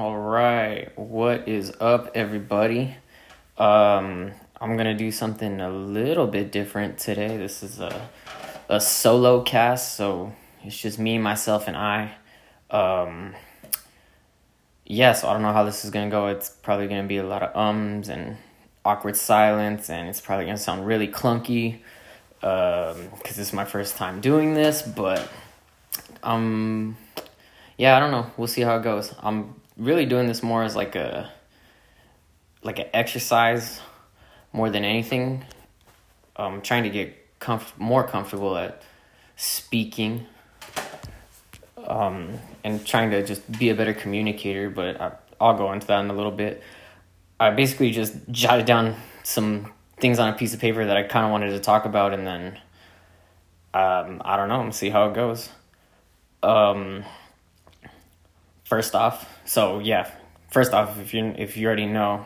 All 0.00 0.16
right, 0.16 0.98
what 0.98 1.46
is 1.46 1.74
up, 1.78 2.12
everybody? 2.14 2.96
Um, 3.58 4.32
I'm 4.58 4.78
gonna 4.78 4.96
do 4.96 5.12
something 5.12 5.60
a 5.60 5.68
little 5.68 6.26
bit 6.26 6.50
different 6.50 6.96
today. 6.96 7.36
This 7.36 7.62
is 7.62 7.80
a 7.80 8.08
a 8.70 8.80
solo 8.80 9.42
cast, 9.42 9.96
so 9.96 10.32
it's 10.64 10.78
just 10.78 10.98
me, 10.98 11.18
myself, 11.18 11.68
and 11.68 11.76
I. 11.76 12.12
Um, 12.70 13.34
yeah, 14.86 15.12
so 15.12 15.28
I 15.28 15.34
don't 15.34 15.42
know 15.42 15.52
how 15.52 15.64
this 15.64 15.84
is 15.84 15.90
gonna 15.90 16.08
go. 16.08 16.28
It's 16.28 16.48
probably 16.48 16.88
gonna 16.88 17.06
be 17.06 17.18
a 17.18 17.22
lot 17.22 17.42
of 17.42 17.54
ums 17.54 18.08
and 18.08 18.38
awkward 18.86 19.18
silence, 19.18 19.90
and 19.90 20.08
it's 20.08 20.22
probably 20.22 20.46
gonna 20.46 20.56
sound 20.56 20.86
really 20.86 21.08
clunky 21.08 21.80
because 22.40 22.96
um, 22.96 23.10
this 23.22 23.36
is 23.36 23.52
my 23.52 23.66
first 23.66 23.96
time 23.96 24.22
doing 24.22 24.54
this. 24.54 24.80
But 24.80 25.28
um, 26.22 26.96
yeah, 27.76 27.98
I 27.98 28.00
don't 28.00 28.10
know. 28.10 28.30
We'll 28.38 28.48
see 28.48 28.62
how 28.62 28.78
it 28.78 28.82
goes. 28.82 29.14
I'm 29.20 29.59
really 29.80 30.04
doing 30.04 30.26
this 30.26 30.42
more 30.42 30.62
as 30.62 30.76
like 30.76 30.94
a 30.94 31.32
like 32.62 32.78
an 32.78 32.86
exercise 32.92 33.80
more 34.52 34.68
than 34.68 34.84
anything. 34.84 35.44
I'm 36.36 36.60
trying 36.60 36.84
to 36.84 36.90
get 36.90 37.16
comf- 37.40 37.76
more 37.78 38.06
comfortable 38.06 38.56
at 38.56 38.82
speaking 39.36 40.26
um, 41.86 42.38
and 42.62 42.86
trying 42.86 43.10
to 43.12 43.24
just 43.24 43.50
be 43.58 43.70
a 43.70 43.74
better 43.74 43.94
communicator, 43.94 44.68
but 44.68 45.00
I, 45.00 45.12
I'll 45.40 45.56
go 45.56 45.72
into 45.72 45.86
that 45.86 46.04
in 46.04 46.10
a 46.10 46.14
little 46.14 46.32
bit. 46.32 46.62
I 47.38 47.50
basically 47.50 47.90
just 47.90 48.14
jotted 48.30 48.66
down 48.66 48.96
some 49.22 49.72
things 49.96 50.18
on 50.18 50.28
a 50.28 50.36
piece 50.36 50.52
of 50.52 50.60
paper 50.60 50.84
that 50.84 50.96
I 50.96 51.04
kind 51.04 51.24
of 51.24 51.32
wanted 51.32 51.50
to 51.50 51.60
talk 51.60 51.86
about, 51.86 52.12
and 52.12 52.26
then 52.26 52.58
um, 53.72 54.20
I 54.24 54.36
don't 54.36 54.48
know, 54.48 54.70
see 54.70 54.90
how 54.90 55.08
it 55.08 55.14
goes. 55.14 55.48
Um, 56.42 57.04
first 58.70 58.94
off, 58.94 59.28
so 59.44 59.80
yeah, 59.80 60.08
first 60.48 60.72
off, 60.72 60.98
if 61.00 61.12
you 61.12 61.34
if 61.36 61.56
you 61.56 61.66
already 61.66 61.86
know 61.86 62.24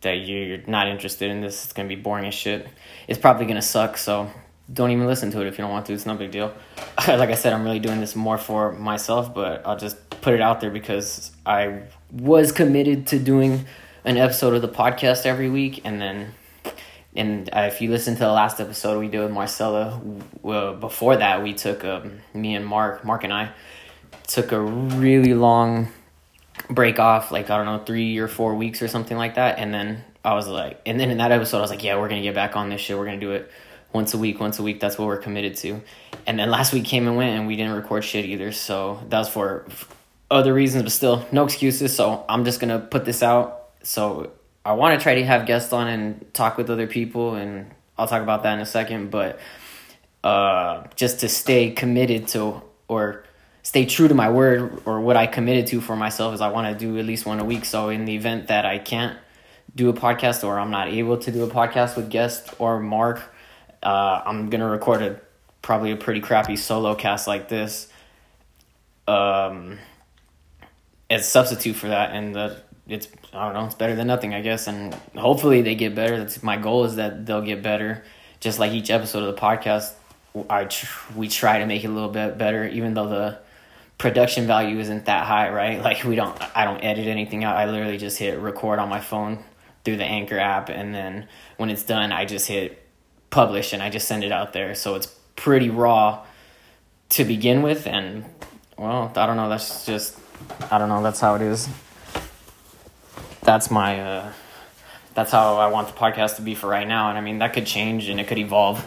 that 0.00 0.14
you're 0.14 0.60
not 0.66 0.88
interested 0.88 1.30
in 1.30 1.42
this, 1.42 1.64
it's 1.64 1.72
gonna 1.74 1.88
be 1.88 1.94
boring 1.94 2.24
as 2.24 2.34
shit. 2.34 2.66
It's 3.06 3.18
probably 3.18 3.46
gonna 3.46 3.62
suck. 3.62 3.98
So 3.98 4.30
don't 4.72 4.90
even 4.90 5.06
listen 5.06 5.30
to 5.32 5.42
it 5.42 5.46
if 5.46 5.58
you 5.58 5.62
don't 5.62 5.70
want 5.70 5.86
to. 5.86 5.92
It's 5.92 6.06
no 6.06 6.16
big 6.16 6.30
deal. 6.30 6.54
like 7.06 7.28
I 7.28 7.34
said, 7.34 7.52
I'm 7.52 7.64
really 7.64 7.80
doing 7.80 8.00
this 8.00 8.16
more 8.16 8.38
for 8.38 8.72
myself, 8.72 9.34
but 9.34 9.64
I'll 9.66 9.76
just 9.76 9.96
put 10.22 10.34
it 10.34 10.40
out 10.40 10.60
there 10.62 10.70
because 10.70 11.30
I 11.44 11.82
was 12.10 12.50
committed 12.50 13.06
to 13.08 13.18
doing 13.18 13.66
an 14.04 14.16
episode 14.16 14.54
of 14.54 14.62
the 14.62 14.68
podcast 14.68 15.26
every 15.26 15.50
week, 15.50 15.82
and 15.84 16.00
then. 16.00 16.34
And 17.16 17.48
uh, 17.52 17.62
if 17.62 17.80
you 17.80 17.90
listen 17.90 18.14
to 18.14 18.20
the 18.20 18.30
last 18.30 18.60
episode 18.60 19.00
we 19.00 19.08
did 19.08 19.20
with 19.20 19.32
Marcella, 19.32 20.00
well, 20.42 20.76
before 20.76 21.16
that 21.16 21.42
we 21.42 21.52
took 21.52 21.84
um, 21.84 22.20
me 22.32 22.54
and 22.54 22.64
Mark, 22.64 23.04
Mark 23.04 23.24
and 23.24 23.32
I, 23.32 23.50
took 24.28 24.52
a 24.52 24.60
really 24.60 25.34
long 25.34 25.88
break 26.70 27.00
off, 27.00 27.32
like 27.32 27.50
I 27.50 27.56
don't 27.56 27.66
know, 27.66 27.84
three 27.84 28.18
or 28.18 28.28
four 28.28 28.54
weeks 28.54 28.80
or 28.82 28.88
something 28.88 29.16
like 29.16 29.34
that. 29.34 29.58
And 29.58 29.74
then 29.74 30.04
I 30.24 30.34
was 30.34 30.46
like, 30.46 30.80
and 30.86 31.00
then 31.00 31.10
in 31.10 31.18
that 31.18 31.32
episode, 31.32 31.58
I 31.58 31.62
was 31.62 31.70
like, 31.70 31.82
yeah, 31.82 31.98
we're 31.98 32.08
gonna 32.08 32.22
get 32.22 32.34
back 32.34 32.54
on 32.54 32.68
this 32.68 32.80
shit. 32.80 32.96
We're 32.96 33.06
gonna 33.06 33.18
do 33.18 33.32
it 33.32 33.50
once 33.92 34.14
a 34.14 34.18
week, 34.18 34.38
once 34.38 34.58
a 34.58 34.62
week. 34.62 34.78
That's 34.80 34.98
what 34.98 35.06
we're 35.06 35.18
committed 35.18 35.56
to. 35.56 35.80
And 36.26 36.38
then 36.38 36.50
last 36.50 36.72
week 36.72 36.84
came 36.84 37.08
and 37.08 37.16
went, 37.16 37.38
and 37.38 37.46
we 37.46 37.56
didn't 37.56 37.72
record 37.72 38.04
shit 38.04 38.26
either. 38.26 38.52
So 38.52 39.02
that 39.08 39.18
was 39.18 39.28
for 39.28 39.66
other 40.30 40.52
reasons, 40.52 40.82
but 40.82 40.92
still, 40.92 41.26
no 41.32 41.44
excuses. 41.44 41.96
So 41.96 42.24
I'm 42.28 42.44
just 42.44 42.60
gonna 42.60 42.78
put 42.78 43.04
this 43.04 43.22
out. 43.22 43.70
So 43.82 44.32
I 44.64 44.72
want 44.72 44.98
to 44.98 45.02
try 45.02 45.14
to 45.14 45.24
have 45.24 45.46
guests 45.46 45.72
on 45.72 45.88
and 45.88 46.34
talk 46.34 46.58
with 46.58 46.68
other 46.68 46.86
people, 46.86 47.34
and 47.34 47.70
I'll 47.96 48.08
talk 48.08 48.22
about 48.22 48.42
that 48.42 48.52
in 48.54 48.60
a 48.60 48.66
second. 48.66 49.10
But 49.10 49.40
uh, 50.22 50.84
just 50.96 51.20
to 51.20 51.28
stay 51.30 51.70
committed 51.70 52.28
to 52.28 52.60
or 52.88 53.24
stay 53.68 53.84
true 53.84 54.08
to 54.08 54.14
my 54.14 54.30
word 54.30 54.80
or 54.86 54.98
what 54.98 55.14
I 55.14 55.26
committed 55.26 55.66
to 55.66 55.82
for 55.82 55.94
myself 55.94 56.32
is 56.32 56.40
I 56.40 56.48
want 56.48 56.72
to 56.72 56.86
do 56.86 56.98
at 56.98 57.04
least 57.04 57.26
one 57.26 57.38
a 57.38 57.44
week. 57.44 57.66
So 57.66 57.90
in 57.90 58.06
the 58.06 58.16
event 58.16 58.48
that 58.48 58.64
I 58.64 58.78
can't 58.78 59.18
do 59.74 59.90
a 59.90 59.92
podcast 59.92 60.42
or 60.42 60.58
I'm 60.58 60.70
not 60.70 60.88
able 60.88 61.18
to 61.18 61.30
do 61.30 61.44
a 61.44 61.48
podcast 61.48 61.94
with 61.94 62.08
guest 62.08 62.54
or 62.58 62.80
Mark, 62.80 63.20
uh, 63.82 64.22
I'm 64.24 64.48
gonna 64.48 64.70
record 64.70 65.02
a 65.02 65.20
probably 65.60 65.92
a 65.92 65.96
pretty 65.96 66.22
crappy 66.22 66.56
solo 66.56 66.94
cast 66.94 67.26
like 67.26 67.50
this. 67.50 67.88
Um, 69.06 69.78
as 71.10 71.28
substitute 71.28 71.76
for 71.76 71.88
that, 71.88 72.12
and 72.12 72.34
the 72.34 72.62
it's 72.88 73.06
I 73.34 73.44
don't 73.44 73.52
know, 73.52 73.66
it's 73.66 73.74
better 73.74 73.94
than 73.94 74.06
nothing, 74.06 74.32
I 74.32 74.40
guess, 74.40 74.66
and 74.66 74.94
hopefully 75.14 75.60
they 75.60 75.74
get 75.74 75.94
better. 75.94 76.16
That's 76.16 76.42
my 76.42 76.56
goal 76.56 76.86
is 76.86 76.96
that 76.96 77.26
they'll 77.26 77.42
get 77.42 77.62
better, 77.62 78.02
just 78.40 78.58
like 78.58 78.72
each 78.72 78.88
episode 78.88 79.24
of 79.24 79.34
the 79.34 79.40
podcast. 79.42 79.92
I 80.48 80.64
tr- 80.64 81.12
we 81.14 81.28
try 81.28 81.58
to 81.58 81.66
make 81.66 81.84
it 81.84 81.88
a 81.88 81.92
little 81.92 82.08
bit 82.08 82.38
better, 82.38 82.66
even 82.66 82.94
though 82.94 83.10
the 83.10 83.47
production 83.98 84.46
value 84.46 84.78
isn't 84.78 85.06
that 85.06 85.26
high, 85.26 85.50
right? 85.50 85.82
Like 85.82 86.04
we 86.04 86.14
don't 86.14 86.40
I 86.56 86.64
don't 86.64 86.82
edit 86.82 87.08
anything 87.08 87.44
out. 87.44 87.56
I 87.56 87.66
literally 87.66 87.98
just 87.98 88.18
hit 88.18 88.38
record 88.38 88.78
on 88.78 88.88
my 88.88 89.00
phone 89.00 89.44
through 89.84 89.96
the 89.96 90.04
Anchor 90.04 90.38
app 90.38 90.68
and 90.68 90.94
then 90.94 91.28
when 91.56 91.68
it's 91.68 91.82
done, 91.82 92.12
I 92.12 92.24
just 92.24 92.46
hit 92.46 92.82
publish 93.30 93.72
and 93.72 93.82
I 93.82 93.90
just 93.90 94.06
send 94.06 94.24
it 94.24 94.32
out 94.32 94.52
there. 94.52 94.74
So 94.74 94.94
it's 94.94 95.06
pretty 95.36 95.68
raw 95.68 96.24
to 97.10 97.24
begin 97.24 97.62
with 97.62 97.86
and 97.86 98.24
well, 98.76 99.12
I 99.16 99.26
don't 99.26 99.36
know, 99.36 99.48
that's 99.48 99.84
just 99.84 100.16
I 100.70 100.78
don't 100.78 100.88
know, 100.88 101.02
that's 101.02 101.20
how 101.20 101.34
it 101.34 101.42
is. 101.42 101.68
That's 103.42 103.70
my 103.70 104.00
uh 104.00 104.32
that's 105.14 105.32
how 105.32 105.56
I 105.56 105.66
want 105.66 105.88
the 105.88 105.94
podcast 105.94 106.36
to 106.36 106.42
be 106.42 106.54
for 106.54 106.68
right 106.68 106.86
now 106.86 107.08
and 107.08 107.18
I 107.18 107.20
mean 107.20 107.38
that 107.38 107.52
could 107.52 107.66
change 107.66 108.08
and 108.08 108.20
it 108.20 108.28
could 108.28 108.38
evolve 108.38 108.86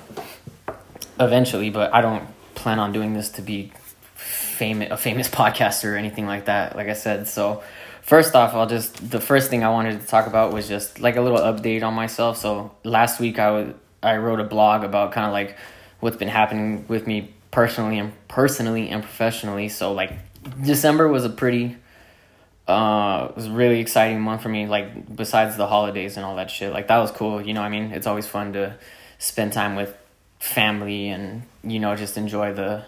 eventually, 1.19 1.69
but 1.69 1.93
I 1.93 1.99
don't 1.99 2.29
plan 2.55 2.79
on 2.79 2.93
doing 2.93 3.13
this 3.13 3.29
to 3.31 3.41
be 3.41 3.73
famous 4.61 4.91
a 4.91 4.97
famous 4.97 5.27
podcaster 5.39 5.93
or 5.93 5.95
anything 5.95 6.27
like 6.27 6.45
that. 6.45 6.75
Like 6.75 6.87
I 6.87 6.93
said, 6.93 7.27
so 7.27 7.63
first 8.03 8.35
off, 8.35 8.53
I'll 8.53 8.67
just 8.67 9.09
the 9.09 9.19
first 9.19 9.49
thing 9.49 9.63
I 9.63 9.71
wanted 9.71 9.99
to 9.99 10.05
talk 10.05 10.27
about 10.27 10.53
was 10.53 10.67
just 10.67 10.99
like 10.99 11.15
a 11.15 11.21
little 11.21 11.39
update 11.39 11.81
on 11.81 11.95
myself. 11.95 12.37
So 12.37 12.71
last 12.83 13.19
week 13.19 13.39
I 13.39 13.49
was 13.51 13.73
I 14.03 14.17
wrote 14.17 14.39
a 14.39 14.43
blog 14.43 14.83
about 14.83 15.13
kind 15.13 15.25
of 15.25 15.33
like 15.33 15.57
what's 15.99 16.17
been 16.17 16.27
happening 16.27 16.85
with 16.87 17.07
me 17.07 17.33
personally 17.49 17.97
and 17.97 18.13
personally 18.27 18.89
and 18.89 19.01
professionally. 19.01 19.67
So 19.67 19.93
like 19.93 20.11
December 20.63 21.07
was 21.07 21.25
a 21.25 21.29
pretty 21.29 21.77
uh 22.67 23.27
it 23.29 23.35
was 23.35 23.49
really 23.49 23.79
exciting 23.79 24.21
month 24.21 24.43
for 24.43 24.49
me 24.49 24.67
like 24.67 25.15
besides 25.15 25.57
the 25.57 25.65
holidays 25.65 26.17
and 26.17 26.25
all 26.25 26.35
that 26.35 26.51
shit. 26.51 26.71
Like 26.71 26.87
that 26.87 26.99
was 26.99 27.09
cool, 27.09 27.41
you 27.41 27.55
know 27.55 27.63
I 27.63 27.69
mean? 27.69 27.91
It's 27.91 28.05
always 28.05 28.27
fun 28.27 28.53
to 28.53 28.75
spend 29.17 29.53
time 29.53 29.75
with 29.75 29.91
family 30.37 31.09
and 31.09 31.43
you 31.63 31.79
know 31.79 31.95
just 31.95 32.15
enjoy 32.17 32.53
the 32.53 32.83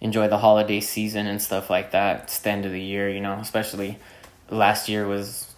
enjoy 0.00 0.28
the 0.28 0.38
holiday 0.38 0.80
season 0.80 1.26
and 1.26 1.42
stuff 1.42 1.70
like 1.70 1.92
that. 1.92 2.24
It's 2.24 2.38
the 2.40 2.50
end 2.50 2.64
of 2.64 2.72
the 2.72 2.80
year, 2.80 3.08
you 3.08 3.20
know, 3.20 3.34
especially 3.34 3.98
last 4.50 4.88
year 4.88 5.06
was 5.06 5.52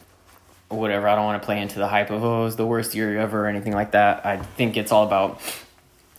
whatever. 0.68 1.08
I 1.08 1.14
don't 1.14 1.24
want 1.24 1.42
to 1.42 1.46
play 1.46 1.60
into 1.60 1.78
the 1.78 1.88
hype 1.88 2.10
of, 2.10 2.24
oh, 2.24 2.42
it 2.42 2.44
was 2.44 2.56
the 2.56 2.66
worst 2.66 2.94
year 2.94 3.18
ever 3.18 3.44
or 3.44 3.48
anything 3.48 3.72
like 3.72 3.92
that. 3.92 4.24
I 4.24 4.38
think 4.38 4.76
it's 4.76 4.92
all 4.92 5.04
about 5.04 5.40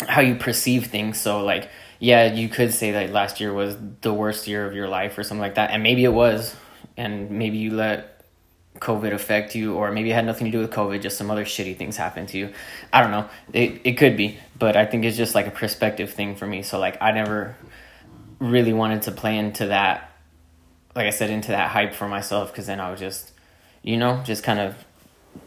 how 0.08 0.22
you 0.22 0.36
perceive 0.36 0.88
things. 0.88 1.20
So, 1.20 1.44
like, 1.44 1.70
yeah, 2.00 2.34
you 2.34 2.50
could 2.50 2.74
say 2.74 2.92
that 2.92 3.12
last 3.12 3.40
year 3.40 3.54
was 3.54 3.78
the 4.02 4.14
worst 4.14 4.48
year 4.48 4.66
of 4.66 4.76
your 4.76 4.88
life 4.88 5.18
or 5.18 5.24
something 5.24 5.42
like 5.42 5.56
that. 5.56 5.72
And 5.72 5.84
maybe 5.84 6.03
it 6.03 6.14
was. 6.14 6.56
And 6.98 7.32
maybe 7.32 7.58
you 7.58 7.72
let 7.72 8.26
COVID 8.80 9.14
affect 9.14 9.56
you, 9.56 9.76
or 9.76 9.92
maybe 9.92 10.12
it 10.12 10.14
had 10.14 10.26
nothing 10.26 10.46
to 10.46 10.52
do 10.52 10.59
with 10.59 10.72
COVID, 10.72 11.02
just 11.02 11.18
some 11.18 11.30
other 11.30 11.46
shitty 11.46 11.78
things 11.78 11.98
happened 11.98 12.30
to 12.30 12.38
you. 12.38 12.52
I 12.92 13.02
don't 13.02 13.12
know. 13.12 13.30
It, 13.53 13.82
it 13.84 13.94
could 13.94 14.18
be. 14.18 14.38
But 14.58 14.76
I 14.76 14.86
think 14.86 15.06
it's 15.06 15.18
just 15.18 15.36
like 15.36 15.48
a 15.48 15.52
perspective 15.52 16.12
thing 16.12 16.36
for 16.36 16.48
me. 16.48 16.64
So, 16.64 16.80
like, 16.80 17.02
I 17.02 17.12
never 17.12 17.56
really 18.41 18.74
wanted 18.74 19.03
to 19.03 19.12
play 19.12 19.38
into 19.38 19.68
that, 19.68 20.12
like 20.96 21.06
I 21.06 21.12
said, 21.12 21.29
into 21.29 21.50
that 21.50 21.69
hype 21.69 21.94
for 21.94 22.07
myself 22.07 22.52
because 22.52 22.68
then 22.68 22.79
I 22.81 22.90
would 22.90 23.00
just, 23.00 23.31
you 23.84 23.96
know, 23.96 24.22
just 24.25 24.44
kind 24.44 24.59
of 24.59 24.75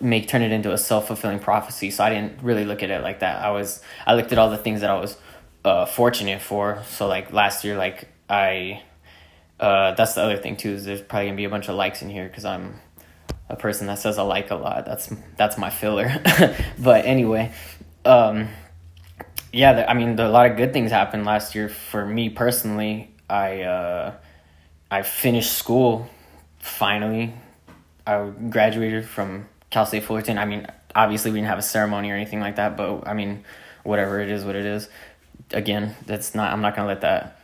make 0.01 0.29
turn 0.29 0.43
it 0.43 0.53
into 0.53 0.73
a 0.73 0.79
self 0.79 1.09
fulfilling 1.09 1.41
prophecy. 1.41 1.91
So 1.91 2.05
I 2.05 2.11
didn't 2.11 2.41
really 2.43 2.65
look 2.65 2.83
at 2.83 2.91
it 2.91 3.03
like 3.03 3.21
that. 3.21 3.45
I 3.45 3.51
was 3.51 3.83
I 4.07 4.15
looked 4.15 4.33
at 4.33 4.39
all 4.39 4.49
the 4.49 4.57
things 4.57 4.81
that 4.81 4.91
I 4.91 4.99
was 4.99 5.17
uh, 5.65 5.87
fortunate 5.87 6.41
for. 6.41 6.83
So 6.89 7.07
like 7.09 7.33
last 7.33 7.65
year, 7.65 7.77
like 7.77 8.09
I, 8.31 8.83
uh, 9.59 9.95
that's 9.95 10.15
the 10.15 10.23
other 10.23 10.37
thing 10.37 10.57
too. 10.57 10.71
Is 10.71 10.85
there's 10.85 11.03
probably 11.03 11.27
gonna 11.27 11.37
be 11.37 11.45
a 11.45 11.51
bunch 11.51 11.69
of 11.69 11.75
likes 11.75 12.01
in 12.01 12.11
here 12.11 12.29
because 12.29 12.45
I'm 12.45 12.81
a 13.49 13.57
person 13.57 13.89
that 13.89 13.99
says 13.99 14.19
I 14.19 14.23
like 14.23 14.51
a 14.53 14.57
lot. 14.57 14.87
That's 14.87 15.13
that's 15.37 15.59
my 15.59 15.71
filler. 15.71 16.15
but 16.79 17.05
anyway, 17.05 17.53
um, 18.05 18.49
yeah, 19.55 19.85
I 19.89 19.95
mean, 19.95 20.19
a 20.19 20.29
lot 20.29 20.51
of 20.51 20.57
good 20.57 20.73
things 20.73 20.91
happened 20.91 21.25
last 21.25 21.55
year 21.55 21.69
for 21.69 22.05
me 22.05 22.29
personally. 22.29 23.11
I 23.31 23.63
uh, 23.63 24.15
I 24.91 25.03
finished 25.03 25.53
school 25.53 26.09
finally. 26.59 27.33
I 28.07 28.31
graduated 28.51 29.07
from 29.07 29.49
Cal 29.71 29.87
State 29.87 30.03
Fullerton. 30.03 30.39
I 30.39 30.45
mean, 30.45 30.67
obviously 30.95 31.31
we 31.31 31.39
didn't 31.39 31.49
have 31.49 31.59
a 31.59 31.63
ceremony 31.63 32.11
or 32.11 32.15
anything 32.15 32.41
like 32.41 32.57
that, 32.57 32.77
but 32.77 33.07
I 33.07 33.15
mean, 33.15 33.45
whatever 33.85 34.21
it 34.21 34.29
is, 34.29 34.45
what 34.45 34.57
it 34.57 34.67
is. 34.67 34.89
Again, 35.53 35.95
that's 36.05 36.35
not. 36.35 36.53
I'm 36.53 36.61
not 36.61 36.75
gonna 36.75 36.89
let 36.89 37.03
that 37.03 37.39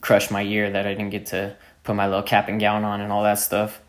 crush 0.00 0.30
my 0.30 0.40
year 0.40 0.70
that 0.70 0.86
I 0.86 0.94
didn't 0.94 1.10
get 1.10 1.26
to 1.26 1.54
put 1.84 1.94
my 1.94 2.06
little 2.06 2.22
cap 2.22 2.48
and 2.48 2.58
gown 2.58 2.84
on 2.84 3.02
and 3.02 3.12
all 3.12 3.24
that 3.24 3.38
stuff. 3.38 3.80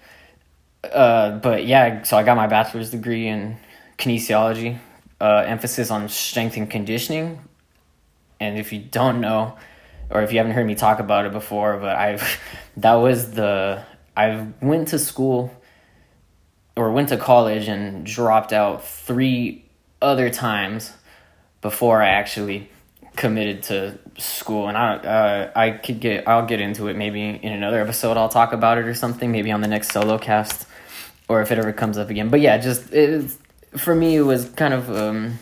Uh, 0.83 1.37
but 1.37 1.65
yeah, 1.65 2.03
so 2.03 2.17
I 2.17 2.23
got 2.23 2.35
my 2.35 2.47
bachelor's 2.47 2.91
degree 2.91 3.25
in 3.27 3.55
kinesiology, 3.97 4.79
uh, 5.21 5.45
emphasis 5.47 5.89
on 5.91 6.09
strength 6.09 6.57
and 6.57 6.69
conditioning, 6.69 7.39
and 8.43 8.57
if 8.57 8.73
you 8.73 8.79
don't 8.79 9.21
know, 9.21 9.57
or 10.09 10.21
if 10.21 10.31
you 10.31 10.37
haven't 10.37 10.53
heard 10.53 10.67
me 10.67 10.75
talk 10.75 10.99
about 10.99 11.25
it 11.25 11.31
before, 11.31 11.77
but 11.77 11.95
I've 11.95 12.39
that 12.77 12.95
was 12.95 13.31
the 13.31 13.83
I 14.15 14.47
went 14.61 14.89
to 14.89 14.99
school 14.99 15.51
or 16.75 16.91
went 16.91 17.09
to 17.09 17.17
college 17.17 17.67
and 17.67 18.05
dropped 18.05 18.53
out 18.53 18.85
three 18.85 19.65
other 20.01 20.29
times 20.29 20.93
before 21.61 22.01
I 22.01 22.09
actually 22.09 22.69
committed 23.15 23.63
to 23.63 23.99
school. 24.17 24.67
And 24.67 24.77
I 24.77 24.95
uh, 24.95 25.51
I 25.55 25.71
could 25.71 25.99
get 25.99 26.27
I'll 26.27 26.45
get 26.45 26.61
into 26.61 26.87
it 26.87 26.95
maybe 26.95 27.21
in 27.29 27.53
another 27.53 27.81
episode. 27.81 28.17
I'll 28.17 28.29
talk 28.29 28.53
about 28.53 28.77
it 28.77 28.85
or 28.85 28.93
something 28.93 29.31
maybe 29.31 29.51
on 29.51 29.61
the 29.61 29.67
next 29.67 29.91
solo 29.91 30.17
cast 30.17 30.67
or 31.27 31.41
if 31.41 31.51
it 31.51 31.57
ever 31.57 31.73
comes 31.73 31.97
up 31.97 32.09
again. 32.09 32.29
But 32.29 32.41
yeah 32.41 32.57
just 32.57 32.91
it 32.93 33.31
for 33.77 33.95
me 33.95 34.17
it 34.17 34.21
was 34.21 34.49
kind 34.49 34.73
of 34.73 34.89
um 34.89 35.39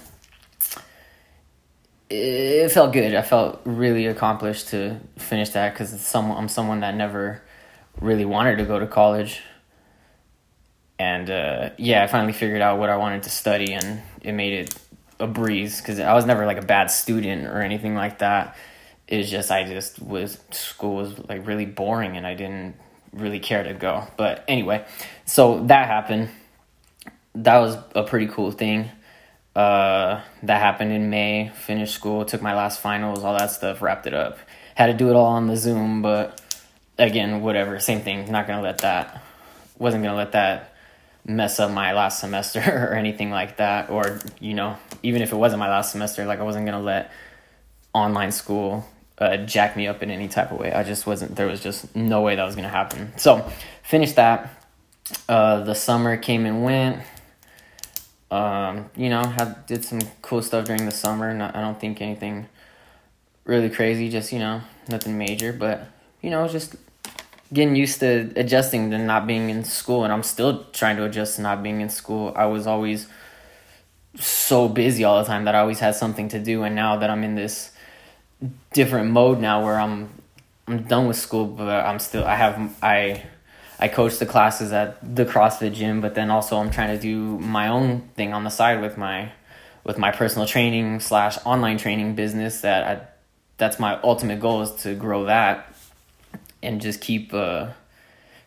it 2.13 2.71
felt 2.71 2.93
good 2.93 3.15
I 3.15 3.21
felt 3.21 3.61
really 3.65 4.05
accomplished 4.05 4.69
to 4.69 4.99
finish 5.17 5.49
that 5.51 5.75
cuz 5.75 5.99
some 6.01 6.31
I'm 6.31 6.49
someone 6.49 6.81
that 6.81 6.95
never 6.95 7.41
really 7.99 8.25
wanted 8.25 8.57
to 8.57 8.65
go 8.65 8.79
to 8.79 8.87
college 8.87 9.41
and 10.99 11.29
uh, 11.29 11.69
yeah 11.77 12.03
I 12.03 12.07
finally 12.07 12.33
figured 12.33 12.61
out 12.61 12.79
what 12.79 12.89
I 12.89 12.97
wanted 12.97 13.23
to 13.23 13.29
study 13.29 13.73
and 13.73 14.01
it 14.21 14.33
made 14.33 14.53
it 14.53 14.75
a 15.21 15.27
breeze 15.27 15.79
because 15.79 15.99
I 15.99 16.13
was 16.13 16.25
never 16.25 16.45
like 16.45 16.57
a 16.57 16.65
bad 16.65 16.91
student 16.91 17.47
or 17.47 17.61
anything 17.61 17.95
like 17.95 18.19
that. 18.19 18.55
It's 19.07 19.29
just 19.29 19.51
I 19.51 19.63
just 19.63 20.01
was 20.01 20.39
school 20.51 20.95
was 20.95 21.17
like 21.29 21.45
really 21.45 21.65
boring 21.65 22.17
and 22.17 22.25
I 22.25 22.33
didn't 22.33 22.75
really 23.13 23.39
care 23.39 23.63
to 23.63 23.73
go. 23.73 24.07
But 24.17 24.43
anyway, 24.47 24.85
so 25.25 25.63
that 25.65 25.87
happened. 25.87 26.29
That 27.35 27.59
was 27.59 27.77
a 27.95 28.03
pretty 28.03 28.27
cool 28.27 28.51
thing. 28.51 28.89
Uh, 29.55 30.21
that 30.43 30.61
happened 30.61 30.91
in 30.91 31.09
May. 31.09 31.49
Finished 31.49 31.93
school, 31.93 32.25
took 32.25 32.41
my 32.41 32.55
last 32.55 32.79
finals, 32.79 33.23
all 33.23 33.37
that 33.37 33.51
stuff, 33.51 33.81
wrapped 33.81 34.07
it 34.07 34.13
up. 34.13 34.37
Had 34.75 34.87
to 34.87 34.93
do 34.93 35.09
it 35.09 35.15
all 35.15 35.25
on 35.25 35.47
the 35.47 35.57
Zoom, 35.57 36.01
but 36.01 36.41
again, 36.97 37.41
whatever, 37.41 37.79
same 37.79 38.01
thing. 38.01 38.31
Not 38.31 38.47
gonna 38.47 38.61
let 38.61 38.79
that. 38.79 39.21
Wasn't 39.77 40.03
gonna 40.03 40.15
let 40.15 40.31
that 40.31 40.71
mess 41.25 41.59
up 41.59 41.71
my 41.71 41.93
last 41.93 42.19
semester 42.19 42.59
or 42.91 42.95
anything 42.95 43.29
like 43.29 43.57
that 43.57 43.89
or 43.89 44.19
you 44.39 44.53
know 44.53 44.77
even 45.03 45.21
if 45.21 45.31
it 45.31 45.35
wasn't 45.35 45.59
my 45.59 45.69
last 45.69 45.91
semester 45.91 46.25
like 46.25 46.39
i 46.39 46.43
wasn't 46.43 46.65
to 46.77 46.83
let 46.83 47.11
online 47.93 48.31
school 48.31 48.87
uh, 49.19 49.37
jack 49.37 49.77
me 49.77 49.85
up 49.85 50.01
in 50.01 50.09
any 50.09 50.27
type 50.27 50.51
of 50.51 50.59
way 50.59 50.73
i 50.73 50.83
just 50.83 51.05
wasn't 51.05 51.35
there 51.35 51.45
was 51.45 51.61
just 51.61 51.95
no 51.95 52.21
way 52.21 52.35
that 52.35 52.43
was 52.43 52.55
to 52.63 52.69
happen 52.69 53.11
so 53.17 53.47
finished 53.83 54.15
that 54.15 54.49
uh, 55.29 55.59
the 55.61 55.75
summer 55.75 56.17
came 56.17 56.45
and 56.45 56.63
went 56.63 57.03
um, 58.31 58.89
you 58.95 59.09
know 59.09 59.23
had 59.23 59.65
did 59.67 59.85
some 59.85 59.99
cool 60.21 60.41
stuff 60.41 60.65
during 60.65 60.85
the 60.85 60.91
summer. 60.91 61.33
Not, 61.33 61.55
i 61.55 61.61
don't 61.61 61.79
think 61.79 62.01
anything 62.01 62.47
really 63.43 63.69
crazy 63.69 64.09
just 64.09 64.31
you 64.31 64.39
know 64.39 64.61
nothing 64.89 65.17
major. 65.17 65.53
But 65.53 65.87
you 66.21 66.29
know 66.29 66.47
just 66.47 66.75
getting 67.53 67.75
used 67.75 67.99
to 67.99 68.31
adjusting 68.35 68.89
to 68.91 68.97
not 68.97 69.27
being 69.27 69.49
in 69.49 69.63
school. 69.63 70.03
And 70.03 70.13
I'm 70.13 70.23
still 70.23 70.63
trying 70.71 70.97
to 70.97 71.03
adjust 71.03 71.35
to 71.35 71.41
not 71.41 71.61
being 71.61 71.81
in 71.81 71.89
school. 71.89 72.33
I 72.35 72.45
was 72.45 72.65
always 72.65 73.07
so 74.15 74.67
busy 74.67 75.03
all 75.03 75.19
the 75.19 75.25
time 75.25 75.45
that 75.45 75.55
I 75.55 75.59
always 75.59 75.79
had 75.79 75.95
something 75.95 76.29
to 76.29 76.39
do. 76.39 76.63
And 76.63 76.75
now 76.75 76.97
that 76.97 77.09
I'm 77.09 77.23
in 77.23 77.35
this 77.35 77.71
different 78.73 79.11
mode 79.11 79.39
now 79.39 79.63
where 79.63 79.79
I'm 79.79 80.09
I'm 80.67 80.83
done 80.83 81.07
with 81.07 81.17
school 81.17 81.45
but 81.45 81.67
I'm 81.67 81.99
still 81.99 82.23
I 82.23 82.35
have 82.35 82.75
I 82.81 83.23
I 83.81 83.87
coach 83.87 84.19
the 84.19 84.25
classes 84.25 84.71
at 84.71 85.15
the 85.15 85.25
CrossFit 85.25 85.73
gym 85.73 86.01
but 86.01 86.15
then 86.15 86.29
also 86.29 86.57
I'm 86.57 86.71
trying 86.71 86.95
to 86.95 87.01
do 87.01 87.39
my 87.39 87.67
own 87.67 88.09
thing 88.15 88.33
on 88.33 88.43
the 88.43 88.49
side 88.49 88.81
with 88.81 88.97
my 88.97 89.31
with 89.83 89.97
my 89.97 90.11
personal 90.11 90.47
training 90.47 90.99
slash 90.99 91.37
online 91.45 91.77
training 91.77 92.15
business 92.15 92.61
that 92.61 92.83
I 92.87 93.07
that's 93.57 93.79
my 93.79 93.99
ultimate 94.01 94.39
goal 94.39 94.61
is 94.61 94.71
to 94.83 94.95
grow 94.95 95.25
that 95.25 95.71
and 96.63 96.81
just 96.81 97.01
keep 97.01 97.33
uh, 97.33 97.67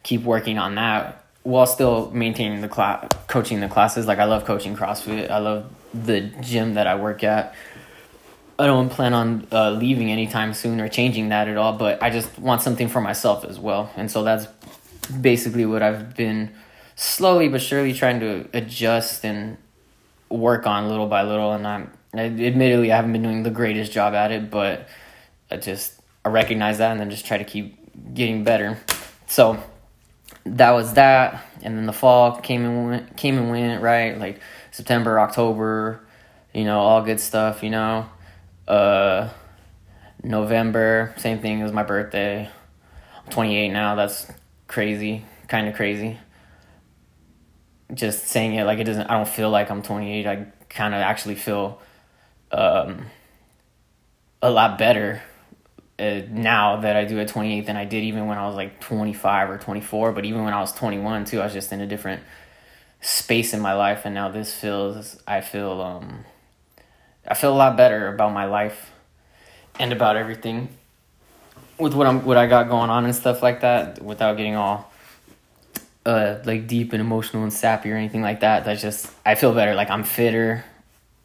keep 0.02 0.22
working 0.22 0.58
on 0.58 0.74
that 0.76 1.24
while 1.44 1.66
still 1.66 2.10
maintaining 2.10 2.62
the 2.62 2.68
class, 2.68 3.06
coaching 3.28 3.60
the 3.60 3.68
classes. 3.68 4.06
Like 4.06 4.18
I 4.18 4.24
love 4.24 4.44
coaching 4.44 4.76
CrossFit. 4.76 5.30
I 5.30 5.38
love 5.38 5.70
the 5.92 6.20
gym 6.20 6.74
that 6.74 6.86
I 6.86 6.96
work 6.96 7.22
at. 7.22 7.54
I 8.58 8.66
don't 8.66 8.88
plan 8.88 9.14
on 9.14 9.46
uh, 9.52 9.70
leaving 9.70 10.10
anytime 10.10 10.54
soon 10.54 10.80
or 10.80 10.88
changing 10.88 11.30
that 11.30 11.48
at 11.48 11.56
all, 11.56 11.74
but 11.74 12.02
I 12.02 12.10
just 12.10 12.38
want 12.38 12.62
something 12.62 12.88
for 12.88 13.00
myself 13.00 13.44
as 13.44 13.58
well. 13.58 13.90
And 13.96 14.10
so 14.10 14.22
that's 14.22 14.46
basically 15.06 15.66
what 15.66 15.82
I've 15.82 16.14
been 16.14 16.50
slowly 16.96 17.48
but 17.48 17.60
surely 17.60 17.92
trying 17.92 18.20
to 18.20 18.48
adjust 18.52 19.24
and 19.24 19.56
work 20.28 20.66
on 20.66 20.88
little 20.88 21.06
by 21.06 21.22
little. 21.22 21.52
And 21.52 21.66
I'm 21.66 21.90
admittedly 22.14 22.92
I 22.92 22.96
haven't 22.96 23.12
been 23.12 23.22
doing 23.22 23.42
the 23.42 23.50
greatest 23.50 23.92
job 23.92 24.14
at 24.14 24.32
it, 24.32 24.50
but 24.50 24.88
I 25.50 25.56
just 25.56 26.00
I 26.24 26.28
recognize 26.28 26.78
that 26.78 26.92
and 26.92 27.00
then 27.00 27.10
just 27.10 27.26
try 27.26 27.38
to 27.38 27.44
keep 27.44 28.14
getting 28.14 28.44
better. 28.44 28.78
So 29.26 29.62
that 30.44 30.70
was 30.70 30.94
that, 30.94 31.44
and 31.62 31.76
then 31.76 31.86
the 31.86 31.92
fall 31.92 32.36
came 32.36 32.64
and 32.64 32.90
went, 32.90 33.16
came 33.16 33.38
and 33.38 33.50
went. 33.50 33.82
Right, 33.82 34.18
like 34.18 34.40
September, 34.70 35.18
October, 35.20 36.00
you 36.52 36.64
know, 36.64 36.80
all 36.80 37.02
good 37.02 37.20
stuff. 37.20 37.62
You 37.62 37.70
know, 37.70 38.08
uh, 38.68 39.30
November, 40.22 41.14
same 41.18 41.40
thing. 41.40 41.60
It 41.60 41.62
was 41.62 41.72
my 41.72 41.82
birthday. 41.82 42.48
I'm 43.24 43.30
28 43.30 43.70
now. 43.70 43.94
That's 43.94 44.30
crazy, 44.66 45.24
kind 45.48 45.68
of 45.68 45.74
crazy. 45.74 46.18
Just 47.92 48.26
saying 48.26 48.54
it 48.54 48.64
like 48.64 48.78
it 48.78 48.84
doesn't. 48.84 49.08
I 49.08 49.14
don't 49.14 49.28
feel 49.28 49.50
like 49.50 49.70
I'm 49.70 49.82
28. 49.82 50.26
I 50.26 50.46
kind 50.68 50.94
of 50.94 51.00
actually 51.00 51.34
feel 51.34 51.80
um, 52.50 53.06
a 54.42 54.50
lot 54.50 54.78
better 54.78 55.22
uh, 55.98 56.22
now 56.28 56.80
that 56.80 56.96
I 56.96 57.04
do 57.04 57.20
at 57.20 57.28
28 57.28 57.66
than 57.66 57.76
I 57.76 57.84
did 57.84 58.02
even 58.04 58.26
when 58.26 58.38
I 58.38 58.46
was 58.46 58.56
like 58.56 58.80
25 58.80 59.50
or 59.50 59.58
24. 59.58 60.12
But 60.12 60.24
even 60.24 60.44
when 60.44 60.52
I 60.52 60.60
was 60.60 60.72
21 60.72 61.26
too, 61.26 61.40
I 61.40 61.44
was 61.44 61.52
just 61.52 61.72
in 61.72 61.80
a 61.80 61.86
different 61.86 62.22
space 63.00 63.52
in 63.52 63.60
my 63.60 63.74
life, 63.74 64.02
and 64.04 64.14
now 64.14 64.30
this 64.30 64.54
feels 64.54 65.18
I 65.26 65.40
feel 65.40 65.80
um 65.82 66.24
I 67.26 67.34
feel 67.34 67.52
a 67.52 67.56
lot 67.56 67.76
better 67.76 68.08
about 68.08 68.32
my 68.32 68.46
life 68.46 68.92
and 69.78 69.92
about 69.92 70.16
everything 70.16 70.68
with 71.78 71.94
what 71.94 72.06
I'm 72.06 72.24
what 72.24 72.36
I 72.36 72.46
got 72.46 72.68
going 72.68 72.90
on 72.90 73.04
and 73.04 73.14
stuff 73.14 73.42
like 73.42 73.60
that 73.60 74.02
without 74.02 74.36
getting 74.36 74.56
all 74.56 74.92
uh 76.06 76.38
like 76.44 76.66
deep 76.66 76.92
and 76.92 77.00
emotional 77.00 77.42
and 77.42 77.52
sappy 77.52 77.90
or 77.90 77.96
anything 77.96 78.22
like 78.22 78.40
that. 78.40 78.64
That's 78.64 78.82
just 78.82 79.10
I 79.24 79.34
feel 79.34 79.54
better. 79.54 79.74
Like 79.74 79.90
I'm 79.90 80.04
fitter, 80.04 80.64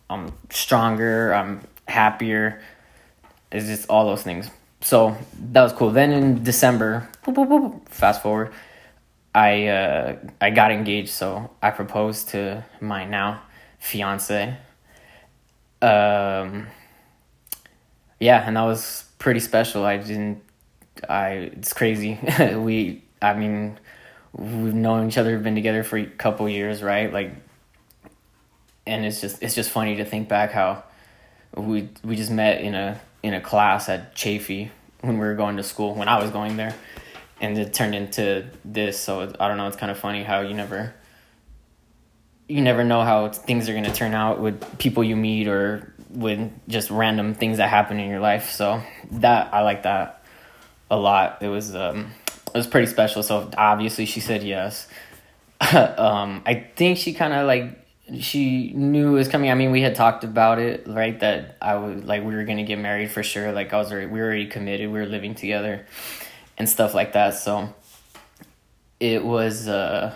I'm 0.10 0.34
stronger, 0.50 1.34
I'm 1.34 1.62
happier. 1.88 2.62
It's 3.52 3.66
just 3.66 3.90
all 3.90 4.06
those 4.06 4.24
things 4.24 4.50
so 4.82 5.18
that 5.52 5.62
was 5.62 5.74
cool. 5.74 5.92
Then 5.92 6.12
in 6.12 6.44
December, 6.44 7.10
fast 7.90 8.22
forward, 8.22 8.54
I 9.36 9.68
uh, 9.68 10.16
I 10.40 10.50
got 10.52 10.72
engaged. 10.72 11.10
So 11.10 11.50
I 11.62 11.72
proposed 11.72 12.30
to 12.30 12.64
my 12.80 13.06
now 13.06 13.42
fiance. 13.80 14.58
Um, 15.82 16.68
yeah, 18.20 18.44
and 18.46 18.56
that 18.56 18.64
was 18.64 19.06
pretty 19.18 19.40
special. 19.40 19.86
I 19.86 19.98
didn't. 19.98 20.44
I 21.08 21.52
it's 21.54 21.74
crazy. 21.74 22.20
we 22.56 23.04
I 23.22 23.34
mean, 23.34 23.80
we've 24.34 24.74
known 24.74 25.08
each 25.08 25.18
other, 25.18 25.38
been 25.40 25.56
together 25.56 25.84
for 25.84 25.98
a 25.98 26.06
couple 26.06 26.48
years, 26.48 26.82
right? 26.82 27.12
Like, 27.12 27.34
and 28.86 29.06
it's 29.06 29.22
just 29.22 29.42
it's 29.44 29.56
just 29.56 29.70
funny 29.70 29.98
to 29.98 30.06
think 30.06 30.28
back 30.28 30.52
how 30.52 30.84
we 31.56 31.90
we 32.04 32.16
just 32.16 32.32
met 32.32 32.62
in 32.62 32.76
a 32.76 33.00
in 33.24 33.34
a 33.34 33.42
class 33.42 33.90
at 33.90 34.16
Chaffey 34.16 34.72
when 35.02 35.16
we 35.16 35.26
were 35.26 35.36
going 35.36 35.58
to 35.58 35.64
school 35.64 35.94
when 35.96 36.08
I 36.08 36.22
was 36.22 36.32
going 36.32 36.58
there, 36.58 36.76
and 37.42 37.58
it 37.58 37.74
turned 37.74 37.96
into 37.96 38.50
this. 38.64 39.00
So 39.00 39.22
I 39.40 39.48
don't 39.48 39.58
know. 39.58 39.68
It's 39.68 39.78
kind 39.78 39.92
of 39.92 39.98
funny 39.98 40.24
how 40.24 40.42
you 40.42 40.54
never 40.54 40.94
you 42.48 42.62
never 42.62 42.84
know 42.84 43.04
how 43.04 43.30
things 43.30 43.70
are 43.70 43.74
going 43.74 43.86
to 43.86 43.94
turn 43.94 44.14
out 44.14 44.40
with 44.40 44.80
people 44.80 45.04
you 45.04 45.16
meet 45.16 45.48
or 45.48 45.94
with 46.10 46.52
just 46.68 46.90
random 46.90 47.36
things 47.36 47.58
that 47.58 47.70
happen 47.70 48.00
in 48.00 48.10
your 48.10 48.20
life. 48.20 48.50
So 48.50 48.82
that 49.12 49.54
I 49.54 49.62
like 49.62 49.84
that 49.84 50.19
a 50.90 50.98
lot. 50.98 51.40
It 51.42 51.48
was 51.48 51.76
um 51.76 52.12
it 52.48 52.58
was 52.58 52.68
pretty 52.68 52.88
special. 52.88 53.24
So 53.24 53.50
obviously 53.58 54.06
she 54.06 54.20
said 54.20 54.44
yes. 54.44 54.88
um 55.74 56.42
I 56.46 56.68
think 56.76 56.98
she 56.98 57.14
kind 57.14 57.34
of 57.34 57.48
like 57.48 57.76
she 58.20 58.74
knew 58.74 59.10
it 59.10 59.20
was 59.20 59.28
coming. 59.28 59.52
I 59.52 59.56
mean, 59.56 59.72
we 59.72 59.82
had 59.82 59.96
talked 59.96 60.24
about 60.24 60.60
it, 60.60 60.88
right? 60.88 61.20
That 61.20 61.58
I 61.62 61.76
was 61.76 62.04
like 62.04 62.24
we 62.24 62.34
were 62.36 62.44
gonna 62.44 62.64
get 62.64 62.80
married 62.80 63.12
for 63.12 63.24
sure. 63.24 63.52
Like 63.52 63.72
I 63.74 63.78
was 63.78 63.92
already, 63.92 64.08
we 64.08 64.20
were 64.20 64.26
already 64.26 64.48
committed. 64.48 64.92
We 64.92 65.00
were 65.00 65.06
living 65.06 65.36
together, 65.36 65.86
and 66.58 66.68
stuff 66.68 66.94
like 66.94 67.14
that. 67.14 67.36
So 67.36 67.74
it 69.00 69.24
was. 69.24 69.68
uh 69.68 70.16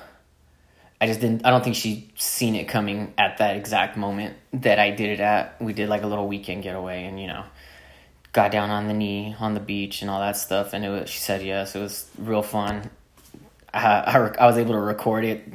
I 1.03 1.07
just 1.07 1.19
didn't. 1.19 1.45
I 1.45 1.49
don't 1.49 1.61
think 1.61 1.75
she 1.75 2.09
seen 2.15 2.55
it 2.55 2.69
coming 2.69 3.13
at 3.17 3.39
that 3.39 3.57
exact 3.57 3.97
moment 3.97 4.37
that 4.53 4.79
I 4.79 4.91
did 4.91 5.09
it 5.09 5.19
at. 5.19 5.61
We 5.61 5.73
did 5.73 5.89
like 5.89 6.03
a 6.03 6.07
little 6.07 6.29
weekend 6.29 6.63
getaway, 6.63 7.03
and 7.03 7.19
you 7.19 7.27
know, 7.27 7.43
got 8.33 8.51
down 8.51 8.69
on 8.69 8.87
the 8.87 8.93
knee 8.93 9.35
on 9.39 9.53
the 9.53 9.59
beach 9.59 10.01
and 10.01 10.11
all 10.11 10.19
that 10.19 10.35
stuff. 10.37 10.73
And 10.73 10.83
it 10.83 10.89
was. 10.89 11.09
She 11.09 11.19
said 11.19 11.41
yes. 11.41 11.75
It 11.75 11.79
was 11.79 12.09
real 12.17 12.43
fun. 12.43 12.89
I, 13.73 13.85
I, 13.85 14.17
I 14.39 14.45
was 14.45 14.57
able 14.57 14.73
to 14.73 14.79
record 14.79 15.23
it 15.23 15.47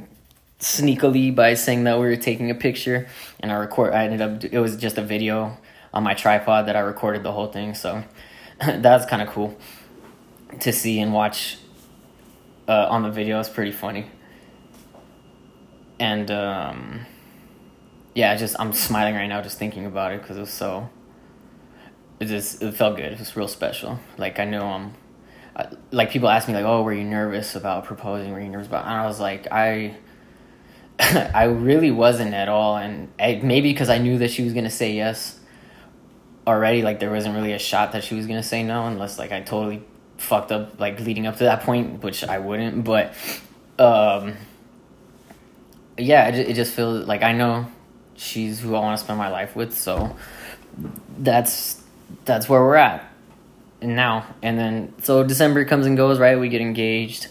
sneakily 0.59 1.33
by 1.33 1.53
saying 1.53 1.85
that 1.85 1.99
we 1.99 2.05
were 2.05 2.17
taking 2.17 2.51
a 2.51 2.55
picture 2.55 3.07
and 3.39 3.49
I 3.49 3.55
record 3.55 3.93
I 3.93 4.03
ended 4.03 4.19
up 4.19 4.43
it 4.43 4.59
was 4.59 4.75
just 4.75 4.97
a 4.97 5.01
video 5.01 5.57
on 5.93 6.03
my 6.03 6.13
tripod 6.13 6.65
that 6.65 6.75
I 6.75 6.79
recorded 6.79 7.23
the 7.23 7.31
whole 7.31 7.47
thing 7.47 7.75
so 7.75 8.03
that's 8.59 9.05
kind 9.05 9.21
of 9.21 9.29
cool 9.29 9.57
to 10.59 10.73
see 10.73 10.99
and 10.99 11.13
watch 11.13 11.57
uh, 12.67 12.87
on 12.89 13.03
the 13.03 13.09
video. 13.09 13.39
It's 13.39 13.49
pretty 13.49 13.71
funny. 13.71 14.05
And 15.99 16.29
um, 16.31 17.05
yeah, 18.13 18.35
just 18.35 18.55
I'm 18.59 18.73
smiling 18.73 19.15
right 19.15 19.27
now 19.27 19.41
just 19.41 19.57
thinking 19.57 19.85
about 19.85 20.13
it 20.13 20.21
because 20.21 20.37
it 20.37 20.41
was 20.41 20.53
so. 20.53 20.89
It 22.19 22.25
just 22.25 22.61
it 22.61 22.73
felt 22.73 22.97
good. 22.97 23.13
It 23.13 23.19
was 23.19 23.35
real 23.35 23.47
special. 23.47 23.99
Like 24.17 24.39
I 24.39 24.45
know 24.45 24.65
I'm. 24.65 24.93
like 25.91 26.11
people 26.11 26.29
ask 26.29 26.47
me 26.47 26.53
like, 26.53 26.65
"Oh, 26.65 26.83
were 26.83 26.93
you 26.93 27.03
nervous 27.03 27.55
about 27.55 27.85
proposing? 27.85 28.33
Were 28.33 28.41
you 28.41 28.49
nervous 28.49 28.67
about?" 28.67 28.85
And 28.85 28.93
I 28.93 29.05
was 29.05 29.19
like, 29.19 29.47
I. 29.51 29.95
I 30.99 31.45
really 31.45 31.91
wasn't 31.91 32.33
at 32.33 32.49
all, 32.49 32.75
and 32.75 33.07
I, 33.17 33.39
maybe 33.41 33.71
because 33.71 33.89
I 33.89 33.99
knew 33.99 34.17
that 34.17 34.31
she 34.31 34.43
was 34.43 34.51
gonna 34.51 34.69
say 34.69 34.93
yes 34.93 35.39
already. 36.45 36.81
Like 36.81 36.99
there 36.99 37.09
wasn't 37.09 37.35
really 37.35 37.53
a 37.53 37.59
shot 37.59 37.93
that 37.93 38.03
she 38.03 38.15
was 38.15 38.27
gonna 38.27 38.43
say 38.43 38.63
no, 38.63 38.85
unless 38.85 39.17
like 39.17 39.31
I 39.31 39.39
totally 39.39 39.81
fucked 40.17 40.51
up 40.51 40.79
like 40.79 40.99
leading 40.99 41.25
up 41.25 41.37
to 41.37 41.45
that 41.45 41.61
point, 41.63 42.03
which 42.03 42.23
I 42.23 42.39
wouldn't. 42.39 42.83
But 42.83 43.13
um, 43.77 44.35
yeah, 45.97 46.27
it, 46.27 46.49
it 46.49 46.53
just 46.55 46.73
feels 46.73 47.07
like 47.07 47.23
I 47.23 47.31
know 47.31 47.67
she's 48.15 48.59
who 48.59 48.75
I 48.75 48.79
want 48.79 48.99
to 48.99 49.03
spend 49.03 49.17
my 49.17 49.29
life 49.29 49.55
with. 49.55 49.75
So 49.75 50.15
that's 51.17 51.78
that's 52.25 52.49
where 52.49 52.61
we're 52.61 52.75
at 52.75 53.11
And 53.81 53.95
now. 53.95 54.25
And 54.41 54.57
then 54.57 54.93
so 55.01 55.23
December 55.23 55.65
comes 55.65 55.85
and 55.85 55.95
goes, 55.97 56.19
right? 56.19 56.39
We 56.39 56.49
get 56.49 56.61
engaged. 56.61 57.27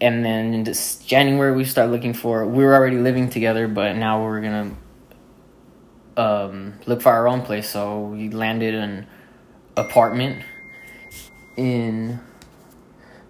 And 0.00 0.24
then 0.24 0.54
in 0.54 0.74
January 1.06 1.54
we 1.54 1.64
start 1.64 1.90
looking 1.90 2.14
for 2.14 2.46
we 2.46 2.64
were 2.64 2.74
already 2.74 2.96
living 2.96 3.28
together, 3.28 3.68
but 3.68 3.96
now 3.96 4.24
we're 4.24 4.40
gonna 4.40 4.76
um, 6.16 6.74
look 6.86 7.02
for 7.02 7.10
our 7.10 7.28
own 7.28 7.42
place. 7.42 7.68
So 7.68 8.00
we 8.00 8.30
landed 8.30 8.74
an 8.74 9.06
apartment 9.76 10.42
in 11.56 12.18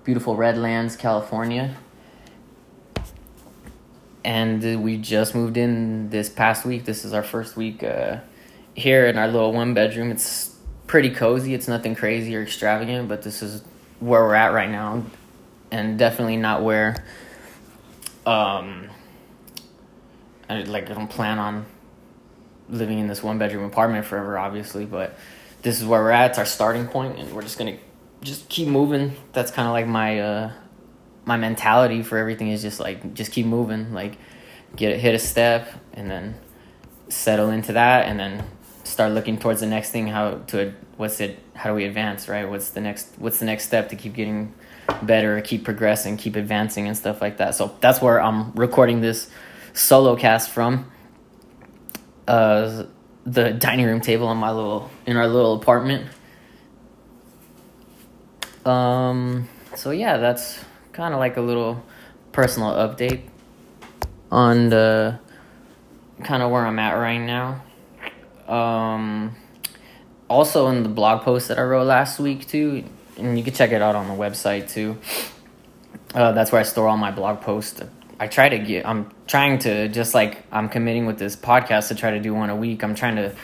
beautiful 0.05 0.37
Redlands, 0.37 0.97
California 0.97 1.77
and 4.25 4.83
we 4.83 4.97
just 4.97 5.35
moved 5.35 5.57
in 5.57 6.11
this 6.11 6.29
past 6.29 6.65
week. 6.65 6.85
This 6.85 7.05
is 7.05 7.13
our 7.13 7.23
first 7.23 7.57
week 7.57 7.83
uh, 7.83 8.19
here 8.81 9.07
in 9.07 9.19
our 9.19 9.29
little 9.29 9.53
one 9.53 9.75
bedroom. 9.75 10.11
It's 10.11 10.57
pretty 10.87 11.11
cozy. 11.11 11.55
It's 11.55 11.69
nothing 11.69 11.95
crazy 11.95 12.35
or 12.37 12.43
extravagant, 12.43 13.09
but 13.09 13.23
this 13.23 13.43
is 13.43 13.63
where 14.01 14.23
we're 14.23 14.35
at 14.35 14.53
right 14.53 14.71
now, 14.71 15.05
and 15.71 15.99
definitely 15.99 16.37
not 16.37 16.63
where. 16.63 17.05
Um, 18.27 18.89
I 20.49 20.63
like 20.63 20.91
I 20.91 20.95
don't 20.95 21.09
plan 21.09 21.39
on 21.39 21.67
living 22.69 22.99
in 22.99 23.07
this 23.07 23.23
one 23.23 23.39
bedroom 23.39 23.65
apartment 23.65 24.07
forever, 24.07 24.39
obviously, 24.39 24.85
but 24.85 25.17
this 25.63 25.81
is 25.81 25.87
where 25.87 26.03
we're 26.03 26.11
at. 26.11 26.31
It's 26.31 26.39
our 26.39 26.47
starting 26.47 26.89
point, 26.89 27.19
and 27.19 27.33
we're 27.33 27.43
just 27.43 27.59
gonna 27.59 27.79
just 28.23 28.49
keep 28.49 28.69
moving. 28.69 29.13
That's 29.33 29.51
kind 29.51 29.69
of 29.69 29.73
like 29.73 29.87
my 29.87 30.21
uh, 30.21 30.53
my 31.25 31.37
mentality 31.37 32.03
for 32.03 32.19
everything 32.19 32.49
is 32.49 32.63
just 32.63 32.81
like 32.81 33.15
just 33.15 33.33
keep 33.33 33.47
moving, 33.47 33.93
like 33.93 34.17
get 34.77 34.99
hit 34.99 35.15
a 35.15 35.19
step 35.19 35.69
and 35.93 36.11
then 36.11 36.35
settle 37.09 37.51
into 37.51 37.73
that 37.73 38.07
and 38.07 38.19
then 38.19 38.45
start 38.91 39.13
looking 39.13 39.39
towards 39.39 39.61
the 39.61 39.67
next 39.67 39.91
thing 39.91 40.07
how 40.07 40.35
to 40.49 40.73
what's 40.97 41.21
it 41.21 41.39
how 41.55 41.71
do 41.71 41.75
we 41.75 41.85
advance 41.85 42.29
right? 42.29 42.49
What's 42.49 42.71
the 42.71 42.81
next 42.81 43.15
what's 43.19 43.39
the 43.39 43.45
next 43.47 43.65
step 43.65 43.89
to 43.91 43.97
keep 43.97 44.15
getting 44.15 44.55
better 45.03 45.41
keep 45.41 45.65
progressing 45.65 46.17
keep 46.17 46.37
advancing 46.37 46.87
and 46.87 46.97
stuff 46.97 47.21
like 47.21 47.37
that. 47.39 47.55
So 47.55 47.77
that's 47.81 48.03
where 48.03 48.21
i'm 48.21 48.53
recording 48.53 49.01
this 49.01 49.31
solo 49.73 50.17
cast 50.17 50.51
from. 50.51 50.91
Uh 52.27 52.85
the 53.25 53.53
dining 53.53 53.87
room 53.87 54.01
table 54.01 54.27
on 54.27 54.39
my 54.39 54.51
little 54.51 54.91
in 55.07 55.17
our 55.17 55.29
little 55.29 55.55
apartment. 55.55 56.09
Um 58.65 59.49
so 59.77 59.91
yeah 59.91 60.17
that's 60.19 60.65
kind 60.93 61.15
of 61.15 61.21
like 61.21 61.37
a 61.37 61.41
little 61.41 61.85
personal 62.33 62.71
update 62.73 63.23
on 64.31 64.69
the 64.69 65.19
kind 66.23 66.43
of 66.43 66.51
where 66.51 66.65
I'm 66.65 66.79
at 66.79 66.95
right 66.95 67.19
now. 67.19 67.63
Um, 68.51 69.37
also 70.29 70.69
in 70.69 70.83
the 70.83 70.89
blog 70.89 71.23
post 71.23 71.49
that 71.49 71.59
I 71.59 71.63
wrote 71.63 71.87
last 71.87 72.19
week 72.19 72.47
too, 72.47 72.85
and 73.17 73.39
you 73.39 73.45
can 73.45 73.55
check 73.55 73.73
it 73.73 73.83
out 73.83 73.95
on 73.95 74.09
the 74.09 74.15
website 74.15 74.71
too. 74.71 74.99
Uh, 76.15 76.33
that's 76.33 76.51
where 76.53 76.61
I 76.61 76.65
store 76.65 76.89
all 76.89 76.97
my 76.97 77.11
blog 77.11 77.41
posts. 77.41 77.81
I 78.19 78.27
try 78.27 78.49
to 78.49 78.59
get. 78.59 78.87
I'm 78.87 79.11
trying 79.27 79.59
to 79.61 79.89
just 79.89 80.15
like 80.15 80.45
I'm 80.53 80.69
committing 80.69 81.07
with 81.07 81.19
this 81.19 81.37
podcast 81.37 81.89
to 81.89 81.95
try 81.95 82.11
to 82.11 82.21
do 82.21 82.35
one 82.35 82.51
a 82.51 82.57
week. 82.57 82.83
I'm 82.83 82.95
trying 82.95 83.17
to 83.17 83.35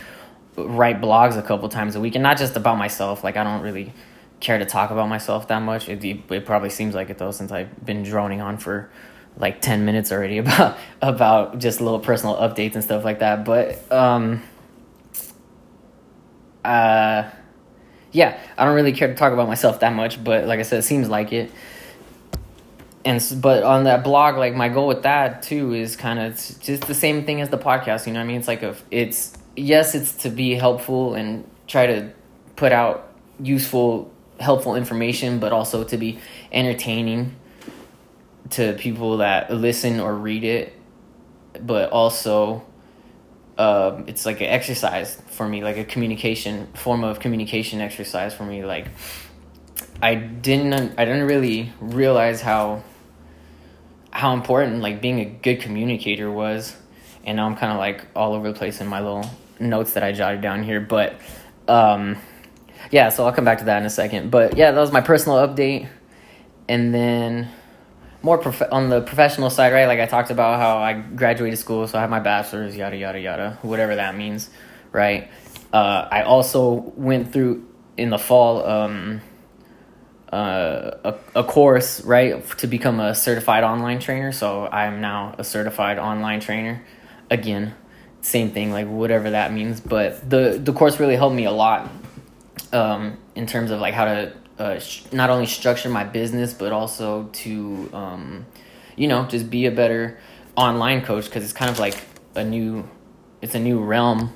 write 0.56 1.00
blogs 1.00 1.38
a 1.38 1.42
couple 1.42 1.68
times 1.68 1.96
a 1.96 2.00
week, 2.00 2.14
and 2.14 2.22
not 2.22 2.36
just 2.36 2.56
about 2.56 2.76
myself. 2.76 3.24
Like 3.24 3.36
I 3.36 3.44
don't 3.44 3.62
really 3.62 3.92
care 4.40 4.58
to 4.58 4.66
talk 4.66 4.90
about 4.90 5.08
myself 5.08 5.48
that 5.48 5.62
much. 5.62 5.88
It, 5.88 6.04
it 6.04 6.44
probably 6.44 6.70
seems 6.70 6.94
like 6.94 7.10
it 7.10 7.18
though, 7.18 7.30
since 7.30 7.52
I've 7.52 7.84
been 7.84 8.02
droning 8.02 8.40
on 8.40 8.58
for 8.58 8.90
like 9.38 9.60
10 9.60 9.84
minutes 9.84 10.12
already 10.12 10.38
about 10.44 10.78
about 11.02 11.58
just 11.58 11.80
little 11.80 12.00
personal 12.00 12.36
updates 12.36 12.74
and 12.74 12.82
stuff 12.82 13.04
like 13.04 13.18
that 13.18 13.44
but 13.44 13.92
um 13.92 14.42
uh 16.66 17.30
yeah 18.12 18.38
i 18.56 18.64
don't 18.64 18.74
really 18.74 18.92
care 18.92 19.08
to 19.08 19.14
talk 19.14 19.32
about 19.32 19.48
myself 19.48 19.80
that 19.80 19.92
much 19.92 20.22
but 20.22 20.46
like 20.46 20.60
i 20.60 20.62
said 20.62 20.78
it 20.78 20.82
seems 20.82 21.08
like 21.08 21.32
it. 21.32 21.50
And 23.04 23.22
but 23.40 23.62
on 23.62 23.84
that 23.84 24.02
blog 24.02 24.36
like 24.36 24.54
my 24.54 24.68
goal 24.68 24.88
with 24.88 25.04
that 25.04 25.42
too 25.42 25.72
is 25.72 25.94
kind 25.94 26.18
of 26.18 26.34
just 26.34 26.88
the 26.88 26.94
same 26.94 27.24
thing 27.24 27.40
as 27.40 27.50
the 27.50 27.58
podcast 27.58 28.06
you 28.06 28.12
know 28.12 28.18
what 28.18 28.24
i 28.24 28.26
mean? 28.26 28.38
It's 28.38 28.48
like 28.48 28.64
a 28.64 28.74
it's 28.90 29.38
yes 29.54 29.94
it's 29.94 30.12
to 30.24 30.28
be 30.28 30.54
helpful 30.54 31.14
and 31.14 31.48
try 31.68 31.86
to 31.86 32.12
put 32.56 32.72
out 32.72 33.12
useful 33.40 34.10
helpful 34.40 34.76
information, 34.76 35.38
but 35.38 35.52
also 35.52 35.84
to 35.84 35.96
be 35.96 36.18
entertaining 36.52 37.34
to 38.50 38.74
people 38.74 39.18
that 39.18 39.52
listen 39.52 40.00
or 40.00 40.14
read 40.14 40.44
it. 40.44 40.74
But 41.60 41.90
also, 41.90 42.64
uh, 43.56 44.02
it's 44.06 44.26
like 44.26 44.40
an 44.40 44.48
exercise 44.48 45.20
for 45.36 45.48
me, 45.48 45.62
like 45.62 45.76
a 45.76 45.84
communication 45.84 46.66
form 46.74 47.04
of 47.04 47.20
communication 47.20 47.80
exercise 47.80 48.34
for 48.34 48.44
me. 48.44 48.64
Like, 48.64 48.88
I 50.02 50.14
didn't, 50.14 50.98
I 50.98 51.04
didn't 51.04 51.26
really 51.26 51.72
realize 51.80 52.40
how 52.40 52.82
how 54.10 54.32
important 54.32 54.80
like 54.80 55.02
being 55.02 55.20
a 55.20 55.26
good 55.26 55.60
communicator 55.60 56.30
was, 56.30 56.74
and 57.24 57.36
now 57.36 57.46
I'm 57.46 57.56
kind 57.56 57.72
of 57.72 57.78
like 57.78 58.06
all 58.16 58.34
over 58.34 58.50
the 58.50 58.58
place 58.58 58.80
in 58.80 58.86
my 58.86 59.00
little 59.00 59.28
notes 59.60 59.92
that 59.92 60.02
I 60.02 60.12
jotted 60.12 60.40
down 60.40 60.62
here, 60.62 60.80
but. 60.80 61.20
Um, 61.68 62.16
yeah, 62.90 63.08
so 63.08 63.26
I'll 63.26 63.32
come 63.32 63.44
back 63.44 63.58
to 63.58 63.64
that 63.64 63.78
in 63.78 63.86
a 63.86 63.90
second. 63.90 64.30
But 64.30 64.56
yeah, 64.56 64.70
that 64.70 64.80
was 64.80 64.92
my 64.92 65.00
personal 65.00 65.38
update. 65.38 65.88
And 66.68 66.94
then 66.94 67.48
more 68.22 68.38
prof- 68.38 68.72
on 68.72 68.88
the 68.88 69.00
professional 69.00 69.50
side, 69.50 69.72
right? 69.72 69.86
Like 69.86 70.00
I 70.00 70.06
talked 70.06 70.30
about 70.30 70.58
how 70.58 70.78
I 70.78 70.94
graduated 70.94 71.58
school, 71.58 71.86
so 71.86 71.98
I 71.98 72.00
have 72.00 72.10
my 72.10 72.20
bachelor's, 72.20 72.76
yada, 72.76 72.96
yada, 72.96 73.20
yada, 73.20 73.58
whatever 73.62 73.94
that 73.96 74.16
means, 74.16 74.50
right? 74.96 75.30
Uh, 75.72 76.08
I 76.10 76.22
also 76.22 76.92
went 76.96 77.32
through 77.32 77.68
in 77.96 78.10
the 78.10 78.18
fall 78.18 78.66
um, 78.66 79.20
uh, 80.32 80.90
a, 81.04 81.14
a 81.36 81.44
course, 81.44 82.02
right, 82.02 82.44
to 82.58 82.66
become 82.66 82.98
a 82.98 83.14
certified 83.14 83.62
online 83.62 84.00
trainer. 84.00 84.32
So 84.32 84.66
I'm 84.66 85.00
now 85.00 85.34
a 85.38 85.44
certified 85.44 85.98
online 85.98 86.40
trainer. 86.40 86.82
Again, 87.30 87.74
same 88.22 88.50
thing, 88.50 88.72
like 88.72 88.88
whatever 88.88 89.30
that 89.30 89.52
means. 89.52 89.80
But 89.80 90.28
the, 90.28 90.60
the 90.62 90.72
course 90.72 90.98
really 90.98 91.16
helped 91.16 91.36
me 91.36 91.44
a 91.44 91.52
lot 91.52 91.90
um, 92.72 93.18
in 93.34 93.46
terms 93.46 93.70
of 93.70 93.80
like 93.80 93.94
how 93.94 94.06
to 94.06 94.32
uh, 94.58 94.78
sh- 94.78 95.04
not 95.12 95.30
only 95.30 95.46
structure 95.46 95.88
my 95.88 96.04
business 96.04 96.54
but 96.54 96.72
also 96.72 97.24
to 97.32 97.90
um, 97.92 98.46
you 98.96 99.06
know 99.06 99.26
just 99.26 99.50
be 99.50 99.66
a 99.66 99.70
better 99.70 100.18
online 100.56 101.02
coach 101.02 101.26
because 101.26 101.44
it's 101.44 101.52
kind 101.52 101.70
of 101.70 101.78
like 101.78 102.02
a 102.34 102.44
new 102.44 102.88
it's 103.42 103.54
a 103.54 103.60
new 103.60 103.78
realm 103.78 104.32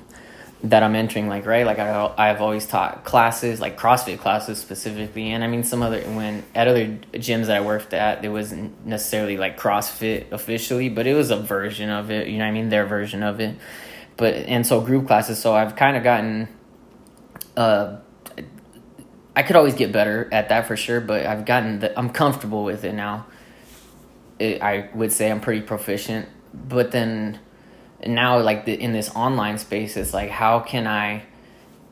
that 0.63 0.83
I'm 0.83 0.95
entering 0.95 1.27
like 1.27 1.45
right 1.47 1.65
like 1.65 1.79
I 1.79 2.13
I've 2.17 2.39
always 2.39 2.67
taught 2.67 3.03
classes 3.03 3.59
like 3.59 3.79
CrossFit 3.79 4.19
classes 4.19 4.59
specifically 4.59 5.31
and 5.31 5.43
I 5.43 5.47
mean 5.47 5.63
some 5.63 5.81
other 5.81 6.01
when 6.01 6.43
at 6.53 6.67
other 6.67 6.85
gyms 7.13 7.47
that 7.47 7.57
I 7.57 7.61
worked 7.61 7.93
at 7.93 8.23
it 8.23 8.29
wasn't 8.29 8.85
necessarily 8.85 9.37
like 9.37 9.59
CrossFit 9.59 10.31
officially 10.31 10.87
but 10.87 11.07
it 11.07 11.15
was 11.15 11.31
a 11.31 11.37
version 11.37 11.89
of 11.89 12.11
it 12.11 12.27
you 12.27 12.37
know 12.37 12.43
what 12.43 12.49
I 12.49 12.53
mean 12.53 12.69
their 12.69 12.85
version 12.85 13.23
of 13.23 13.39
it 13.39 13.57
but 14.17 14.35
and 14.35 14.65
so 14.67 14.81
group 14.81 15.07
classes 15.07 15.39
so 15.39 15.53
I've 15.53 15.75
kind 15.75 15.97
of 15.97 16.03
gotten 16.03 16.47
uh 17.57 17.97
I 19.35 19.43
could 19.43 19.55
always 19.55 19.75
get 19.75 19.91
better 19.91 20.27
at 20.31 20.49
that 20.49 20.67
for 20.67 20.75
sure, 20.75 20.99
but 20.99 21.25
I've 21.25 21.45
gotten 21.45 21.79
the, 21.79 21.97
I'm 21.97 22.09
comfortable 22.09 22.63
with 22.63 22.83
it 22.83 22.93
now. 22.93 23.27
It, 24.39 24.61
I 24.61 24.89
would 24.93 25.11
say 25.11 25.31
I'm 25.31 25.39
pretty 25.39 25.61
proficient, 25.61 26.27
but 26.53 26.91
then 26.91 27.39
now 28.05 28.39
like 28.39 28.65
the, 28.65 28.73
in 28.73 28.93
this 28.93 29.09
online 29.15 29.57
space, 29.57 29.97
it's 29.97 30.13
like 30.13 30.29
how 30.29 30.59
can 30.59 30.87
I 30.87 31.23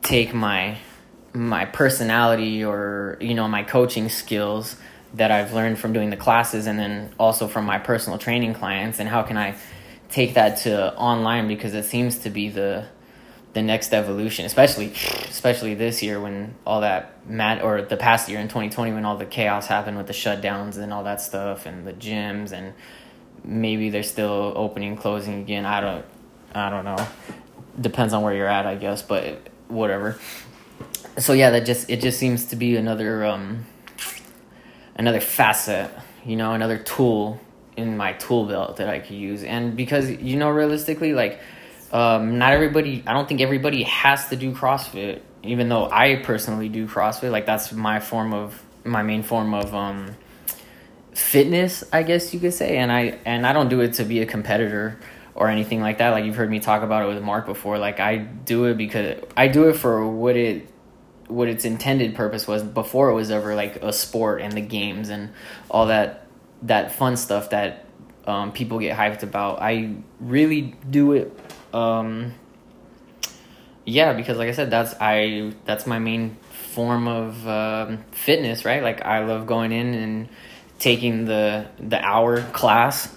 take 0.02 0.34
my 0.34 0.78
my 1.32 1.64
personality 1.64 2.64
or 2.64 3.16
you 3.20 3.34
know 3.34 3.46
my 3.46 3.62
coaching 3.62 4.08
skills 4.08 4.76
that 5.14 5.30
I've 5.30 5.52
learned 5.52 5.78
from 5.78 5.92
doing 5.92 6.10
the 6.10 6.16
classes 6.16 6.66
and 6.66 6.78
then 6.78 7.12
also 7.18 7.48
from 7.48 7.64
my 7.64 7.78
personal 7.78 8.18
training 8.18 8.54
clients 8.54 9.00
and 9.00 9.08
how 9.08 9.22
can 9.22 9.36
I 9.36 9.56
take 10.08 10.34
that 10.34 10.58
to 10.58 10.96
online? 10.96 11.48
Because 11.48 11.74
it 11.74 11.84
seems 11.84 12.18
to 12.20 12.30
be 12.30 12.48
the 12.48 12.86
the 13.52 13.62
next 13.62 13.92
evolution, 13.92 14.44
especially 14.46 14.92
especially 15.28 15.74
this 15.74 16.02
year 16.02 16.20
when 16.20 16.54
all 16.64 16.82
that 16.82 17.28
mat 17.28 17.62
or 17.62 17.82
the 17.82 17.96
past 17.96 18.28
year 18.28 18.38
in 18.38 18.46
2020 18.46 18.92
when 18.92 19.04
all 19.04 19.16
the 19.16 19.26
chaos 19.26 19.66
happened 19.66 19.96
with 19.96 20.06
the 20.06 20.12
shutdowns 20.12 20.76
and 20.76 20.92
all 20.92 21.04
that 21.04 21.20
stuff 21.20 21.66
and 21.66 21.86
the 21.86 21.92
gyms 21.92 22.52
and 22.52 22.72
maybe 23.44 23.90
they're 23.90 24.02
still 24.02 24.52
opening 24.56 24.96
closing 24.96 25.40
again. 25.40 25.66
I 25.66 25.80
don't 25.80 26.04
I 26.54 26.70
don't 26.70 26.84
know. 26.84 27.06
Depends 27.80 28.12
on 28.12 28.22
where 28.22 28.34
you're 28.34 28.48
at, 28.48 28.66
I 28.66 28.74
guess, 28.74 29.02
but 29.02 29.48
whatever. 29.68 30.18
So 31.18 31.32
yeah, 31.32 31.50
that 31.50 31.66
just 31.66 31.90
it 31.90 32.00
just 32.00 32.18
seems 32.18 32.46
to 32.46 32.56
be 32.56 32.76
another 32.76 33.24
um 33.24 33.66
another 34.96 35.20
facet, 35.20 35.90
you 36.24 36.36
know, 36.36 36.52
another 36.52 36.78
tool 36.78 37.40
in 37.76 37.96
my 37.96 38.12
tool 38.14 38.46
belt 38.46 38.76
that 38.76 38.88
I 38.88 38.98
could 38.98 39.16
use. 39.16 39.42
And 39.42 39.76
because 39.76 40.10
you 40.10 40.36
know 40.36 40.50
realistically 40.50 41.14
like 41.14 41.40
um, 41.92 42.38
not 42.38 42.52
everybody 42.52 43.02
i 43.06 43.12
don't 43.12 43.28
think 43.28 43.40
everybody 43.40 43.82
has 43.82 44.28
to 44.28 44.36
do 44.36 44.52
crossfit 44.52 45.20
even 45.42 45.68
though 45.68 45.90
i 45.90 46.16
personally 46.16 46.68
do 46.68 46.86
crossfit 46.86 47.30
like 47.30 47.46
that's 47.46 47.72
my 47.72 47.98
form 48.00 48.32
of 48.32 48.62
my 48.84 49.02
main 49.02 49.22
form 49.22 49.52
of 49.54 49.74
um, 49.74 50.14
fitness 51.20 51.84
i 51.92 52.02
guess 52.02 52.32
you 52.32 52.40
could 52.40 52.54
say. 52.54 52.76
And 52.78 52.90
i 52.90 53.18
and 53.24 53.46
i 53.46 53.52
don't 53.52 53.68
do 53.68 53.80
it 53.80 53.94
to 53.94 54.04
be 54.04 54.20
a 54.20 54.26
competitor 54.26 54.98
or 55.34 55.48
anything 55.48 55.80
like 55.80 55.98
that. 55.98 56.10
Like 56.10 56.24
you've 56.24 56.34
heard 56.34 56.50
me 56.50 56.60
talk 56.60 56.82
about 56.82 57.04
it 57.04 57.14
with 57.14 57.22
mark 57.22 57.46
before. 57.46 57.78
Like 57.78 58.00
i 58.00 58.16
do 58.16 58.64
it 58.66 58.76
because 58.76 59.22
i 59.36 59.48
do 59.48 59.68
it 59.68 59.74
for 59.74 60.06
what 60.08 60.36
it 60.36 60.68
what 61.28 61.48
its 61.48 61.64
intended 61.64 62.14
purpose 62.14 62.48
was 62.48 62.62
before 62.62 63.10
it 63.10 63.14
was 63.14 63.30
ever 63.30 63.54
like 63.54 63.76
a 63.76 63.92
sport 63.92 64.42
and 64.42 64.52
the 64.52 64.60
games 64.60 65.08
and 65.08 65.30
all 65.70 65.86
that 65.86 66.26
that 66.62 66.92
fun 66.92 67.16
stuff 67.16 67.50
that 67.50 67.86
um, 68.26 68.52
people 68.52 68.78
get 68.78 68.96
hyped 68.96 69.22
about. 69.22 69.62
I 69.62 69.94
really 70.18 70.74
do 70.90 71.12
it 71.12 71.32
um, 71.72 72.34
yeah, 73.84 74.12
because 74.12 74.38
like 74.38 74.48
I 74.48 74.52
said, 74.52 74.70
that's 74.70 74.94
I 75.00 75.52
that's 75.64 75.86
my 75.86 75.98
main 75.98 76.36
form 76.72 77.08
of 77.08 77.46
um, 77.48 78.04
fitness, 78.12 78.64
right? 78.64 78.82
Like 78.82 79.02
I 79.02 79.24
love 79.24 79.46
going 79.46 79.72
in 79.72 79.94
and 79.94 80.28
taking 80.80 81.26
the 81.26 81.68
the 81.78 82.00
hour 82.04 82.42
class, 82.42 83.14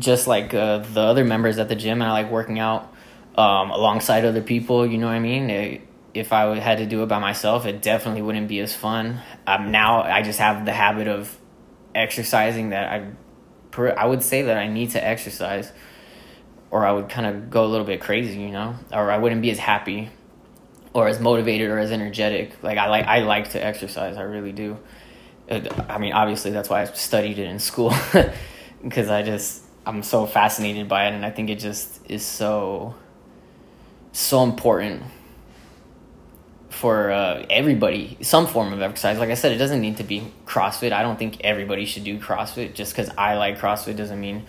just 0.00 0.26
like 0.26 0.52
uh, 0.52 0.78
the 0.78 1.00
other 1.00 1.24
members 1.24 1.58
at 1.58 1.68
the 1.68 1.76
gym, 1.76 2.02
and 2.02 2.10
I 2.10 2.12
like 2.12 2.32
working 2.32 2.58
out 2.58 2.92
um, 3.36 3.70
alongside 3.70 4.24
other 4.24 4.42
people. 4.42 4.84
You 4.84 4.98
know 4.98 5.06
what 5.06 5.14
I 5.14 5.20
mean? 5.20 5.50
It, 5.50 5.82
if 6.14 6.32
I 6.32 6.58
had 6.58 6.78
to 6.78 6.86
do 6.86 7.04
it 7.04 7.06
by 7.06 7.20
myself, 7.20 7.66
it 7.66 7.80
definitely 7.80 8.22
wouldn't 8.22 8.48
be 8.48 8.58
as 8.58 8.74
fun. 8.74 9.20
Um, 9.46 9.70
now 9.70 10.02
I 10.02 10.22
just 10.22 10.40
have 10.40 10.64
the 10.64 10.72
habit 10.72 11.06
of 11.06 11.38
exercising 11.94 12.70
that 12.70 12.90
I, 12.90 13.92
I 13.92 14.06
would 14.06 14.22
say 14.22 14.42
that 14.42 14.56
I 14.56 14.66
need 14.66 14.90
to 14.90 15.04
exercise 15.04 15.70
or 16.70 16.84
I 16.84 16.92
would 16.92 17.08
kind 17.08 17.26
of 17.26 17.50
go 17.50 17.64
a 17.64 17.68
little 17.68 17.86
bit 17.86 18.00
crazy, 18.00 18.40
you 18.40 18.50
know, 18.50 18.76
or 18.92 19.10
I 19.10 19.18
wouldn't 19.18 19.42
be 19.42 19.50
as 19.50 19.58
happy 19.58 20.10
or 20.92 21.08
as 21.08 21.20
motivated 21.20 21.70
or 21.70 21.78
as 21.78 21.92
energetic. 21.92 22.62
Like 22.62 22.78
I 22.78 22.88
like 22.88 23.06
I 23.06 23.20
like 23.20 23.50
to 23.50 23.64
exercise, 23.64 24.16
I 24.16 24.22
really 24.22 24.52
do. 24.52 24.78
I 25.50 25.98
mean, 25.98 26.12
obviously 26.12 26.50
that's 26.50 26.68
why 26.68 26.82
I 26.82 26.84
studied 26.86 27.38
it 27.38 27.46
in 27.46 27.58
school 27.58 27.94
because 28.82 29.08
I 29.08 29.22
just 29.22 29.62
I'm 29.86 30.02
so 30.02 30.26
fascinated 30.26 30.88
by 30.88 31.06
it 31.06 31.14
and 31.14 31.24
I 31.24 31.30
think 31.30 31.50
it 31.50 31.58
just 31.58 32.00
is 32.10 32.24
so 32.24 32.94
so 34.12 34.42
important 34.42 35.02
for 36.70 37.10
uh, 37.10 37.44
everybody 37.50 38.18
some 38.20 38.46
form 38.46 38.72
of 38.72 38.82
exercise. 38.82 39.18
Like 39.18 39.30
i 39.30 39.34
said 39.34 39.52
it 39.52 39.58
doesn't 39.58 39.80
need 39.80 39.96
to 39.96 40.04
be 40.04 40.32
crossfit. 40.46 40.92
I 40.92 41.02
don't 41.02 41.18
think 41.18 41.40
everybody 41.42 41.86
should 41.86 42.04
do 42.04 42.18
crossfit. 42.18 42.74
Just 42.74 42.92
because 42.94 43.10
i 43.16 43.36
like 43.36 43.58
crossfit 43.58 43.96
doesn't 43.96 44.20
mean 44.20 44.44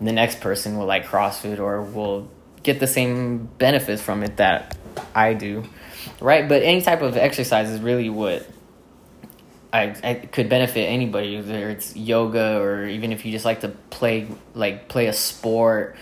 the 0.00 0.12
next 0.12 0.40
person 0.40 0.76
will 0.76 0.86
like 0.86 1.06
CrossFit 1.06 1.58
or 1.58 1.82
will 1.82 2.28
get 2.62 2.80
the 2.80 2.86
same 2.86 3.48
benefits 3.58 4.02
from 4.02 4.22
it 4.22 4.36
that 4.36 4.76
I 5.14 5.34
do, 5.34 5.64
right? 6.20 6.48
But 6.48 6.62
any 6.62 6.82
type 6.82 7.02
of 7.02 7.16
exercise 7.16 7.70
is 7.70 7.80
really 7.80 8.10
what 8.10 8.46
I, 9.72 9.96
I 10.04 10.14
could 10.14 10.48
benefit 10.48 10.82
anybody, 10.82 11.36
whether 11.36 11.70
it's 11.70 11.96
yoga 11.96 12.60
or 12.60 12.86
even 12.86 13.10
if 13.10 13.24
you 13.24 13.32
just 13.32 13.44
like 13.44 13.62
to 13.62 13.68
play 13.68 14.28
like 14.54 14.88
play 14.88 15.06
a 15.06 15.12
sport. 15.12 15.96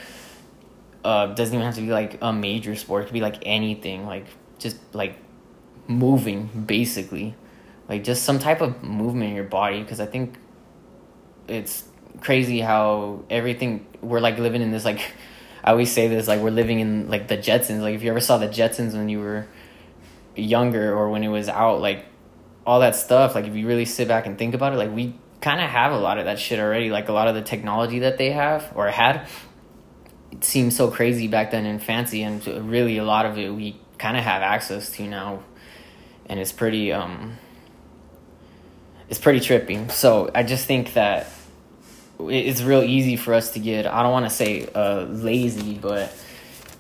Uh, 1.05 1.29
doesn't 1.29 1.55
even 1.55 1.64
have 1.64 1.77
to 1.77 1.81
be 1.81 1.90
like 1.90 2.18
a 2.21 2.33
major 2.33 2.75
sport. 2.75 3.03
It 3.03 3.07
could 3.07 3.14
be 3.14 3.21
like 3.21 3.38
anything, 3.42 4.07
like 4.07 4.27
just 4.59 4.77
like 4.92 5.16
moving, 5.87 6.47
basically, 6.66 7.35
like 7.88 8.05
just 8.05 8.25
some 8.25 8.38
type 8.38 8.61
of 8.61 8.83
movement 8.83 9.31
in 9.31 9.37
your 9.37 9.44
body. 9.44 9.81
Because 9.81 10.01
I 10.01 10.07
think 10.07 10.37
it's 11.49 11.85
crazy 12.21 12.61
how 12.61 13.25
everything 13.31 13.87
we're 14.03 14.21
like 14.21 14.38
living 14.38 14.62
in 14.62 14.73
this 14.73 14.85
like 14.85 15.01
I 15.64 15.71
always 15.71 15.92
say 15.92 16.09
this 16.09 16.27
like 16.27 16.40
we're 16.40 16.51
living 16.51 16.81
in 16.81 17.09
like 17.09 17.29
the 17.29 17.38
Jetsons. 17.38 17.83
Like 17.83 17.94
if 17.94 18.03
you 18.03 18.11
ever 18.11 18.21
saw 18.21 18.38
the 18.38 18.49
Jetsons 18.49 18.94
when 18.94 19.09
you 19.09 19.21
were 19.21 19.47
younger 20.35 20.94
or 20.94 21.11
when 21.11 21.23
it 21.23 21.29
was 21.29 21.49
out, 21.49 21.81
like 21.81 22.07
all 22.66 22.81
that 22.81 22.96
stuff, 22.96 23.35
like 23.35 23.46
if 23.46 23.55
you 23.55 23.66
really 23.66 23.85
sit 23.85 24.09
back 24.09 24.27
and 24.27 24.38
think 24.38 24.55
about 24.55 24.73
it, 24.73 24.77
like 24.77 24.92
we 24.92 25.14
kind 25.40 25.61
of 25.61 25.70
have 25.70 25.92
a 25.92 25.99
lot 25.99 26.18
of 26.18 26.27
that 26.27 26.38
shit 26.38 26.59
already. 26.59 26.90
Like 26.90 27.09
a 27.09 27.12
lot 27.12 27.29
of 27.29 27.35
the 27.35 27.42
technology 27.42 28.01
that 28.01 28.18
they 28.18 28.31
have 28.31 28.70
or 28.75 28.88
had, 28.88 29.27
it 30.31 30.44
seemed 30.44 30.73
so 30.73 30.90
crazy 30.90 31.29
back 31.29 31.51
then 31.51 31.66
and 31.66 31.83
fancy, 31.83 32.23
and 32.23 32.46
really 32.70 32.99
a 32.99 33.05
lot 33.05 33.27
of 33.27 33.38
it 33.38 33.51
we 33.51 33.79
kind 33.99 34.16
of 34.16 34.25
have 34.25 34.42
access 34.42 34.90
to 34.92 35.03
now, 35.05 35.42
and 36.27 36.38
it's 36.38 36.53
pretty 36.53 36.92
um, 36.92 37.37
it's 39.09 39.18
pretty 39.18 39.40
trippy. 39.40 39.90
So 39.90 40.31
I 40.35 40.42
just 40.42 40.66
think 40.66 40.94
that 40.94 41.27
it's 42.29 42.62
real 42.62 42.83
easy 42.83 43.16
for 43.16 43.35
us 43.35 43.53
to 43.53 43.59
get 43.59 43.87
i 43.87 44.03
don't 44.03 44.12
want 44.12 44.27
to 44.27 44.31
say 44.31 44.68
uh, 44.75 45.03
lazy 45.05 45.75
but 45.75 46.14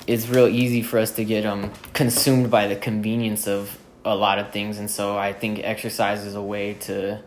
it's 0.06 0.28
real 0.28 0.48
easy 0.48 0.82
for 0.82 0.98
us 0.98 1.12
to 1.12 1.24
get 1.24 1.46
um, 1.46 1.72
consumed 1.92 2.50
by 2.50 2.66
the 2.66 2.76
convenience 2.76 3.46
of 3.46 3.78
a 4.04 4.14
lot 4.14 4.38
of 4.38 4.52
things 4.52 4.78
and 4.78 4.90
so 4.90 5.16
i 5.16 5.32
think 5.32 5.60
exercise 5.62 6.24
is 6.24 6.34
a 6.34 6.42
way 6.42 6.74
to 6.74 7.20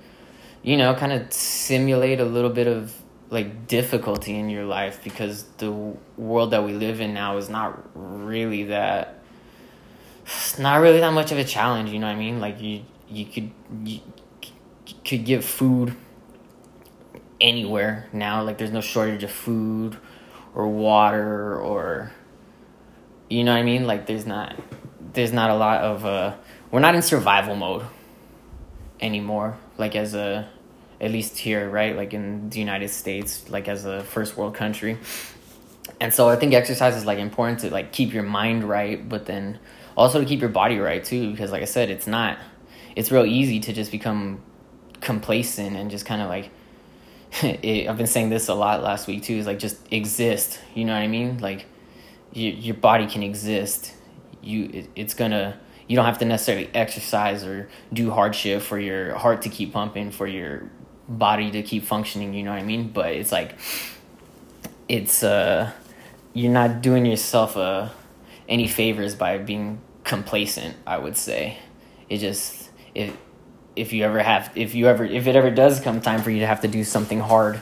you 0.63 0.77
know 0.77 0.93
kind 0.95 1.11
of 1.11 1.31
simulate 1.31 2.19
a 2.19 2.25
little 2.25 2.49
bit 2.49 2.67
of 2.67 2.93
like 3.29 3.67
difficulty 3.67 4.35
in 4.35 4.49
your 4.49 4.65
life 4.65 5.03
because 5.03 5.43
the 5.57 5.71
world 6.17 6.51
that 6.51 6.63
we 6.63 6.73
live 6.73 7.01
in 7.01 7.13
now 7.13 7.37
is 7.37 7.49
not 7.49 7.79
really 7.93 8.63
that 8.63 9.19
not 10.57 10.77
really 10.77 10.99
that 10.99 11.13
much 11.13 11.31
of 11.31 11.37
a 11.37 11.43
challenge 11.43 11.89
you 11.89 11.99
know 11.99 12.07
what 12.07 12.15
i 12.15 12.19
mean 12.19 12.39
like 12.39 12.59
you 12.61 12.83
you 13.09 13.25
could 13.25 13.51
you 13.83 13.99
could 15.05 15.25
give 15.25 15.45
food 15.45 15.95
anywhere 17.43 18.07
now. 18.13 18.41
Like 18.41 18.57
there's 18.57 18.71
no 18.71 18.81
shortage 18.81 19.23
of 19.23 19.31
food 19.31 19.97
or 20.55 20.67
water 20.67 21.59
or 21.59 22.11
you 23.29 23.43
know 23.43 23.51
what 23.51 23.59
I 23.59 23.63
mean? 23.63 23.85
Like 23.85 24.07
there's 24.07 24.25
not 24.25 24.55
there's 25.13 25.33
not 25.33 25.49
a 25.49 25.55
lot 25.55 25.81
of 25.81 26.05
uh 26.05 26.35
we're 26.73 26.79
not 26.79 26.95
in 26.95 27.03
survival 27.03 27.55
mode 27.55 27.85
anymore. 28.99 29.55
Like 29.77 29.95
as 29.95 30.15
a 30.15 30.49
at 30.99 31.11
least 31.11 31.37
here, 31.37 31.69
right? 31.69 31.95
Like 31.95 32.15
in 32.15 32.49
the 32.49 32.57
United 32.57 32.89
States, 32.89 33.47
like 33.47 33.67
as 33.67 33.85
a 33.85 34.03
first 34.03 34.35
world 34.35 34.55
country. 34.55 34.97
And 36.01 36.11
so 36.11 36.29
I 36.29 36.35
think 36.35 36.55
exercise 36.55 36.95
is 36.95 37.05
like 37.05 37.19
important 37.19 37.59
to 37.59 37.69
like 37.69 37.91
keep 37.91 38.11
your 38.11 38.23
mind 38.23 38.63
right, 38.63 39.07
but 39.07 39.27
then 39.27 39.59
also 39.95 40.19
to 40.19 40.25
keep 40.25 40.39
your 40.39 40.49
body 40.49 40.79
right 40.79 41.05
too 41.05 41.29
because 41.29 41.51
like 41.51 41.61
I 41.61 41.65
said, 41.65 41.91
it's 41.91 42.07
not 42.07 42.39
it's 42.95 43.11
real 43.11 43.25
easy 43.25 43.59
to 43.59 43.71
just 43.71 43.91
become 43.91 44.41
complacent 44.99 45.75
and 45.75 45.91
just 45.91 46.07
kind 46.07 46.23
of 46.23 46.27
like 46.27 46.49
it, 47.43 47.87
I've 47.87 47.97
been 47.97 48.07
saying 48.07 48.29
this 48.29 48.47
a 48.47 48.55
lot 48.55 48.81
last 48.81 49.05
week 49.05 49.21
too. 49.21 49.35
Is 49.35 49.45
like 49.45 49.59
just 49.59 49.77
exist. 49.93 50.59
You 50.73 50.85
know 50.85 50.93
what 50.93 51.03
I 51.03 51.07
mean? 51.07 51.37
Like 51.37 51.67
you, 52.31 52.49
your 52.49 52.75
body 52.75 53.05
can 53.05 53.21
exist. 53.21 53.93
You 54.41 54.71
it, 54.73 54.89
it's 54.95 55.13
gonna. 55.13 55.59
You 55.87 55.95
don't 55.95 56.05
have 56.05 56.19
to 56.19 56.25
necessarily 56.25 56.69
exercise 56.73 57.43
or 57.43 57.69
do 57.91 58.11
hardship 58.11 58.61
for 58.61 58.79
your 58.79 59.15
heart 59.15 59.41
to 59.43 59.49
keep 59.49 59.73
pumping, 59.73 60.11
for 60.11 60.27
your 60.27 60.69
body 61.07 61.51
to 61.51 61.63
keep 61.63 61.83
functioning. 61.83 62.33
You 62.33 62.43
know 62.43 62.51
what 62.51 62.59
I 62.59 62.63
mean? 62.63 62.89
But 62.89 63.13
it's 63.13 63.31
like 63.31 63.55
it's 64.87 65.23
uh 65.23 65.71
you're 66.33 66.51
not 66.51 66.81
doing 66.81 67.05
yourself 67.05 67.57
uh 67.57 67.89
any 68.47 68.67
favors 68.67 69.15
by 69.15 69.37
being 69.37 69.81
complacent. 70.03 70.75
I 70.87 70.97
would 70.97 71.17
say 71.17 71.57
it 72.09 72.17
just 72.17 72.69
it 72.95 73.13
if 73.75 73.91
you 73.93 74.03
ever 74.03 74.21
have 74.21 74.51
if 74.55 74.75
you 74.75 74.87
ever 74.87 75.03
if 75.03 75.27
it 75.27 75.35
ever 75.35 75.49
does 75.49 75.79
come 75.79 76.01
time 76.01 76.21
for 76.21 76.31
you 76.31 76.39
to 76.39 76.47
have 76.47 76.61
to 76.61 76.67
do 76.67 76.83
something 76.83 77.19
hard 77.19 77.59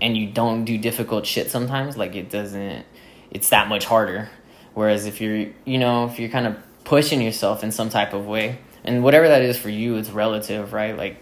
and 0.00 0.16
you 0.16 0.26
don't 0.26 0.64
do 0.64 0.78
difficult 0.78 1.26
shit 1.26 1.50
sometimes 1.50 1.96
like 1.96 2.14
it 2.14 2.30
doesn't 2.30 2.86
it's 3.30 3.50
that 3.50 3.68
much 3.68 3.84
harder 3.84 4.30
whereas 4.74 5.04
if 5.06 5.20
you're 5.20 5.46
you 5.64 5.78
know 5.78 6.06
if 6.06 6.18
you're 6.18 6.30
kind 6.30 6.46
of 6.46 6.56
pushing 6.84 7.20
yourself 7.20 7.62
in 7.62 7.70
some 7.70 7.88
type 7.88 8.12
of 8.12 8.26
way 8.26 8.58
and 8.84 9.02
whatever 9.04 9.28
that 9.28 9.42
is 9.42 9.58
for 9.58 9.68
you 9.68 9.96
it's 9.96 10.10
relative 10.10 10.72
right 10.72 10.96
like 10.96 11.16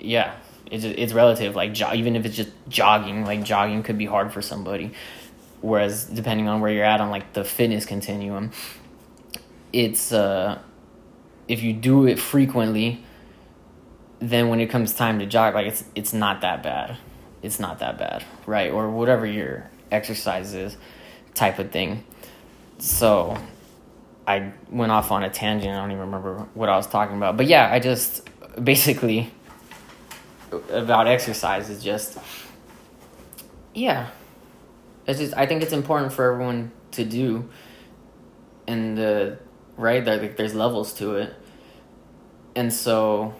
yeah 0.00 0.34
it's 0.70 0.84
it's 0.84 1.12
relative 1.12 1.54
like 1.54 1.72
jo- 1.72 1.92
even 1.92 2.16
if 2.16 2.24
it's 2.24 2.36
just 2.36 2.50
jogging 2.68 3.24
like 3.24 3.42
jogging 3.42 3.82
could 3.82 3.98
be 3.98 4.06
hard 4.06 4.32
for 4.32 4.40
somebody 4.40 4.92
whereas 5.60 6.04
depending 6.04 6.48
on 6.48 6.60
where 6.60 6.70
you're 6.70 6.84
at 6.84 7.00
on 7.00 7.10
like 7.10 7.32
the 7.32 7.44
fitness 7.44 7.84
continuum 7.84 8.50
it's 9.72 10.12
uh 10.12 10.58
if 11.48 11.62
you 11.62 11.72
do 11.72 12.06
it 12.06 12.18
frequently 12.18 13.04
then 14.30 14.48
when 14.48 14.60
it 14.60 14.66
comes 14.66 14.94
time 14.94 15.18
to 15.18 15.26
jog, 15.26 15.54
like 15.54 15.66
it's 15.66 15.84
it's 15.94 16.12
not 16.12 16.40
that 16.40 16.62
bad. 16.62 16.96
It's 17.42 17.60
not 17.60 17.78
that 17.80 17.98
bad, 17.98 18.24
right? 18.46 18.72
Or 18.72 18.90
whatever 18.90 19.26
your 19.26 19.70
exercise 19.90 20.54
is, 20.54 20.76
type 21.34 21.58
of 21.58 21.70
thing. 21.70 22.04
So, 22.78 23.36
I 24.26 24.52
went 24.70 24.90
off 24.90 25.10
on 25.10 25.22
a 25.22 25.30
tangent. 25.30 25.72
I 25.72 25.80
don't 25.80 25.90
even 25.90 26.00
remember 26.00 26.46
what 26.54 26.68
I 26.68 26.76
was 26.76 26.86
talking 26.86 27.16
about. 27.16 27.36
But 27.36 27.46
yeah, 27.46 27.70
I 27.70 27.78
just 27.78 28.28
basically 28.62 29.30
about 30.70 31.06
exercise 31.06 31.68
is 31.70 31.82
just 31.82 32.18
yeah. 33.74 34.08
It's 35.06 35.18
just 35.18 35.36
I 35.36 35.46
think 35.46 35.62
it's 35.62 35.72
important 35.72 36.12
for 36.12 36.32
everyone 36.32 36.72
to 36.92 37.04
do 37.04 37.48
and 38.66 38.96
the 38.96 39.38
right 39.76 40.04
there 40.04 40.16
like 40.16 40.36
there's 40.36 40.54
levels 40.54 40.94
to 40.94 41.16
it. 41.16 41.34
And 42.56 42.72
so 42.72 43.34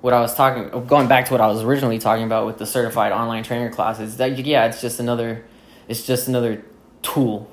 what 0.00 0.12
I 0.12 0.20
was 0.20 0.34
talking 0.34 0.86
going 0.86 1.08
back 1.08 1.26
to 1.26 1.32
what 1.32 1.40
I 1.40 1.46
was 1.48 1.62
originally 1.62 1.98
talking 1.98 2.24
about 2.24 2.46
with 2.46 2.58
the 2.58 2.66
certified 2.66 3.12
online 3.12 3.42
trainer 3.42 3.70
classes 3.70 4.16
that 4.18 4.38
yeah, 4.38 4.66
it's 4.66 4.80
just 4.80 5.00
another 5.00 5.44
it's 5.88 6.06
just 6.06 6.28
another 6.28 6.64
tool 7.02 7.50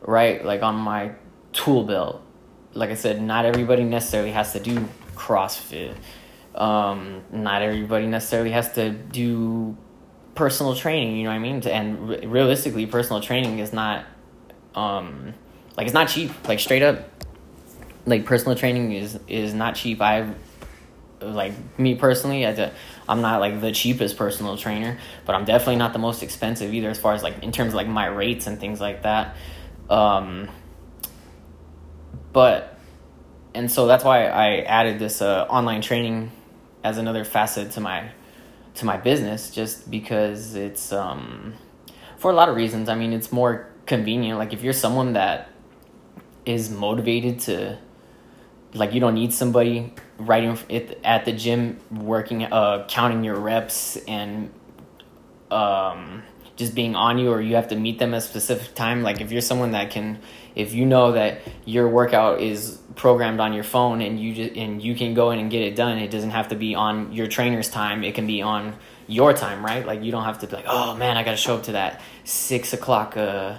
right 0.00 0.44
like 0.44 0.62
on 0.62 0.76
my 0.76 1.12
tool 1.52 1.84
belt. 1.84 2.22
Like 2.74 2.90
I 2.90 2.94
said, 2.94 3.20
not 3.20 3.44
everybody 3.44 3.84
necessarily 3.84 4.30
has 4.30 4.52
to 4.52 4.60
do 4.60 4.88
CrossFit. 5.14 5.94
Um, 6.54 7.22
not 7.32 7.62
everybody 7.62 8.06
necessarily 8.06 8.50
has 8.50 8.72
to 8.72 8.90
do 8.90 9.76
personal 10.34 10.74
training. 10.74 11.16
You 11.16 11.24
know 11.24 11.30
what 11.30 11.36
I 11.36 11.38
mean? 11.38 11.66
And 11.66 12.08
re- 12.08 12.26
realistically, 12.26 12.86
personal 12.86 13.20
training 13.20 13.58
is 13.58 13.72
not, 13.72 14.04
um, 14.74 15.34
like 15.76 15.86
it's 15.86 15.94
not 15.94 16.08
cheap. 16.08 16.30
Like 16.46 16.60
straight 16.60 16.82
up, 16.82 17.08
like 18.06 18.24
personal 18.24 18.56
training 18.56 18.92
is 18.92 19.18
is 19.28 19.54
not 19.54 19.74
cheap. 19.74 20.00
I 20.00 20.32
like 21.20 21.52
me 21.78 21.94
personally, 21.94 22.46
I, 22.46 22.72
I'm 23.08 23.20
not 23.20 23.40
like 23.40 23.60
the 23.60 23.72
cheapest 23.72 24.16
personal 24.16 24.56
trainer, 24.56 24.98
but 25.26 25.34
I'm 25.34 25.44
definitely 25.44 25.76
not 25.76 25.92
the 25.92 25.98
most 25.98 26.22
expensive 26.22 26.72
either, 26.72 26.88
as 26.88 26.98
far 26.98 27.14
as 27.14 27.22
like 27.22 27.42
in 27.42 27.52
terms 27.52 27.68
of 27.68 27.74
like 27.74 27.88
my 27.88 28.06
rates 28.06 28.46
and 28.46 28.58
things 28.58 28.80
like 28.80 29.02
that. 29.02 29.36
Um, 29.88 30.48
but 32.32 32.78
and 33.54 33.70
so 33.70 33.86
that's 33.86 34.04
why 34.04 34.26
I 34.26 34.60
added 34.60 34.98
this 34.98 35.20
uh, 35.20 35.46
online 35.48 35.82
training 35.82 36.30
as 36.84 36.98
another 36.98 37.24
facet 37.24 37.72
to 37.72 37.80
my 37.80 38.10
to 38.74 38.84
my 38.84 38.96
business, 38.96 39.50
just 39.50 39.90
because 39.90 40.54
it's 40.54 40.92
um, 40.92 41.54
for 42.16 42.30
a 42.30 42.34
lot 42.34 42.48
of 42.48 42.56
reasons. 42.56 42.88
I 42.88 42.94
mean, 42.94 43.12
it's 43.12 43.32
more 43.32 43.68
convenient. 43.86 44.38
Like 44.38 44.52
if 44.52 44.62
you're 44.62 44.72
someone 44.72 45.14
that 45.14 45.50
is 46.46 46.70
motivated 46.70 47.40
to 47.40 47.78
like 48.72 48.94
you 48.94 49.00
don't 49.00 49.14
need 49.14 49.32
somebody 49.32 49.92
right 50.18 50.44
in, 50.68 50.94
at 51.04 51.24
the 51.24 51.32
gym 51.32 51.78
working 51.90 52.44
uh 52.44 52.86
counting 52.88 53.24
your 53.24 53.38
reps 53.38 53.96
and 54.08 54.50
um 55.50 56.22
just 56.56 56.74
being 56.74 56.94
on 56.94 57.18
you 57.18 57.30
or 57.30 57.40
you 57.40 57.56
have 57.56 57.68
to 57.68 57.76
meet 57.76 57.98
them 57.98 58.14
at 58.14 58.18
a 58.18 58.20
specific 58.20 58.74
time 58.74 59.02
like 59.02 59.20
if 59.20 59.32
you're 59.32 59.40
someone 59.40 59.72
that 59.72 59.90
can 59.90 60.20
if 60.54 60.72
you 60.72 60.86
know 60.86 61.12
that 61.12 61.40
your 61.64 61.88
workout 61.88 62.40
is 62.40 62.78
programmed 62.96 63.40
on 63.40 63.52
your 63.52 63.64
phone 63.64 64.00
and 64.02 64.20
you 64.20 64.34
just, 64.34 64.56
and 64.56 64.82
you 64.82 64.94
can 64.94 65.14
go 65.14 65.30
in 65.30 65.38
and 65.38 65.50
get 65.50 65.62
it 65.62 65.76
done 65.76 65.98
it 65.98 66.10
doesn't 66.10 66.30
have 66.30 66.48
to 66.48 66.56
be 66.56 66.74
on 66.74 67.12
your 67.12 67.26
trainer's 67.26 67.68
time. 67.68 68.04
It 68.04 68.14
can 68.14 68.26
be 68.26 68.42
on 68.42 68.76
your 69.06 69.32
time 69.32 69.64
right? 69.64 69.84
Like 69.84 70.02
you 70.02 70.12
don't 70.12 70.24
have 70.24 70.38
to 70.40 70.46
be 70.46 70.56
like 70.56 70.66
oh 70.68 70.94
man 70.96 71.16
i 71.16 71.22
gotta 71.22 71.36
show 71.36 71.56
up 71.56 71.64
to 71.64 71.72
that 71.72 72.00
six 72.24 72.72
o'clock 72.72 73.16
uh 73.16 73.58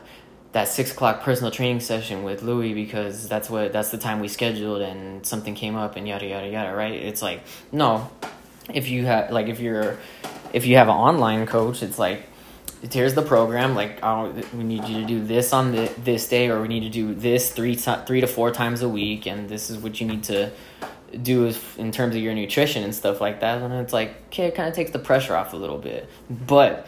that 0.51 0.67
six 0.67 0.91
o'clock 0.91 1.21
personal 1.21 1.51
training 1.51 1.79
session 1.79 2.23
with 2.23 2.41
louis 2.41 2.73
because 2.73 3.27
that's 3.27 3.49
what 3.49 3.71
that's 3.71 3.89
the 3.89 3.97
time 3.97 4.19
we 4.19 4.27
scheduled 4.27 4.81
and 4.81 5.25
something 5.25 5.55
came 5.55 5.75
up 5.75 5.95
and 5.95 6.07
yada 6.07 6.25
yada 6.25 6.47
yada 6.47 6.75
right? 6.75 6.93
It's 6.93 7.21
like 7.21 7.41
no. 7.71 8.09
If 8.73 8.89
you 8.89 9.05
have 9.05 9.31
like 9.31 9.47
if 9.47 9.59
you're 9.59 9.97
if 10.53 10.65
you 10.65 10.75
have 10.77 10.87
an 10.87 10.95
online 10.95 11.45
coach 11.47 11.81
it's 11.83 11.97
like 11.97 12.23
here's 12.89 13.13
the 13.13 13.21
program 13.21 13.75
like 13.75 13.99
oh, 14.03 14.33
we 14.53 14.63
need 14.63 14.83
you 14.85 15.01
to 15.01 15.05
do 15.05 15.23
this 15.23 15.53
on 15.53 15.71
the, 15.71 15.91
this 16.03 16.27
day 16.27 16.49
or 16.49 16.61
we 16.61 16.67
need 16.67 16.81
to 16.81 16.89
do 16.89 17.13
this 17.13 17.51
three 17.51 17.75
three 17.75 18.21
to 18.21 18.27
four 18.27 18.51
times 18.51 18.81
a 18.81 18.89
week 18.89 19.27
and 19.27 19.49
this 19.49 19.69
is 19.69 19.77
what 19.77 19.99
you 20.01 20.07
need 20.07 20.23
to 20.23 20.51
do 21.21 21.53
in 21.77 21.91
terms 21.91 22.15
of 22.15 22.21
your 22.21 22.33
nutrition 22.33 22.83
and 22.83 22.95
stuff 22.95 23.21
like 23.21 23.41
that. 23.41 23.61
And 23.61 23.73
it's 23.73 23.93
like 23.93 24.15
okay 24.27 24.45
it 24.45 24.55
kind 24.55 24.67
of 24.67 24.75
takes 24.75 24.91
the 24.91 24.99
pressure 24.99 25.35
off 25.35 25.53
a 25.53 25.57
little 25.57 25.77
bit. 25.77 26.09
But 26.29 26.87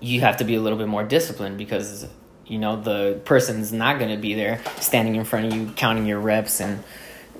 you 0.00 0.20
have 0.20 0.36
to 0.38 0.44
be 0.44 0.54
a 0.54 0.60
little 0.60 0.78
bit 0.78 0.88
more 0.88 1.04
disciplined 1.04 1.58
because 1.58 2.06
you 2.46 2.58
know 2.58 2.80
the 2.80 3.20
person's 3.24 3.72
not 3.72 3.98
going 3.98 4.10
to 4.10 4.20
be 4.20 4.34
there 4.34 4.60
standing 4.80 5.16
in 5.16 5.24
front 5.24 5.46
of 5.46 5.54
you 5.54 5.70
counting 5.76 6.06
your 6.06 6.20
reps 6.20 6.60
and 6.60 6.82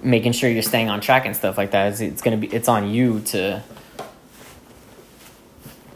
making 0.02 0.32
sure 0.32 0.48
you're 0.48 0.62
staying 0.62 0.88
on 0.88 1.00
track 1.00 1.26
and 1.26 1.34
stuff 1.34 1.58
like 1.58 1.72
that. 1.72 1.92
It's, 1.92 2.00
it's 2.00 2.22
going 2.22 2.40
to 2.40 2.46
be 2.46 2.54
it's 2.54 2.68
on 2.68 2.90
you 2.90 3.20
to 3.20 3.62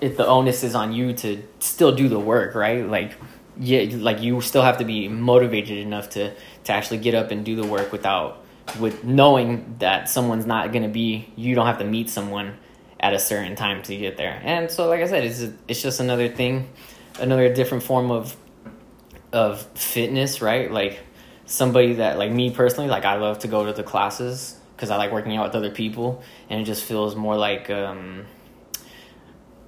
it, 0.03 0.17
the 0.17 0.27
onus 0.27 0.65
is 0.65 0.75
on 0.75 0.93
you 0.93 1.13
to 1.15 1.43
still 1.61 1.93
do 1.93 2.09
the 2.09 2.19
work, 2.19 2.57
right? 2.57 2.87
Like, 2.87 3.15
yeah, 3.59 3.87
like 3.97 4.21
you 4.21 4.41
still 4.41 4.63
have 4.63 4.79
to 4.79 4.85
be 4.85 5.09
motivated 5.09 5.79
enough 5.79 6.11
to 6.11 6.35
to 6.65 6.73
actually 6.73 6.99
get 6.99 7.15
up 7.15 7.31
and 7.31 7.45
do 7.45 7.55
the 7.55 7.67
work 7.67 7.93
without 7.93 8.45
with 8.81 9.05
knowing 9.05 9.77
that 9.79 10.09
someone's 10.09 10.45
not 10.45 10.73
to 10.73 10.89
be. 10.89 11.33
You 11.37 11.55
don't 11.55 11.67
have 11.67 11.79
to 11.79 11.85
meet 11.85 12.11
someone 12.11 12.59
at 12.99 13.15
a 13.15 13.19
certain 13.19 13.55
time 13.55 13.83
to 13.83 13.97
get 13.97 14.17
there. 14.17 14.41
And 14.45 14.71
so, 14.71 14.89
like 14.89 15.01
I 15.01 15.07
said, 15.07 15.25
it's 15.25 15.41
it's 15.69 15.81
just 15.81 16.01
another 16.01 16.29
thing, 16.29 16.69
another 17.21 17.55
different 17.55 17.85
form 17.85 18.11
of 18.11 18.37
of 19.33 19.63
fitness, 19.79 20.43
right? 20.43 20.71
Like 20.71 20.99
somebody 21.47 21.95
that 21.95 22.19
like 22.19 22.33
me 22.33 22.51
personally, 22.51 22.91
like 22.91 23.05
I 23.05 23.17
love 23.17 23.39
to 23.41 23.49
go 23.49 23.65
to 23.67 23.73
the 23.73 23.85
classes 23.85 24.57
because 24.75 24.91
I 24.91 24.97
like 24.97 25.13
working 25.13 25.37
out 25.37 25.47
with 25.47 25.55
other 25.55 25.71
people, 25.71 26.25
and 26.51 26.61
it 26.61 26.65
just 26.65 26.83
feels 26.83 27.15
more 27.15 27.37
like. 27.37 27.71
um 27.71 28.27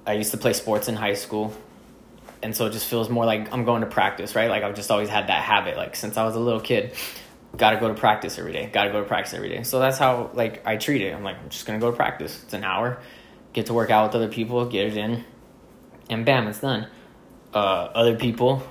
I 0.05 0.13
used 0.13 0.31
to 0.31 0.37
play 0.37 0.53
sports 0.53 0.87
in 0.87 0.95
high 0.95 1.13
school. 1.15 1.53
And 2.43 2.55
so 2.55 2.67
it 2.67 2.73
just 2.73 2.87
feels 2.87 3.09
more 3.09 3.25
like 3.25 3.51
I'm 3.51 3.65
going 3.65 3.81
to 3.81 3.87
practice, 3.87 4.35
right? 4.35 4.49
Like 4.49 4.63
I've 4.63 4.75
just 4.75 4.91
always 4.91 5.09
had 5.09 5.27
that 5.27 5.43
habit. 5.43 5.77
Like 5.77 5.95
since 5.95 6.15
I 6.17 6.25
was 6.25 6.35
a 6.35 6.39
little 6.39 6.59
kid, 6.59 6.93
gotta 7.57 7.77
go 7.77 7.87
to 7.87 7.93
practice 7.93 8.37
every 8.37 8.53
day. 8.53 8.69
Gotta 8.71 8.91
go 8.91 9.01
to 9.01 9.07
practice 9.07 9.33
every 9.33 9.49
day. 9.49 9.63
So 9.63 9.79
that's 9.79 9.97
how 9.97 10.29
like 10.33 10.65
I 10.65 10.77
treat 10.77 11.01
it. 11.01 11.13
I'm 11.13 11.23
like, 11.23 11.37
I'm 11.41 11.49
just 11.49 11.65
gonna 11.65 11.79
go 11.79 11.91
to 11.91 11.97
practice. 11.97 12.43
It's 12.43 12.53
an 12.53 12.63
hour. 12.63 12.99
Get 13.53 13.67
to 13.67 13.73
work 13.73 13.89
out 13.89 14.07
with 14.07 14.15
other 14.15 14.27
people, 14.27 14.65
get 14.65 14.87
it 14.87 14.97
in, 14.97 15.23
and 16.09 16.25
bam, 16.25 16.47
it's 16.47 16.59
done. 16.59 16.87
Uh, 17.53 17.57
other 17.95 18.17
people, 18.17 18.61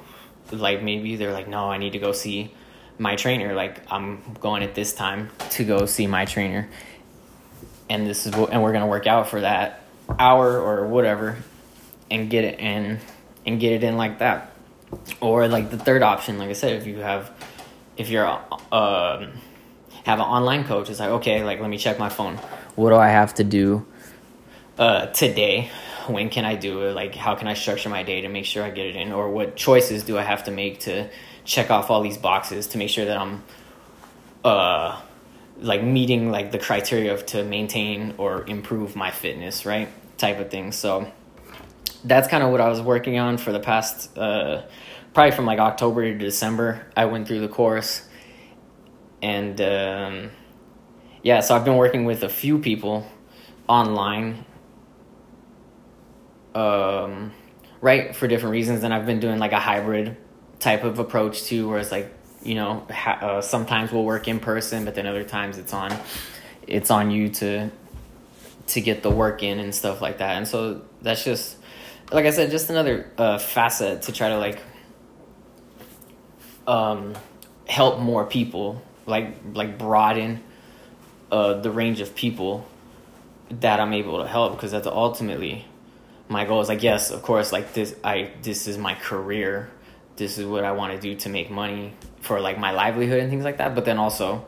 like 0.52 0.82
maybe 0.82 1.16
they're 1.16 1.32
like, 1.32 1.48
no, 1.48 1.70
I 1.70 1.78
need 1.78 1.94
to 1.94 1.98
go 1.98 2.12
see 2.12 2.52
my 2.98 3.16
trainer. 3.16 3.54
Like 3.54 3.90
I'm 3.90 4.34
going 4.40 4.62
at 4.62 4.74
this 4.74 4.92
time 4.92 5.30
to 5.50 5.64
go 5.64 5.86
see 5.86 6.06
my 6.06 6.26
trainer, 6.26 6.68
and 7.88 8.06
this 8.06 8.26
is 8.26 8.36
what, 8.36 8.52
and 8.52 8.62
we're 8.62 8.72
gonna 8.72 8.86
work 8.86 9.06
out 9.06 9.28
for 9.28 9.40
that 9.40 9.83
hour 10.18 10.58
or 10.58 10.86
whatever 10.86 11.36
and 12.10 12.30
get 12.30 12.44
it 12.44 12.58
in 12.60 13.00
and 13.46 13.60
get 13.60 13.72
it 13.72 13.84
in 13.84 13.96
like 13.96 14.18
that. 14.18 14.52
Or 15.20 15.48
like 15.48 15.70
the 15.70 15.78
third 15.78 16.02
option 16.02 16.38
like 16.38 16.50
i 16.50 16.52
said 16.52 16.74
if 16.74 16.86
you 16.86 16.98
have 16.98 17.30
if 17.96 18.10
you're 18.10 18.26
uh, 18.70 19.26
have 20.04 20.18
an 20.20 20.24
online 20.24 20.64
coach 20.64 20.88
it's 20.88 21.00
like 21.00 21.10
okay 21.10 21.42
like 21.42 21.60
let 21.60 21.68
me 21.68 21.78
check 21.78 21.98
my 21.98 22.08
phone. 22.08 22.36
What 22.76 22.90
do 22.90 22.96
i 22.96 23.08
have 23.08 23.34
to 23.34 23.44
do 23.44 23.86
uh, 24.78 25.06
today? 25.06 25.70
When 26.06 26.28
can 26.28 26.44
i 26.44 26.54
do 26.54 26.82
it? 26.82 26.92
Like 26.94 27.14
how 27.14 27.34
can 27.34 27.48
i 27.48 27.54
structure 27.54 27.88
my 27.88 28.02
day 28.02 28.20
to 28.20 28.28
make 28.28 28.44
sure 28.44 28.62
i 28.62 28.70
get 28.70 28.86
it 28.86 28.96
in? 28.96 29.12
Or 29.12 29.30
what 29.30 29.56
choices 29.56 30.04
do 30.04 30.16
i 30.16 30.22
have 30.22 30.44
to 30.44 30.50
make 30.50 30.80
to 30.80 31.08
check 31.44 31.70
off 31.70 31.90
all 31.90 32.02
these 32.02 32.18
boxes 32.18 32.68
to 32.68 32.78
make 32.78 32.88
sure 32.88 33.04
that 33.04 33.18
i'm 33.18 33.42
uh 34.44 35.00
like 35.58 35.82
meeting 35.82 36.30
like 36.30 36.52
the 36.52 36.58
criteria 36.58 37.12
of 37.12 37.26
to 37.26 37.44
maintain 37.44 38.14
or 38.18 38.44
improve 38.46 38.96
my 38.96 39.10
fitness, 39.10 39.64
right? 39.64 39.88
Type 40.18 40.38
of 40.40 40.50
thing. 40.50 40.72
So 40.72 41.10
that's 42.04 42.28
kind 42.28 42.42
of 42.42 42.50
what 42.50 42.60
I 42.60 42.68
was 42.68 42.80
working 42.80 43.18
on 43.18 43.38
for 43.38 43.52
the 43.52 43.60
past 43.60 44.16
uh, 44.18 44.62
probably 45.14 45.30
from 45.30 45.46
like 45.46 45.58
October 45.58 46.02
to 46.02 46.18
December. 46.18 46.86
I 46.96 47.06
went 47.06 47.26
through 47.26 47.40
the 47.40 47.48
course, 47.48 48.06
and 49.22 49.58
um, 49.60 50.30
yeah, 51.22 51.40
so 51.40 51.56
I've 51.56 51.64
been 51.64 51.76
working 51.76 52.04
with 52.04 52.22
a 52.24 52.28
few 52.28 52.58
people 52.58 53.06
online, 53.68 54.44
um, 56.54 57.32
right, 57.80 58.14
for 58.14 58.28
different 58.28 58.52
reasons, 58.52 58.82
and 58.82 58.92
I've 58.92 59.06
been 59.06 59.20
doing 59.20 59.38
like 59.38 59.52
a 59.52 59.60
hybrid 59.60 60.16
type 60.58 60.84
of 60.84 60.98
approach 60.98 61.44
too, 61.44 61.68
where 61.68 61.78
it's 61.78 61.92
like 61.92 62.12
you 62.44 62.54
know 62.54 62.86
ha- 62.90 63.18
uh, 63.20 63.40
sometimes 63.40 63.92
we'll 63.92 64.04
work 64.04 64.28
in 64.28 64.38
person 64.38 64.84
but 64.84 64.94
then 64.94 65.06
other 65.06 65.24
times 65.24 65.58
it's 65.58 65.72
on 65.72 65.96
it's 66.66 66.90
on 66.90 67.10
you 67.10 67.28
to 67.28 67.70
to 68.66 68.80
get 68.80 69.02
the 69.02 69.10
work 69.10 69.42
in 69.42 69.58
and 69.58 69.74
stuff 69.74 70.00
like 70.00 70.18
that. 70.18 70.36
And 70.36 70.48
so 70.48 70.82
that's 71.02 71.24
just 71.24 71.56
like 72.12 72.26
i 72.26 72.30
said 72.30 72.50
just 72.50 72.70
another 72.70 73.10
uh, 73.18 73.38
facet 73.38 74.02
to 74.02 74.12
try 74.12 74.28
to 74.28 74.38
like 74.38 74.60
um, 76.66 77.14
help 77.66 77.98
more 77.98 78.24
people 78.24 78.82
like 79.06 79.34
like 79.52 79.78
broaden 79.78 80.42
uh, 81.30 81.54
the 81.54 81.70
range 81.70 82.00
of 82.00 82.14
people 82.14 82.66
that 83.50 83.80
i'm 83.80 83.92
able 83.92 84.22
to 84.22 84.28
help. 84.28 84.54
Because 84.54 84.72
that's 84.72 84.86
ultimately 84.86 85.66
my 86.28 86.44
goal 86.44 86.60
is 86.60 86.68
like 86.68 86.82
yes 86.82 87.10
of 87.10 87.22
course 87.22 87.52
like 87.52 87.74
this 87.74 87.94
i 88.02 88.30
this 88.42 88.66
is 88.66 88.78
my 88.78 88.94
career. 88.94 89.70
This 90.16 90.38
is 90.38 90.46
what 90.46 90.62
I 90.62 90.70
want 90.70 90.92
to 90.92 91.00
do 91.00 91.16
to 91.16 91.28
make 91.28 91.50
money 91.50 91.92
for 92.24 92.40
like 92.40 92.58
my 92.58 92.72
livelihood 92.72 93.20
and 93.20 93.30
things 93.30 93.44
like 93.44 93.58
that. 93.58 93.74
But 93.74 93.84
then 93.84 93.98
also, 93.98 94.46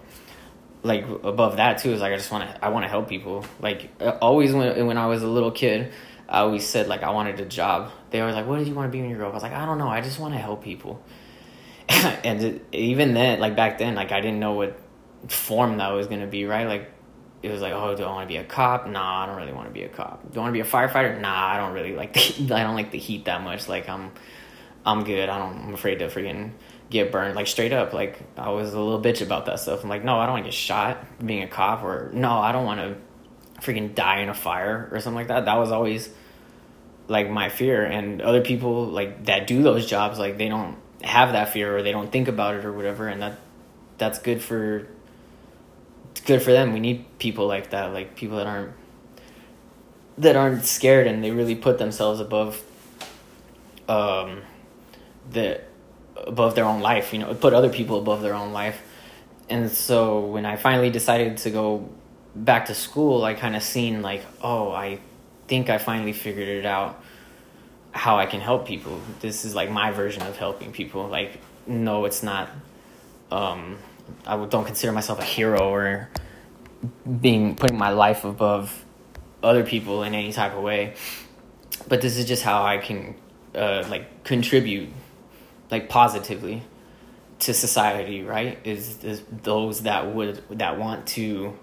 like 0.83 1.05
above 1.23 1.57
that 1.57 1.79
too 1.79 1.93
is 1.93 2.01
like 2.01 2.13
I 2.13 2.17
just 2.17 2.31
want 2.31 2.49
to 2.49 2.65
I 2.65 2.69
want 2.71 2.85
to 2.85 2.89
help 2.89 3.09
people. 3.09 3.45
Like 3.61 3.91
uh, 4.01 4.19
always 4.21 4.53
when 4.53 4.87
when 4.87 4.99
I 4.99 5.07
was 5.07 5.23
a 5.23 5.29
little 5.29 5.51
kid, 5.51 5.93
I 6.29 6.41
always 6.41 6.67
said 6.67 6.89
like 6.89 7.03
I 7.03 7.11
wanted 7.11 7.39
a 7.41 7.45
job. 7.45 7.91
They 8.11 8.21
were 8.23 8.33
like, 8.33 8.47
"What 8.47 8.59
did 8.59 8.69
you 8.69 8.75
want 8.75 8.91
to 8.91 8.93
be 8.93 9.01
when 9.01 9.11
you 9.11 9.17
grow 9.17 9.27
up?" 9.27 9.33
I 9.33 9.37
was 9.37 9.43
like, 9.43 9.53
"I 9.53 9.67
don't 9.67 9.79
know. 9.79 9.89
I 9.89 10.01
just 10.01 10.19
want 10.19 10.35
to 10.35 10.41
help 10.41 10.65
people." 10.65 11.03
and 11.89 12.61
even 12.73 13.15
then, 13.15 13.39
like 13.39 13.55
back 13.55 13.79
then, 13.79 13.95
like 13.95 14.11
I 14.11 14.21
didn't 14.21 14.41
know 14.41 14.53
what 14.53 14.79
form 15.29 15.77
that 15.79 15.91
was 15.91 16.07
gonna 16.07 16.27
be, 16.27 16.45
right? 16.47 16.67
Like 16.67 16.91
it 17.43 17.53
was 17.53 17.61
like, 17.61 17.73
oh, 17.73 17.95
do 17.95 18.03
I 18.03 18.11
want 18.11 18.29
to 18.29 18.33
be 18.33 18.39
a 18.39 18.45
cop? 18.45 18.89
Nah, 18.89 19.23
I 19.23 19.27
don't 19.27 19.37
really 19.37 19.53
want 19.53 19.69
to 19.69 19.73
be 19.73 19.85
a 19.85 19.89
cop. 19.89 20.33
Do 20.33 20.41
I 20.41 20.43
want 20.43 20.51
to 20.51 20.63
be 20.63 20.67
a 20.67 20.71
firefighter? 20.71 21.21
Nah, 21.21 21.47
I 21.47 21.59
don't 21.59 21.75
really 21.75 21.95
like. 21.95 22.13
The, 22.13 22.55
I 22.55 22.63
don't 22.63 22.75
like 22.75 22.91
the 22.91 22.99
heat 22.99 23.27
that 23.27 23.43
much. 23.43 23.69
Like 23.69 23.89
I'm, 23.89 24.11
I'm 24.85 25.05
good. 25.05 25.29
I 25.29 25.39
don't. 25.39 25.67
I'm 25.67 25.75
afraid 25.75 26.01
to 26.01 26.09
freaking 26.09 26.53
get 26.91 27.13
burned. 27.13 27.35
Like 27.35 27.47
straight 27.47 27.73
up. 27.73 27.93
Like 27.93 28.21
I 28.37 28.51
was 28.51 28.73
a 28.73 28.81
little 28.81 29.01
bitch 29.01 29.23
about 29.23 29.47
that 29.47 29.61
stuff. 29.61 29.83
I'm 29.83 29.89
like, 29.89 30.05
no, 30.05 30.19
I 30.19 30.27
don't 30.27 30.35
want 30.35 30.45
to 30.45 30.51
get 30.51 30.55
shot 30.55 31.05
being 31.25 31.43
a 31.43 31.49
cop, 31.49 31.83
or 31.83 32.11
no, 32.13 32.31
I 32.31 32.53
don't 32.53 32.65
want 32.65 32.81
to 32.81 32.97
freaking 33.61 33.95
die 33.95 34.21
in 34.21 34.29
a 34.29 34.35
fire 34.35 34.89
or 34.93 35.01
something 35.01 35.17
like 35.17 35.29
that. 35.29 35.47
That 35.47 35.57
was 35.57 35.71
always 35.71 36.11
like 37.09 37.31
my 37.31 37.49
fear. 37.49 37.85
And 37.85 38.21
other 38.21 38.43
people 38.43 38.87
like 38.87 39.27
that 39.27 39.47
do 39.47 39.63
those 39.63 39.87
jobs, 39.87 40.19
like 40.19 40.39
they 40.39 40.49
don't 40.49 40.77
have 41.03 41.33
that 41.33 41.51
fear 41.53 41.77
or 41.77 41.83
they 41.83 41.93
don't 41.93 42.11
think 42.11 42.29
about 42.29 42.55
it 42.55 42.65
or 42.65 42.73
whatever. 42.73 43.09
And 43.09 43.23
that 43.23 43.39
that's 43.99 44.19
good 44.19 44.43
for 44.43 44.87
good 46.25 46.43
for 46.43 46.53
them. 46.53 46.73
We 46.73 46.81
need 46.81 47.19
people 47.19 47.47
like 47.47 47.71
that, 47.71 47.93
like 47.93 48.17
people 48.17 48.37
that 48.39 48.47
aren't 48.47 48.73
that 50.19 50.37
aren't 50.37 50.65
scared 50.65 51.07
and 51.07 51.23
they 51.23 51.31
really 51.31 51.55
put 51.55 51.79
themselves 51.79 52.21
above 52.21 52.63
um 53.89 54.41
the 55.31 55.61
above 56.25 56.55
their 56.55 56.65
own 56.65 56.81
life, 56.81 57.13
you 57.13 57.19
know, 57.19 57.35
put 57.35 57.53
other 57.53 57.69
people 57.69 57.99
above 57.99 58.23
their 58.23 58.35
own 58.35 58.53
life. 58.53 58.81
And 59.49 59.71
so 59.71 60.21
when 60.21 60.45
I 60.45 60.57
finally 60.57 60.91
decided 60.91 61.37
to 61.39 61.51
go 61.51 61.89
back 62.35 62.67
to 62.67 62.75
school, 62.75 63.25
I 63.25 63.35
kind 63.35 63.57
of 63.57 63.63
seen 63.63 64.03
like, 64.03 64.23
oh, 64.43 64.73
I 64.73 64.99
think 65.49 65.71
I 65.71 65.79
finally 65.79 66.13
figured 66.13 66.49
it 66.49 66.67
out 66.67 67.03
how 67.93 68.19
I 68.19 68.27
can 68.27 68.41
help 68.41 68.67
people. 68.67 69.01
This 69.21 69.45
is 69.45 69.55
like 69.55 69.71
my 69.71 69.91
version 69.91 70.23
of 70.23 70.37
helping 70.37 70.73
people. 70.73 71.09
Like, 71.09 71.39
no, 71.67 72.05
it's 72.05 72.23
not. 72.23 72.51
Um, 73.31 73.79
I 74.27 74.37
don't 74.47 74.65
consider 74.65 74.93
myself 74.93 75.19
a 75.19 75.25
hero 75.25 75.71
or 75.71 76.09
being 77.21 77.57
putting 77.57 77.79
my 77.79 77.91
life 77.91 78.25
above 78.25 78.85
other 79.43 79.65
people 79.65 80.03
in 80.03 80.15
any 80.15 80.33
type 80.33 80.55
of 80.55 80.63
way. 80.63 80.95
But 81.89 82.01
this 82.01 82.17
is 82.17 82.27
just 82.27 82.43
how 82.43 82.65
I 82.65 82.79
can 82.79 83.15
uh, 83.55 83.85
like 83.89 84.25
contribute 84.25 84.91
like 85.71 85.89
positively 85.89 86.63
to 87.41 87.55
society, 87.55 88.23
right? 88.23 88.59
Is 88.65 89.03
is 89.05 89.23
those 89.43 89.83
that 89.83 90.15
would 90.15 90.43
that 90.51 90.79
want 90.79 91.07
to 91.09 91.57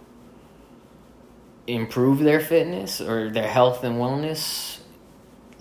improve 1.66 2.20
their 2.20 2.40
fitness 2.40 3.00
or 3.00 3.30
their 3.30 3.48
health 3.48 3.84
and 3.84 3.96
wellness 3.96 4.80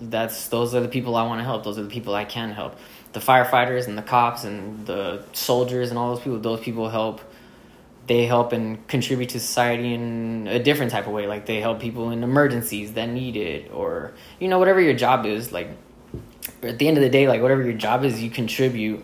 that's 0.09 0.47
those 0.47 0.75
are 0.75 0.81
the 0.81 0.87
people 0.87 1.15
I 1.15 1.25
want 1.25 1.39
to 1.39 1.43
help. 1.43 1.63
Those 1.63 1.77
are 1.77 1.83
the 1.83 1.89
people 1.89 2.13
I 2.15 2.25
can 2.25 2.51
help. 2.51 2.77
The 3.13 3.19
firefighters 3.19 3.87
and 3.87 3.97
the 3.97 4.01
cops 4.01 4.43
and 4.43 4.85
the 4.85 5.23
soldiers 5.33 5.89
and 5.89 5.97
all 5.97 6.13
those 6.13 6.23
people. 6.23 6.39
Those 6.39 6.59
people 6.59 6.89
help. 6.89 7.21
They 8.05 8.25
help 8.25 8.51
and 8.51 8.85
contribute 8.87 9.29
to 9.29 9.39
society 9.39 9.93
in 9.93 10.47
a 10.47 10.59
different 10.59 10.91
type 10.91 11.07
of 11.07 11.13
way. 11.13 11.25
Like 11.27 11.45
they 11.45 11.61
help 11.61 11.79
people 11.79 12.11
in 12.11 12.23
emergencies 12.23 12.93
that 12.93 13.07
need 13.07 13.37
it, 13.37 13.71
or 13.71 14.13
you 14.39 14.47
know 14.47 14.59
whatever 14.59 14.81
your 14.81 14.93
job 14.93 15.25
is. 15.25 15.51
Like 15.51 15.69
at 16.61 16.79
the 16.79 16.87
end 16.87 16.97
of 16.97 17.03
the 17.03 17.09
day, 17.09 17.27
like 17.27 17.41
whatever 17.41 17.63
your 17.63 17.73
job 17.73 18.03
is, 18.03 18.21
you 18.21 18.29
contribute 18.29 19.03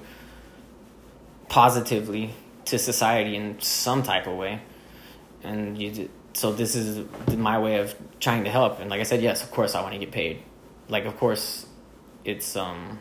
positively 1.48 2.34
to 2.66 2.78
society 2.78 3.36
in 3.36 3.60
some 3.62 4.04
type 4.04 4.28
of 4.28 4.38
way, 4.38 4.62
and 5.44 5.78
you. 5.82 6.10
So 6.34 6.54
this 6.54 6.76
is 6.76 7.06
my 7.36 7.60
way 7.60 7.78
of 7.78 7.96
trying 8.20 8.44
to 8.44 8.50
help. 8.50 8.80
And 8.80 8.90
like 8.90 9.00
I 9.00 9.04
said, 9.04 9.22
yes, 9.22 9.44
of 9.44 9.52
course 9.52 9.76
I 9.76 9.82
want 9.82 9.94
to 9.94 10.00
get 10.00 10.12
paid 10.12 10.44
like 10.90 11.06
of 11.06 11.18
course 11.18 11.68
it's 12.26 12.56
um 12.56 13.00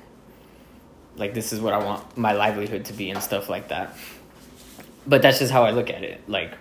like 1.16 1.34
this 1.34 1.52
is 1.52 1.60
what 1.60 1.74
I 1.74 1.84
want 1.84 2.16
my 2.16 2.32
livelihood 2.32 2.84
to 2.86 2.92
be 2.92 3.10
and 3.10 3.20
stuff 3.20 3.48
like 3.48 3.68
that. 3.68 3.96
But 5.06 5.22
that's 5.22 5.40
just 5.40 5.50
how 5.50 5.64
I 5.64 5.70
look 5.70 5.90
at 5.90 6.04
it. 6.04 6.28
Like 6.28 6.52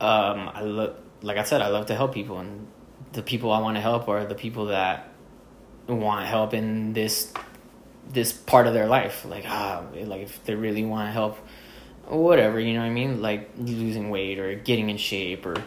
um 0.00 0.48
I 0.54 0.62
look 0.62 1.02
like 1.20 1.36
I 1.36 1.42
said, 1.42 1.60
I 1.60 1.68
love 1.68 1.86
to 1.86 1.94
help 1.94 2.14
people 2.14 2.38
and 2.38 2.66
the 3.12 3.22
people 3.22 3.52
I 3.52 3.60
want 3.60 3.76
to 3.76 3.80
help 3.80 4.08
are 4.08 4.24
the 4.24 4.34
people 4.34 4.66
that 4.66 5.09
want 5.86 6.26
help 6.26 6.54
in 6.54 6.92
this 6.92 7.32
this 8.08 8.32
part 8.32 8.66
of 8.66 8.74
their 8.74 8.86
life. 8.86 9.24
Like 9.24 9.44
ah 9.46 9.84
like 9.94 10.22
if 10.22 10.44
they 10.44 10.54
really 10.54 10.84
want 10.84 11.08
to 11.08 11.12
help 11.12 11.38
whatever, 12.06 12.58
you 12.58 12.74
know 12.74 12.80
what 12.80 12.86
I 12.86 12.90
mean? 12.90 13.22
Like 13.22 13.50
losing 13.56 14.10
weight 14.10 14.38
or 14.38 14.54
getting 14.54 14.90
in 14.90 14.96
shape 14.96 15.46
or 15.46 15.62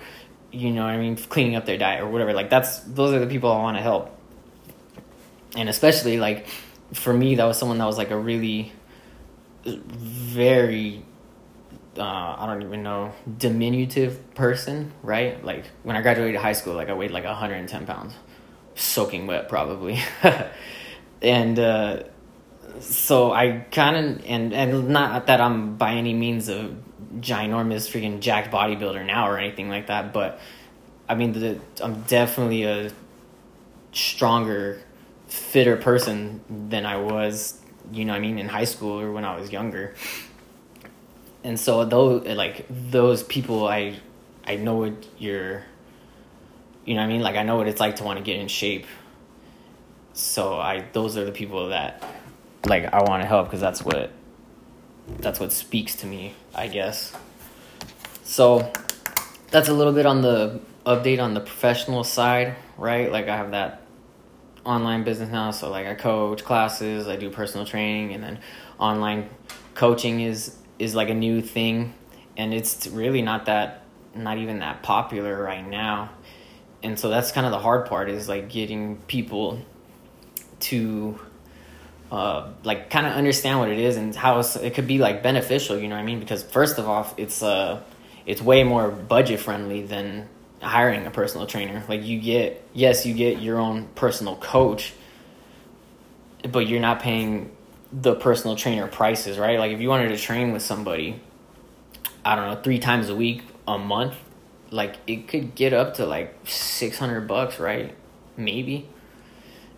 you 0.52 0.72
know 0.72 0.84
I 0.84 0.98
mean, 0.98 1.16
cleaning 1.16 1.56
up 1.56 1.66
their 1.66 1.78
diet 1.78 2.02
or 2.02 2.08
whatever. 2.08 2.34
Like 2.34 2.50
that's 2.50 2.80
those 2.80 3.14
are 3.14 3.20
the 3.20 3.28
people 3.28 3.52
I 3.52 3.62
want 3.62 3.78
to 3.78 3.84
help. 3.84 4.18
And 5.56 5.70
especially 5.70 6.18
like 6.18 6.48
for 6.94 7.14
me, 7.14 7.36
that 7.36 7.46
was 7.46 7.58
someone 7.58 7.78
that 7.78 7.86
was 7.86 7.98
like 7.98 8.12
a 8.12 8.18
really 8.18 8.72
very 9.66 11.04
uh, 11.98 12.36
I 12.38 12.46
don't 12.48 12.64
even 12.64 12.84
know 12.84 13.14
diminutive 13.38 14.34
person, 14.36 14.92
right? 15.04 15.44
Like 15.44 15.66
when 15.84 15.96
I 15.96 16.02
graduated 16.02 16.40
high 16.40 16.54
school, 16.54 16.74
like 16.74 16.90
I 16.90 16.94
weighed 16.94 17.12
like 17.12 17.24
110 17.24 17.86
pounds, 17.86 18.14
soaking 18.76 19.28
wet 19.28 19.50
probably, 19.50 20.00
and 21.22 21.60
uh, 21.60 22.04
so 22.80 23.32
I 23.32 23.66
kind 23.72 23.96
of 23.96 24.26
and 24.26 24.54
and 24.54 24.90
not 24.90 25.28
that 25.28 25.42
I'm 25.42 25.76
by 25.76 25.94
any 25.94 26.14
means 26.14 26.50
a 26.50 26.76
ginormous 27.20 27.90
freaking 27.90 28.20
jacked 28.20 28.52
bodybuilder 28.52 29.06
now 29.06 29.30
or 29.30 29.38
anything 29.38 29.70
like 29.70 29.88
that, 29.88 30.14
but 30.14 30.40
I 31.08 31.16
mean, 31.16 31.34
the, 31.34 31.60
I'm 31.82 32.02
definitely 32.04 32.64
a 32.64 32.92
stronger, 33.92 34.82
fitter 35.28 35.78
person 35.78 36.42
than 36.70 36.86
I 36.86 36.98
was, 36.98 37.60
you 37.92 38.06
know, 38.06 38.14
I 38.14 38.20
mean, 38.20 38.40
in 38.40 38.48
high 38.50 38.64
school 38.64 39.00
or 39.00 39.12
when 39.12 39.26
I 39.26 39.40
was 39.40 39.52
younger. 39.52 39.94
And 41.44 41.60
so 41.60 41.84
though 41.86 42.18
like 42.18 42.66
those 42.70 43.24
people, 43.24 43.68
I 43.68 44.00
I 44.46 44.56
know 44.56 44.76
what 44.76 44.94
you're, 45.18 45.64
you 46.86 46.96
know, 46.96 47.02
what 47.02 47.06
I 47.06 47.08
mean, 47.08 47.22
like 47.22 47.36
I 47.36 47.44
know 47.44 47.58
what 47.58 47.68
it's 47.68 47.80
like 47.80 47.98
to 47.98 48.04
want 48.04 48.20
to 48.20 48.24
get 48.24 48.40
in 48.40 48.48
shape. 48.48 48.86
So 50.14 50.60
I 50.60 50.86
those 50.94 51.18
are 51.18 51.26
the 51.26 51.32
people 51.32 51.70
that 51.70 52.04
like 52.66 52.94
I 52.94 53.02
want 53.04 53.24
to 53.24 53.28
help 53.28 53.48
because 53.48 53.62
that's 53.62 53.84
what 53.84 54.12
that's 55.20 55.40
what 55.40 55.52
speaks 55.52 55.96
to 55.98 56.06
me, 56.06 56.34
I 56.54 56.68
guess. 56.68 57.16
So 58.24 58.72
that's 59.52 59.70
a 59.70 59.74
little 59.74 59.94
bit 59.94 60.06
on 60.06 60.22
the 60.22 60.62
update 60.86 61.22
on 61.22 61.34
the 61.34 61.40
professional 61.40 62.04
side, 62.04 62.56
right? 62.78 63.12
Like 63.12 63.28
I 63.28 63.38
have 63.38 63.52
that 63.52 63.82
online 64.66 65.04
business 65.04 65.30
now, 65.30 65.52
so 65.52 65.70
like 65.70 65.88
I 65.88 65.96
coach 65.96 66.44
classes, 66.44 67.08
I 67.08 67.16
do 67.16 67.30
personal 67.30 67.66
training, 67.66 68.14
and 68.14 68.24
then 68.24 68.40
online 68.80 69.30
coaching 69.74 70.22
is 70.22 70.58
is 70.80 70.96
like 70.96 71.10
a 71.10 71.14
new 71.14 71.42
thing, 71.42 71.94
and 72.38 72.54
it's 72.54 72.88
really 72.88 73.22
not 73.22 73.46
that 73.46 73.84
not 74.16 74.38
even 74.38 74.60
that 74.60 74.84
popular 74.84 75.42
right 75.42 75.68
now, 75.68 76.12
and 76.84 77.00
so 77.00 77.10
that's 77.10 77.32
kind 77.32 77.46
of 77.46 77.52
the 77.52 77.60
hard 77.60 77.88
part 77.88 78.10
is 78.10 78.28
like 78.28 78.50
getting 78.50 78.98
people 79.08 79.60
to 80.60 81.18
uh, 82.12 82.52
like 82.64 82.90
kind 82.90 83.08
of 83.08 83.14
understand 83.14 83.60
what 83.60 83.70
it 83.70 83.80
is 83.80 83.98
and 83.98 84.16
how 84.16 84.40
it 84.40 84.74
could 84.76 84.86
be 84.86 85.00
like 85.00 85.24
beneficial. 85.24 85.78
You 85.80 85.88
know 85.88 85.96
what 85.96 86.02
I 86.02 86.06
mean? 86.06 86.20
Because 86.20 86.44
first 86.44 86.78
of 86.78 86.88
all, 86.88 87.12
it's 87.18 87.42
uh, 87.42 87.82
it's 88.26 88.42
way 88.42 88.64
more 88.64 88.90
budget 88.92 89.40
friendly 89.40 89.84
than 89.84 90.28
hiring 90.62 91.06
a 91.08 91.12
personal 91.12 91.48
trainer. 91.48 91.84
Like 91.88 92.04
you 92.04 92.20
get 92.20 92.68
yes, 92.74 93.06
you 93.06 93.14
get 93.14 93.42
your 93.42 93.60
own 93.60 93.88
personal 93.96 94.36
coach, 94.36 94.94
but 96.52 96.68
you're 96.68 96.82
not 96.82 97.00
paying 97.00 97.50
the 97.92 98.16
personal 98.16 98.56
trainer 98.56 98.88
prices, 98.88 99.40
right? 99.40 99.58
Like 99.58 99.72
if 99.72 99.80
you 99.80 99.90
wanted 99.90 100.10
to 100.10 100.18
train 100.18 100.52
with 100.52 100.62
somebody, 100.62 101.20
I 102.26 102.36
don't 102.36 102.48
know, 102.48 102.62
three 102.62 102.80
times 102.80 103.10
a 103.10 103.16
week, 103.16 103.44
a 103.68 103.78
month, 103.78 104.16
like 104.74 104.98
it 105.06 105.28
could 105.28 105.54
get 105.54 105.72
up 105.72 105.94
to 105.96 106.06
like 106.06 106.36
600 106.46 107.28
bucks, 107.28 107.60
right? 107.60 107.96
Maybe. 108.36 108.90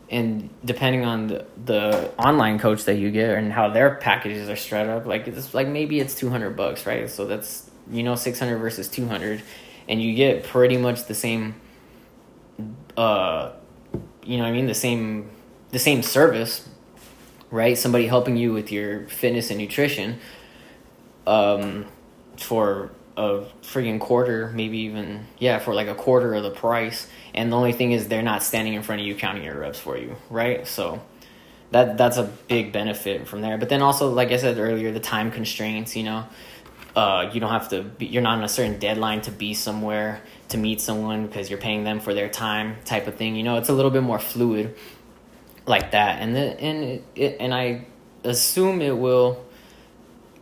And 0.09 0.49
depending 0.63 1.03
on 1.03 1.27
the, 1.27 1.45
the 1.65 2.11
online 2.17 2.59
coach 2.59 2.85
that 2.85 2.95
you 2.95 3.11
get 3.11 3.37
and 3.37 3.51
how 3.51 3.69
their 3.69 3.95
packages 3.95 4.47
are 4.49 4.55
spread 4.55 4.87
up 4.87 5.05
like 5.05 5.27
it's 5.27 5.53
like 5.53 5.67
maybe 5.67 5.99
it's 5.99 6.15
200 6.15 6.51
bucks 6.55 6.85
right? 6.85 7.09
So 7.09 7.25
that's 7.25 7.69
you 7.91 8.03
know 8.03 8.15
600 8.15 8.57
versus 8.57 8.87
200 8.87 9.41
and 9.89 10.01
you 10.01 10.15
get 10.15 10.43
pretty 10.43 10.77
much 10.77 11.05
the 11.05 11.13
same 11.13 11.55
uh 12.95 13.51
you 14.23 14.37
know 14.37 14.45
i 14.45 14.51
mean? 14.51 14.65
The 14.65 14.73
same 14.73 15.29
the 15.71 15.79
same 15.79 16.03
service 16.03 16.69
right? 17.51 17.77
Somebody 17.77 18.07
helping 18.07 18.37
you 18.37 18.53
with 18.53 18.71
your 18.71 19.07
fitness 19.07 19.49
and 19.49 19.59
nutrition 19.59 20.19
um 21.27 21.87
for 22.37 22.91
a 23.17 23.45
freaking 23.61 23.99
quarter 23.99 24.51
maybe 24.53 24.79
even 24.79 25.25
yeah 25.39 25.57
for 25.57 25.73
like 25.73 25.87
a 25.87 25.95
quarter 25.95 26.33
of 26.33 26.43
the 26.43 26.51
price 26.51 27.07
and 27.35 27.51
the 27.51 27.57
only 27.57 27.73
thing 27.73 27.91
is 27.91 28.07
they're 28.07 28.23
not 28.23 28.41
standing 28.41 28.73
in 28.73 28.81
front 28.81 29.01
of 29.01 29.07
you 29.07 29.13
counting 29.13 29.43
your 29.43 29.59
reps 29.59 29.77
for 29.77 29.97
you, 29.97 30.15
right? 30.29 30.65
So 30.65 31.01
that 31.71 31.97
that's 31.97 32.17
a 32.17 32.23
big 32.23 32.71
benefit 32.71 33.27
from 33.27 33.41
there. 33.41 33.57
But 33.57 33.67
then 33.67 33.81
also, 33.81 34.09
like 34.09 34.31
I 34.31 34.37
said 34.37 34.57
earlier, 34.57 34.91
the 34.93 35.01
time 35.01 35.31
constraints. 35.31 35.97
You 35.97 36.03
know, 36.03 36.25
uh, 36.95 37.29
you 37.33 37.41
don't 37.41 37.51
have 37.51 37.67
to. 37.69 37.83
Be, 37.83 38.05
you're 38.05 38.23
not 38.23 38.37
on 38.37 38.45
a 38.45 38.49
certain 38.49 38.79
deadline 38.79 39.21
to 39.21 39.31
be 39.31 39.53
somewhere 39.53 40.21
to 40.47 40.57
meet 40.57 40.79
someone 40.79 41.27
because 41.27 41.49
you're 41.49 41.59
paying 41.59 41.83
them 41.83 41.99
for 41.99 42.13
their 42.13 42.29
time, 42.29 42.77
type 42.85 43.05
of 43.05 43.15
thing. 43.15 43.35
You 43.35 43.43
know, 43.43 43.57
it's 43.57 43.69
a 43.69 43.73
little 43.73 43.91
bit 43.91 44.03
more 44.03 44.19
fluid, 44.19 44.73
like 45.65 45.91
that. 45.91 46.21
And 46.21 46.33
the 46.33 46.59
and 46.61 47.03
it, 47.15 47.35
and 47.41 47.53
I 47.53 47.85
assume 48.23 48.81
it 48.81 48.97
will 48.97 49.44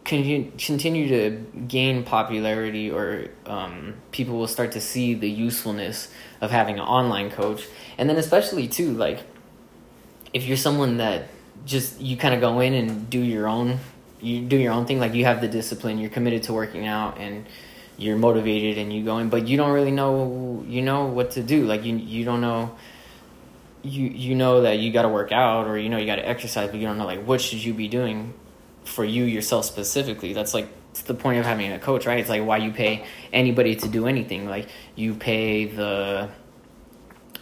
continue 0.04 1.08
to 1.08 1.46
gain 1.68 2.04
popularity 2.04 2.92
or 2.92 3.28
um, 3.46 3.96
people 4.12 4.38
will 4.38 4.48
start 4.48 4.74
to 4.74 4.82
see 4.82 5.14
the 5.14 5.30
usefulness 5.30 6.10
of 6.42 6.52
having 6.52 6.76
an 6.76 6.82
online 6.82 7.32
coach. 7.32 7.66
And 7.98 8.10
then 8.10 8.18
especially 8.18 8.68
too 8.68 8.94
like 8.94 9.20
if 10.34 10.46
you're 10.46 10.58
someone 10.58 10.98
that 10.98 11.28
just 11.66 12.02
you 12.02 12.18
kind 12.18 12.34
of 12.34 12.42
go 12.42 12.60
in 12.60 12.74
and 12.74 13.10
do 13.10 13.20
your 13.20 13.48
own 13.48 13.80
you 14.20 14.42
do 14.42 14.58
your 14.58 14.74
own 14.74 14.86
thing 14.86 15.00
like 15.00 15.14
you 15.14 15.26
have 15.26 15.40
the 15.40 15.48
discipline 15.48 15.98
you're 15.98 16.10
committed 16.10 16.44
to 16.44 16.54
working 16.54 16.88
out 16.88 17.18
and 17.20 17.46
you're 17.98 18.18
motivated 18.18 18.78
and 18.78 18.92
you 18.92 19.04
go 19.06 19.20
in 19.20 19.30
but 19.30 19.48
you 19.48 19.56
don't 19.56 19.72
really 19.72 19.92
know 19.92 20.66
you 20.68 20.82
know 20.82 21.06
what 21.06 21.32
to 21.32 21.44
do. 21.44 21.66
Like 21.66 21.86
you 21.86 21.96
you 21.96 22.26
don't 22.26 22.42
know 22.42 22.76
you 23.84 24.08
you 24.08 24.36
know 24.36 24.62
that 24.62 24.80
you 24.80 24.92
got 24.92 25.04
to 25.04 25.10
work 25.10 25.32
out 25.32 25.68
or 25.68 25.78
you 25.78 25.90
know 25.90 25.98
you 25.98 26.06
got 26.06 26.16
to 26.16 26.28
exercise 26.28 26.70
but 26.70 26.80
you 26.80 26.88
don't 26.88 26.98
know 26.98 27.06
like 27.06 27.26
what 27.26 27.42
should 27.42 27.64
you 27.64 27.74
be 27.74 27.88
doing 27.88 28.34
for 28.86 29.06
you 29.06 29.24
yourself 29.24 29.66
specifically 29.66 30.34
that's 30.34 30.54
like 30.54 30.68
the 31.02 31.14
point 31.14 31.40
of 31.40 31.46
having 31.46 31.72
a 31.72 31.80
coach 31.80 32.06
right? 32.06 32.20
It's 32.20 32.30
like 32.30 32.44
why 32.44 32.58
you 32.58 32.72
pay 32.72 33.06
anybody 33.32 33.76
to 33.78 33.88
do 33.88 34.08
anything. 34.08 34.48
Like 34.48 34.68
you 34.96 35.14
pay 35.16 35.66
the 35.66 36.30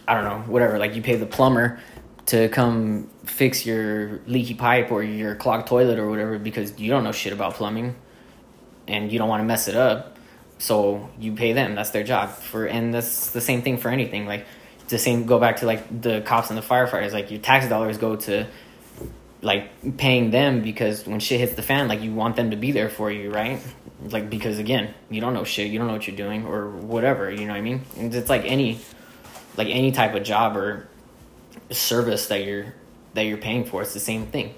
i 0.08 0.14
don't 0.14 0.24
know 0.24 0.52
whatever. 0.52 0.78
Like 0.78 0.94
you 0.94 1.02
pay 1.02 1.16
the 1.16 1.26
plumber 1.26 1.80
to 2.26 2.48
come 2.48 3.10
fix 3.24 3.66
your 3.66 4.20
leaky 4.26 4.54
pipe 4.54 4.90
or 4.90 5.02
your 5.02 5.34
clogged 5.34 5.66
toilet 5.66 5.98
or 5.98 6.08
whatever 6.08 6.38
because 6.38 6.78
you 6.78 6.90
don't 6.90 7.04
know 7.04 7.12
shit 7.12 7.32
about 7.32 7.54
plumbing 7.54 7.94
and 8.88 9.12
you 9.12 9.18
don't 9.18 9.28
want 9.28 9.40
to 9.40 9.44
mess 9.44 9.68
it 9.68 9.76
up. 9.76 10.16
So 10.58 11.08
you 11.18 11.32
pay 11.32 11.52
them. 11.52 11.74
That's 11.74 11.90
their 11.90 12.04
job. 12.04 12.30
For 12.30 12.66
and 12.66 12.94
that's 12.94 13.30
the 13.30 13.40
same 13.40 13.62
thing 13.62 13.78
for 13.78 13.90
anything. 13.90 14.26
Like 14.26 14.46
the 14.88 14.98
same 14.98 15.26
go 15.26 15.38
back 15.38 15.58
to 15.58 15.66
like 15.66 16.02
the 16.02 16.20
cops 16.22 16.50
and 16.50 16.58
the 16.58 16.62
firefighters. 16.62 17.12
Like 17.12 17.30
your 17.30 17.40
tax 17.40 17.68
dollars 17.68 17.98
go 17.98 18.16
to 18.16 18.46
like 19.42 19.96
paying 19.98 20.30
them 20.30 20.62
because 20.62 21.06
when 21.06 21.20
shit 21.20 21.40
hits 21.40 21.54
the 21.54 21.62
fan 21.62 21.88
like 21.88 22.00
you 22.00 22.14
want 22.14 22.36
them 22.36 22.50
to 22.50 22.56
be 22.56 22.72
there 22.72 22.88
for 22.88 23.10
you 23.10 23.30
right 23.30 23.60
like 24.10 24.30
because 24.30 24.58
again 24.58 24.94
you 25.10 25.20
don't 25.20 25.34
know 25.34 25.44
shit 25.44 25.70
you 25.70 25.78
don't 25.78 25.88
know 25.88 25.94
what 25.94 26.06
you're 26.06 26.16
doing 26.16 26.46
or 26.46 26.70
whatever 26.70 27.30
you 27.30 27.44
know 27.44 27.52
what 27.52 27.58
i 27.58 27.60
mean 27.60 27.82
and 27.96 28.14
it's 28.14 28.30
like 28.30 28.44
any 28.44 28.78
like 29.56 29.68
any 29.68 29.92
type 29.92 30.14
of 30.14 30.22
job 30.22 30.56
or 30.56 30.88
service 31.70 32.26
that 32.26 32.44
you're 32.44 32.74
that 33.14 33.22
you're 33.22 33.38
paying 33.38 33.64
for 33.64 33.82
it's 33.82 33.94
the 33.94 34.00
same 34.00 34.26
thing 34.26 34.54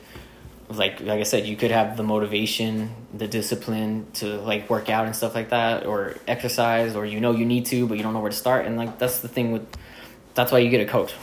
like 0.69 1.01
like 1.01 1.21
i 1.21 1.23
said 1.23 1.47
you 1.47 1.57
could 1.57 1.71
have 1.71 1.97
the 1.97 2.03
motivation 2.03 2.91
the 3.13 3.27
discipline 3.27 4.07
to 4.13 4.39
like 4.41 4.69
work 4.69 4.89
out 4.91 5.07
and 5.07 5.17
stuff 5.17 5.35
like 5.35 5.51
that 5.51 5.87
or 5.87 6.15
exercise 6.29 6.95
or 6.95 7.05
you 7.05 7.21
know 7.21 7.33
you 7.33 7.45
need 7.45 7.67
to 7.67 7.87
but 7.87 7.97
you 7.97 8.03
don't 8.03 8.13
know 8.13 8.21
where 8.21 8.31
to 8.31 8.37
start 8.37 8.67
and 8.67 8.77
like 8.77 8.99
that's 8.99 9.21
the 9.21 9.29
thing 9.29 9.53
with 9.53 9.67
that's 10.35 10.51
why 10.51 10.59
you 10.59 10.69
get 10.69 10.81
a 10.81 10.91
coach. 10.91 11.15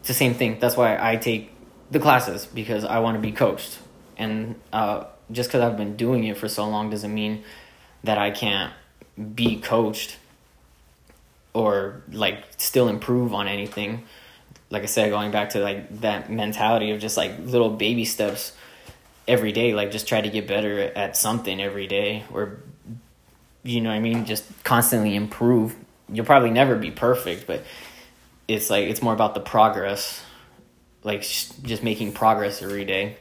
It's 0.00 0.08
the 0.08 0.14
same 0.14 0.34
thing. 0.34 0.58
That's 0.58 0.76
why 0.76 0.98
I 1.00 1.16
take 1.16 1.52
the 1.90 1.98
classes 1.98 2.46
because 2.46 2.84
I 2.84 3.00
want 3.00 3.16
to 3.16 3.20
be 3.20 3.32
coached. 3.32 3.78
And 4.16 4.54
uh, 4.72 5.04
just 5.30 5.48
because 5.48 5.62
I've 5.62 5.76
been 5.76 5.96
doing 5.96 6.24
it 6.24 6.36
for 6.36 6.48
so 6.48 6.68
long 6.68 6.90
doesn't 6.90 7.12
mean 7.12 7.42
that 8.04 8.18
I 8.18 8.30
can't 8.30 8.72
be 9.34 9.60
coached 9.60 10.16
or 11.52 12.02
like 12.12 12.44
still 12.56 12.88
improve 12.88 13.34
on 13.34 13.48
anything. 13.48 14.04
Like 14.70 14.84
I 14.84 14.86
said, 14.86 15.10
going 15.10 15.30
back 15.30 15.50
to 15.50 15.60
like 15.60 16.00
that 16.00 16.30
mentality 16.30 16.92
of 16.92 17.00
just 17.00 17.16
like 17.16 17.32
little 17.40 17.70
baby 17.70 18.04
steps 18.04 18.52
every 19.26 19.52
day, 19.52 19.74
like 19.74 19.90
just 19.90 20.06
try 20.06 20.20
to 20.20 20.28
get 20.28 20.46
better 20.46 20.80
at 20.80 21.16
something 21.16 21.60
every 21.60 21.86
day 21.86 22.24
or 22.32 22.58
you 23.62 23.80
know 23.80 23.90
what 23.90 23.96
I 23.96 24.00
mean, 24.00 24.24
just 24.24 24.44
constantly 24.64 25.14
improve. 25.14 25.76
You'll 26.08 26.24
probably 26.24 26.50
never 26.50 26.76
be 26.76 26.90
perfect, 26.90 27.46
but 27.46 27.62
it's 28.48 28.70
like 28.70 28.88
it's 28.88 29.02
more 29.02 29.12
about 29.12 29.34
the 29.34 29.40
progress 29.40 30.22
like 31.02 31.22
just 31.22 31.82
making 31.82 32.12
progress 32.12 32.62
every 32.62 32.84
day. 32.84 33.16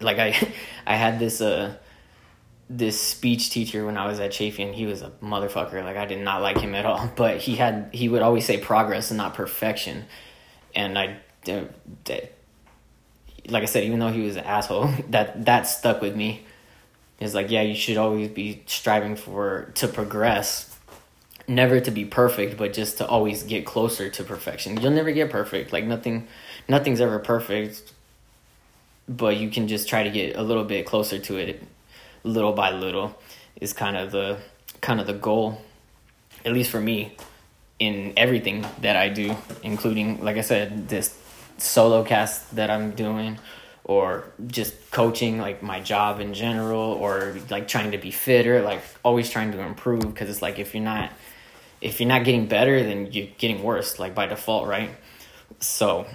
Like 0.00 0.18
i 0.18 0.28
i 0.86 0.96
had 0.96 1.18
this 1.18 1.40
uh 1.40 1.76
this 2.68 3.00
speech 3.00 3.50
teacher 3.50 3.84
when 3.84 3.96
i 3.96 4.06
was 4.06 4.20
at 4.20 4.30
Chaffey 4.30 4.62
and 4.62 4.74
he 4.74 4.86
was 4.86 5.02
a 5.02 5.10
motherfucker. 5.22 5.84
Like 5.84 5.96
i 5.96 6.06
did 6.06 6.20
not 6.20 6.42
like 6.42 6.58
him 6.58 6.74
at 6.74 6.86
all. 6.86 7.10
But 7.16 7.38
he 7.38 7.56
had 7.56 7.90
he 7.92 8.08
would 8.08 8.22
always 8.22 8.44
say 8.44 8.58
progress 8.58 9.10
and 9.10 9.18
not 9.18 9.34
perfection. 9.34 10.04
And 10.74 10.98
i 10.98 11.18
like 13.48 13.62
i 13.62 13.64
said 13.64 13.84
even 13.84 13.98
though 13.98 14.12
he 14.12 14.20
was 14.20 14.36
an 14.36 14.44
asshole 14.44 14.90
that 15.10 15.44
that 15.44 15.62
stuck 15.62 16.00
with 16.00 16.16
me. 16.16 16.44
Is 17.18 17.34
like 17.34 17.50
yeah 17.50 17.62
you 17.62 17.74
should 17.74 17.98
always 17.98 18.30
be 18.30 18.62
striving 18.66 19.14
for 19.16 19.72
to 19.74 19.88
progress. 19.88 20.66
Never 21.46 21.80
to 21.80 21.90
be 21.90 22.04
perfect, 22.04 22.56
but 22.56 22.72
just 22.72 22.98
to 22.98 23.06
always 23.06 23.42
get 23.42 23.66
closer 23.66 24.08
to 24.08 24.22
perfection. 24.22 24.80
You'll 24.80 24.92
never 24.92 25.10
get 25.10 25.30
perfect. 25.30 25.72
Like 25.72 25.84
nothing 25.84 26.28
nothing's 26.70 27.00
ever 27.00 27.18
perfect. 27.18 27.92
But 29.08 29.36
you 29.36 29.50
can 29.50 29.66
just 29.66 29.88
try 29.88 30.04
to 30.04 30.10
get 30.10 30.36
a 30.36 30.42
little 30.42 30.64
bit 30.64 30.86
closer 30.86 31.18
to 31.18 31.36
it 31.36 31.62
little 32.22 32.52
by 32.52 32.70
little 32.70 33.18
is 33.60 33.72
kind 33.72 33.96
of 33.96 34.12
the 34.12 34.38
kind 34.80 35.00
of 35.00 35.06
the 35.06 35.14
goal 35.14 35.60
at 36.44 36.52
least 36.52 36.70
for 36.70 36.80
me 36.80 37.16
in 37.78 38.12
everything 38.16 38.64
that 38.82 38.96
I 38.96 39.08
do, 39.08 39.36
including 39.62 40.22
like 40.22 40.36
I 40.36 40.42
said 40.42 40.88
this 40.88 41.16
solo 41.58 42.04
cast 42.04 42.54
that 42.56 42.70
I'm 42.70 42.92
doing 42.92 43.38
or 43.84 44.24
just 44.46 44.90
coaching 44.90 45.38
like 45.38 45.62
my 45.62 45.80
job 45.80 46.20
in 46.20 46.32
general 46.32 46.80
or 46.80 47.36
like 47.50 47.66
trying 47.68 47.90
to 47.90 47.98
be 47.98 48.10
fitter 48.10 48.62
like 48.62 48.82
always 49.02 49.28
trying 49.28 49.50
to 49.52 49.60
improve 49.60 50.02
because 50.02 50.30
it's 50.30 50.42
like 50.42 50.58
if 50.58 50.74
you're 50.74 50.84
not 50.84 51.10
if 51.80 52.00
you're 52.00 52.08
not 52.08 52.24
getting 52.24 52.46
better, 52.46 52.82
then 52.82 53.10
you're 53.12 53.28
getting 53.38 53.62
worse, 53.62 53.98
like 53.98 54.14
by 54.14 54.26
default, 54.26 54.68
right? 54.68 54.90
So 55.60 56.06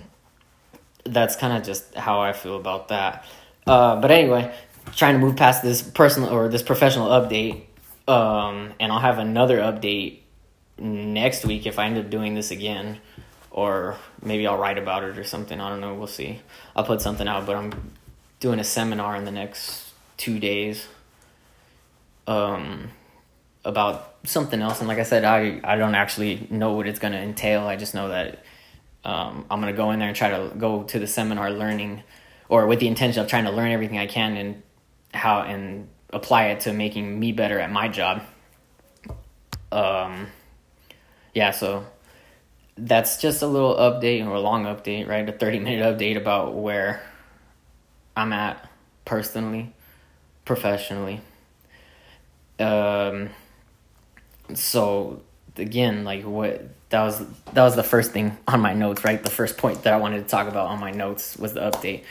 that's 1.05 1.35
kind 1.35 1.55
of 1.57 1.63
just 1.63 1.95
how 1.95 2.19
I 2.19 2.33
feel 2.33 2.55
about 2.57 2.89
that. 2.89 3.25
Uh, 3.65 3.99
but 3.99 4.11
anyway, 4.11 4.53
trying 4.95 5.13
to 5.13 5.19
move 5.19 5.35
past 5.35 5.63
this 5.63 5.81
personal 5.81 6.29
or 6.29 6.49
this 6.49 6.61
professional 6.61 7.09
update, 7.09 7.63
um, 8.07 8.73
and 8.79 8.91
I'll 8.91 8.99
have 8.99 9.17
another 9.17 9.59
update 9.59 10.19
next 10.77 11.45
week 11.45 11.65
if 11.65 11.79
I 11.79 11.85
end 11.85 11.97
up 11.97 12.09
doing 12.09 12.35
this 12.35 12.51
again, 12.51 12.99
or 13.51 13.97
maybe 14.21 14.45
I'll 14.45 14.57
write 14.57 14.77
about 14.77 15.03
it 15.03 15.17
or 15.17 15.23
something. 15.23 15.59
I 15.59 15.69
don't 15.69 15.81
know. 15.81 15.95
We'll 15.95 16.07
see. 16.07 16.41
I'll 16.75 16.83
put 16.83 17.01
something 17.01 17.27
out, 17.27 17.45
but 17.45 17.55
I'm 17.55 17.93
doing 18.39 18.59
a 18.59 18.63
seminar 18.63 19.15
in 19.15 19.25
the 19.25 19.31
next 19.31 19.93
two 20.17 20.39
days. 20.39 20.87
Um, 22.27 22.89
about 23.65 24.15
something 24.23 24.61
else. 24.61 24.79
And 24.79 24.87
like 24.87 24.99
I 24.99 25.03
said, 25.03 25.25
I, 25.25 25.59
I 25.63 25.75
don't 25.75 25.95
actually 25.95 26.47
know 26.49 26.73
what 26.73 26.87
it's 26.87 26.99
going 26.99 27.13
to 27.13 27.19
entail. 27.19 27.65
I 27.65 27.75
just 27.75 27.93
know 27.93 28.09
that 28.09 28.43
um, 29.05 29.45
I'm 29.51 29.61
to 29.61 29.73
go 29.73 29.91
in 29.91 29.99
there 29.99 30.07
and 30.07 30.17
try 30.17 30.29
to 30.29 30.51
go 30.57 30.83
to 30.83 30.99
the 30.99 31.05
seminar 31.05 31.51
learning 31.51 32.01
or 32.49 32.65
with 32.65 32.79
the 32.79 32.87
intention 32.87 33.21
of 33.21 33.29
trying 33.29 33.45
to 33.45 33.51
learn 33.51 33.71
everything 33.71 33.99
I 33.99 34.07
can 34.07 34.35
and 34.35 34.63
how 35.13 35.41
and 35.41 35.87
apply 36.11 36.47
it 36.47 36.61
to 36.61 36.73
making 36.73 37.19
me 37.19 37.31
better 37.31 37.59
at 37.59 37.71
my 37.71 37.87
job. 37.87 38.23
Um, 39.71 40.27
yeah, 41.33 41.51
so 41.51 41.85
that's 42.77 43.21
just 43.21 43.41
a 43.41 43.47
little 43.47 43.75
update 43.75 44.25
or 44.25 44.33
a 44.33 44.39
long 44.39 44.65
update, 44.65 45.07
right? 45.07 45.27
A 45.27 45.31
30 45.31 45.59
minute 45.59 45.97
update 45.97 46.17
about 46.17 46.55
where 46.55 47.01
I'm 48.17 48.33
at 48.33 48.67
personally, 49.05 49.73
professionally. 50.45 51.21
Um, 52.59 53.29
so 54.53 55.21
again, 55.57 56.03
like 56.03 56.23
what 56.23 56.69
that 56.89 57.03
was 57.03 57.19
that 57.53 57.63
was 57.63 57.75
the 57.75 57.83
first 57.83 58.11
thing 58.11 58.37
on 58.47 58.61
my 58.61 58.73
notes, 58.73 59.03
right? 59.03 59.21
The 59.21 59.29
first 59.29 59.57
point 59.57 59.83
that 59.83 59.93
I 59.93 59.97
wanted 59.97 60.23
to 60.23 60.29
talk 60.29 60.47
about 60.47 60.67
on 60.67 60.79
my 60.79 60.91
notes 60.91 61.37
was 61.37 61.53
the 61.53 61.61
update. 61.61 62.03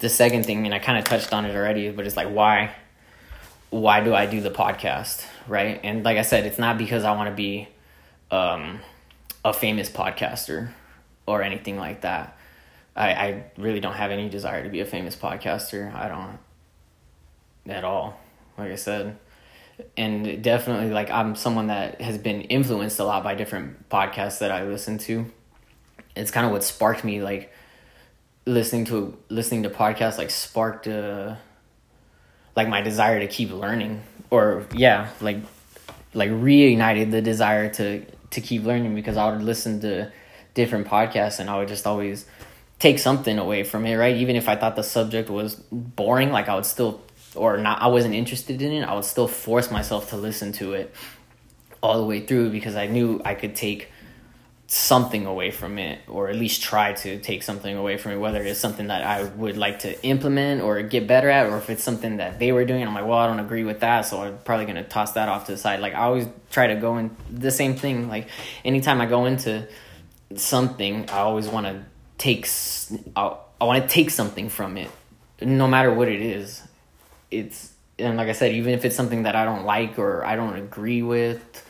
The 0.00 0.08
second 0.08 0.44
thing, 0.46 0.64
and 0.64 0.74
I 0.74 0.78
kind 0.78 0.98
of 0.98 1.04
touched 1.04 1.32
on 1.32 1.44
it 1.44 1.54
already, 1.54 1.90
but 1.90 2.06
it's 2.06 2.16
like 2.16 2.28
why 2.28 2.74
why 3.70 4.00
do 4.00 4.14
I 4.14 4.26
do 4.26 4.40
the 4.40 4.50
podcast, 4.50 5.26
right? 5.46 5.80
And 5.82 6.04
like 6.04 6.16
I 6.16 6.22
said, 6.22 6.46
it's 6.46 6.58
not 6.58 6.78
because 6.78 7.04
I 7.04 7.12
want 7.12 7.28
to 7.28 7.34
be 7.34 7.68
um, 8.30 8.80
a 9.44 9.52
famous 9.52 9.90
podcaster 9.90 10.70
or 11.26 11.42
anything 11.42 11.76
like 11.76 12.00
that. 12.00 12.36
I, 12.96 13.12
I 13.12 13.44
really 13.56 13.80
don't 13.80 13.94
have 13.94 14.10
any 14.10 14.28
desire 14.28 14.64
to 14.64 14.70
be 14.70 14.80
a 14.80 14.86
famous 14.86 15.14
podcaster. 15.14 15.94
I 15.94 16.08
don't 16.08 16.38
at 17.72 17.84
all. 17.84 18.18
Like 18.56 18.72
I 18.72 18.76
said, 18.76 19.18
and 19.96 20.42
definitely 20.42 20.90
like 20.90 21.10
I'm 21.10 21.34
someone 21.36 21.68
that 21.68 22.00
has 22.00 22.18
been 22.18 22.42
influenced 22.42 22.98
a 22.98 23.04
lot 23.04 23.22
by 23.24 23.34
different 23.34 23.88
podcasts 23.88 24.38
that 24.38 24.50
I 24.50 24.64
listen 24.64 24.98
to. 24.98 25.26
It's 26.16 26.30
kind 26.30 26.46
of 26.46 26.52
what 26.52 26.64
sparked 26.64 27.04
me 27.04 27.22
like 27.22 27.52
listening 28.46 28.86
to 28.86 29.16
listening 29.28 29.62
to 29.64 29.70
podcasts 29.70 30.16
like 30.16 30.30
sparked 30.30 30.88
uh 30.88 31.36
like 32.56 32.68
my 32.68 32.80
desire 32.80 33.20
to 33.20 33.28
keep 33.28 33.52
learning 33.52 34.02
or 34.30 34.66
yeah, 34.74 35.10
like 35.20 35.38
like 36.14 36.30
reignited 36.30 37.10
the 37.10 37.22
desire 37.22 37.70
to 37.74 38.04
to 38.30 38.40
keep 38.40 38.64
learning 38.64 38.94
because 38.94 39.16
I 39.16 39.30
would 39.30 39.42
listen 39.42 39.80
to 39.80 40.12
different 40.54 40.86
podcasts 40.86 41.38
and 41.38 41.48
I 41.48 41.58
would 41.58 41.68
just 41.68 41.86
always 41.86 42.26
take 42.78 42.98
something 42.98 43.38
away 43.38 43.64
from 43.64 43.86
it, 43.86 43.96
right? 43.96 44.16
Even 44.16 44.36
if 44.36 44.48
I 44.48 44.56
thought 44.56 44.76
the 44.76 44.82
subject 44.82 45.30
was 45.30 45.54
boring, 45.70 46.30
like 46.30 46.48
I 46.48 46.54
would 46.54 46.66
still 46.66 47.00
or 47.38 47.56
not 47.56 47.80
I 47.80 47.86
wasn't 47.86 48.14
interested 48.14 48.60
in 48.60 48.72
it, 48.72 48.82
I 48.82 48.94
would 48.94 49.04
still 49.04 49.28
force 49.28 49.70
myself 49.70 50.10
to 50.10 50.16
listen 50.16 50.52
to 50.54 50.74
it 50.74 50.94
all 51.82 51.98
the 51.98 52.04
way 52.04 52.26
through 52.26 52.50
because 52.50 52.76
I 52.76 52.86
knew 52.86 53.20
I 53.24 53.34
could 53.34 53.54
take 53.54 53.90
something 54.70 55.24
away 55.24 55.50
from 55.50 55.78
it 55.78 55.98
or 56.06 56.28
at 56.28 56.36
least 56.36 56.60
try 56.60 56.92
to 56.92 57.18
take 57.20 57.42
something 57.42 57.74
away 57.74 57.96
from 57.96 58.12
it 58.12 58.16
whether 58.18 58.42
it's 58.42 58.60
something 58.60 58.88
that 58.88 59.02
i 59.02 59.22
would 59.22 59.56
like 59.56 59.78
to 59.78 60.04
implement 60.04 60.60
or 60.60 60.82
get 60.82 61.06
better 61.06 61.30
at 61.30 61.46
or 61.46 61.56
if 61.56 61.70
it's 61.70 61.82
something 61.82 62.18
that 62.18 62.38
they 62.38 62.52
were 62.52 62.66
doing 62.66 62.86
i'm 62.86 62.92
like 62.92 63.06
well 63.06 63.16
i 63.16 63.26
don't 63.26 63.40
agree 63.40 63.64
with 63.64 63.80
that 63.80 64.02
so 64.02 64.20
i'm 64.20 64.36
probably 64.44 64.66
going 64.66 64.76
to 64.76 64.84
toss 64.84 65.12
that 65.12 65.26
off 65.26 65.46
to 65.46 65.52
the 65.52 65.58
side. 65.58 65.80
Like 65.80 65.94
i 65.94 66.00
always 66.00 66.28
try 66.50 66.66
to 66.66 66.76
go 66.76 66.98
in 66.98 67.16
the 67.30 67.50
same 67.50 67.76
thing 67.76 68.08
like 68.08 68.28
anytime 68.62 69.00
i 69.00 69.06
go 69.06 69.24
into 69.24 69.66
something 70.36 71.08
i 71.08 71.20
always 71.20 71.48
want 71.48 71.64
to 71.64 71.82
take 72.18 72.46
i, 73.16 73.34
I 73.58 73.64
want 73.64 73.82
to 73.82 73.88
take 73.88 74.10
something 74.10 74.50
from 74.50 74.76
it 74.76 74.90
no 75.40 75.66
matter 75.66 75.94
what 75.94 76.08
it 76.08 76.20
is 76.20 76.62
it's 77.30 77.72
and 77.98 78.16
like 78.16 78.28
i 78.28 78.32
said 78.32 78.52
even 78.52 78.72
if 78.72 78.84
it's 78.84 78.96
something 78.96 79.24
that 79.24 79.36
i 79.36 79.44
don't 79.44 79.64
like 79.64 79.98
or 79.98 80.24
i 80.24 80.36
don't 80.36 80.56
agree 80.56 81.02
with 81.02 81.64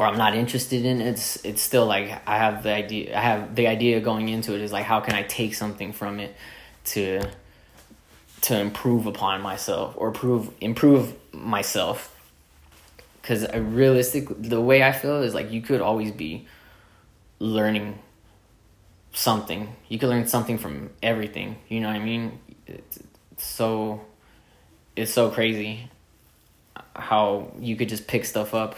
or 0.00 0.06
I'm 0.06 0.16
not 0.16 0.34
interested 0.34 0.86
in 0.86 1.02
it's 1.02 1.44
it's 1.44 1.60
still 1.60 1.84
like 1.84 2.22
I 2.26 2.38
have 2.38 2.62
the 2.62 2.72
idea 2.72 3.16
I 3.16 3.20
have 3.20 3.54
the 3.54 3.66
idea 3.66 4.00
going 4.00 4.30
into 4.30 4.54
it 4.54 4.62
is 4.62 4.72
like 4.72 4.84
how 4.84 5.00
can 5.00 5.14
I 5.14 5.24
take 5.24 5.54
something 5.54 5.92
from 5.92 6.20
it 6.20 6.34
to 6.86 7.20
to 8.42 8.58
improve 8.58 9.04
upon 9.04 9.42
myself 9.42 9.94
or 9.98 10.10
prove 10.10 10.50
improve 10.62 11.14
myself? 11.32 12.16
Because 13.20 13.44
I 13.44 13.56
realistic 13.56 14.28
the 14.38 14.60
way 14.60 14.82
I 14.82 14.92
feel 14.92 15.22
is 15.22 15.34
like 15.34 15.52
you 15.52 15.60
could 15.60 15.82
always 15.82 16.12
be 16.12 16.46
learning 17.38 17.98
something. 19.12 19.76
You 19.88 19.98
could 19.98 20.08
learn 20.08 20.26
something 20.26 20.56
from 20.56 20.90
everything. 21.02 21.58
You 21.68 21.80
know 21.80 21.88
what 21.88 21.96
I 21.96 22.04
mean? 22.04 22.38
It's, 22.66 23.00
it's 23.32 23.44
so 23.44 24.00
it's 24.96 25.12
so 25.12 25.30
crazy 25.30 25.90
how 26.94 27.52
you 27.58 27.76
could 27.76 27.88
just 27.88 28.06
pick 28.06 28.24
stuff 28.24 28.54
up 28.54 28.76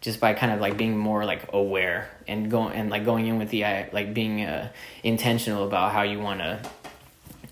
just 0.00 0.18
by 0.18 0.34
kind 0.34 0.52
of 0.52 0.60
like 0.60 0.76
being 0.76 0.98
more 0.98 1.24
like 1.24 1.52
aware 1.52 2.10
and 2.26 2.50
going 2.50 2.74
and 2.74 2.90
like 2.90 3.04
going 3.04 3.26
in 3.26 3.38
with 3.38 3.50
the 3.50 3.64
uh, 3.64 3.84
like 3.92 4.12
being 4.12 4.44
uh, 4.44 4.68
intentional 5.02 5.64
about 5.64 5.92
how 5.92 6.02
you 6.02 6.18
want 6.18 6.40
to 6.40 6.60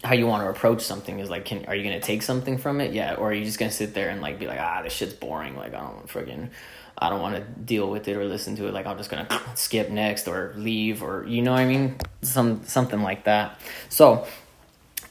how 0.02 0.14
you 0.14 0.26
want 0.26 0.42
to 0.42 0.48
approach 0.48 0.80
something 0.80 1.18
is 1.20 1.28
like 1.28 1.44
can 1.44 1.64
are 1.66 1.74
you 1.74 1.84
gonna 1.84 2.00
take 2.00 2.22
something 2.22 2.56
from 2.56 2.80
it 2.80 2.92
yeah 2.92 3.14
or 3.14 3.30
are 3.30 3.34
you 3.34 3.44
just 3.44 3.58
gonna 3.58 3.70
sit 3.70 3.92
there 3.92 4.08
and 4.08 4.22
like 4.22 4.38
be 4.38 4.46
like 4.46 4.58
ah 4.58 4.82
this 4.82 4.92
shit's 4.92 5.14
boring. 5.14 5.56
Like 5.56 5.74
I 5.74 5.80
don't 5.80 6.06
friggin' 6.06 6.50
I 6.98 7.08
don't 7.08 7.22
want 7.22 7.36
to 7.36 7.40
deal 7.40 7.90
with 7.90 8.08
it 8.08 8.16
or 8.16 8.26
listen 8.26 8.56
to 8.56 8.66
it. 8.66 8.74
Like 8.74 8.86
I'm 8.86 8.98
just 8.98 9.10
gonna 9.10 9.28
skip 9.54 9.90
next 9.90 10.28
or 10.28 10.52
leave 10.56 11.02
or 11.02 11.24
you 11.26 11.42
know 11.42 11.52
what 11.52 11.60
I 11.60 11.66
mean? 11.66 11.96
Some 12.22 12.64
something 12.64 13.02
like 13.02 13.24
that. 13.24 13.60
So 13.88 14.26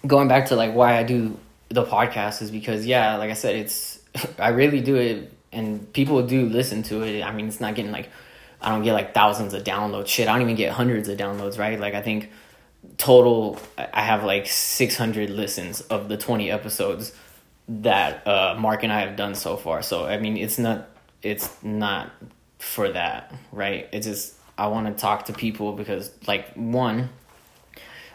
going 0.05 0.27
back 0.27 0.47
to 0.47 0.55
like 0.55 0.73
why 0.73 0.97
I 0.97 1.03
do 1.03 1.37
the 1.69 1.85
podcast 1.85 2.41
is 2.41 2.51
because 2.51 2.85
yeah 2.85 3.15
like 3.17 3.29
I 3.29 3.35
said 3.35 3.55
it's 3.55 3.99
I 4.39 4.49
really 4.49 4.81
do 4.81 4.95
it 4.95 5.33
and 5.51 5.91
people 5.93 6.25
do 6.25 6.47
listen 6.47 6.83
to 6.83 7.03
it. 7.03 7.23
I 7.23 7.31
mean, 7.31 7.47
it's 7.47 7.59
not 7.59 7.75
getting 7.75 7.91
like 7.91 8.09
I 8.61 8.69
don't 8.69 8.83
get 8.83 8.93
like 8.93 9.13
thousands 9.13 9.53
of 9.53 9.63
downloads. 9.63 10.07
Shit, 10.07 10.27
I 10.27 10.33
don't 10.33 10.41
even 10.41 10.55
get 10.55 10.71
hundreds 10.71 11.07
of 11.07 11.17
downloads, 11.17 11.57
right? 11.57 11.79
Like 11.79 11.93
I 11.93 12.01
think 12.01 12.29
total 12.97 13.59
I 13.77 14.01
have 14.01 14.23
like 14.23 14.47
600 14.47 15.29
listens 15.29 15.81
of 15.81 16.09
the 16.09 16.17
20 16.17 16.51
episodes 16.51 17.13
that 17.67 18.25
uh, 18.27 18.55
Mark 18.59 18.83
and 18.83 18.91
I 18.91 19.01
have 19.01 19.15
done 19.15 19.35
so 19.35 19.57
far. 19.57 19.81
So 19.81 20.05
I 20.05 20.17
mean, 20.17 20.37
it's 20.37 20.57
not 20.59 20.89
it's 21.21 21.51
not 21.63 22.11
for 22.59 22.89
that, 22.91 23.33
right? 23.51 23.87
It's 23.91 24.05
just 24.05 24.35
I 24.57 24.67
want 24.67 24.87
to 24.87 25.01
talk 25.01 25.25
to 25.25 25.33
people 25.33 25.73
because 25.73 26.11
like 26.27 26.53
one 26.53 27.09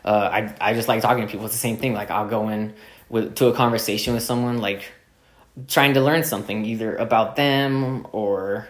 uh, 0.05 0.29
I 0.31 0.55
I 0.61 0.75
just 0.75 0.87
like 0.87 1.01
talking 1.01 1.25
to 1.25 1.31
people. 1.31 1.47
It's 1.47 1.55
the 1.55 1.61
same 1.61 1.79
thing. 1.79 1.95
Like 1.95 2.11
I'll 2.11 2.29
go 2.29 2.51
in 2.51 2.75
with 3.15 3.37
to 3.37 3.47
a 3.47 3.55
conversation 3.55 4.12
with 4.12 4.25
someone 4.25 4.59
like 4.59 4.91
trying 5.69 5.95
to 5.95 6.01
learn 6.01 6.25
something 6.25 6.65
either 6.65 6.97
about 6.97 7.37
them 7.37 8.05
or 8.11 8.67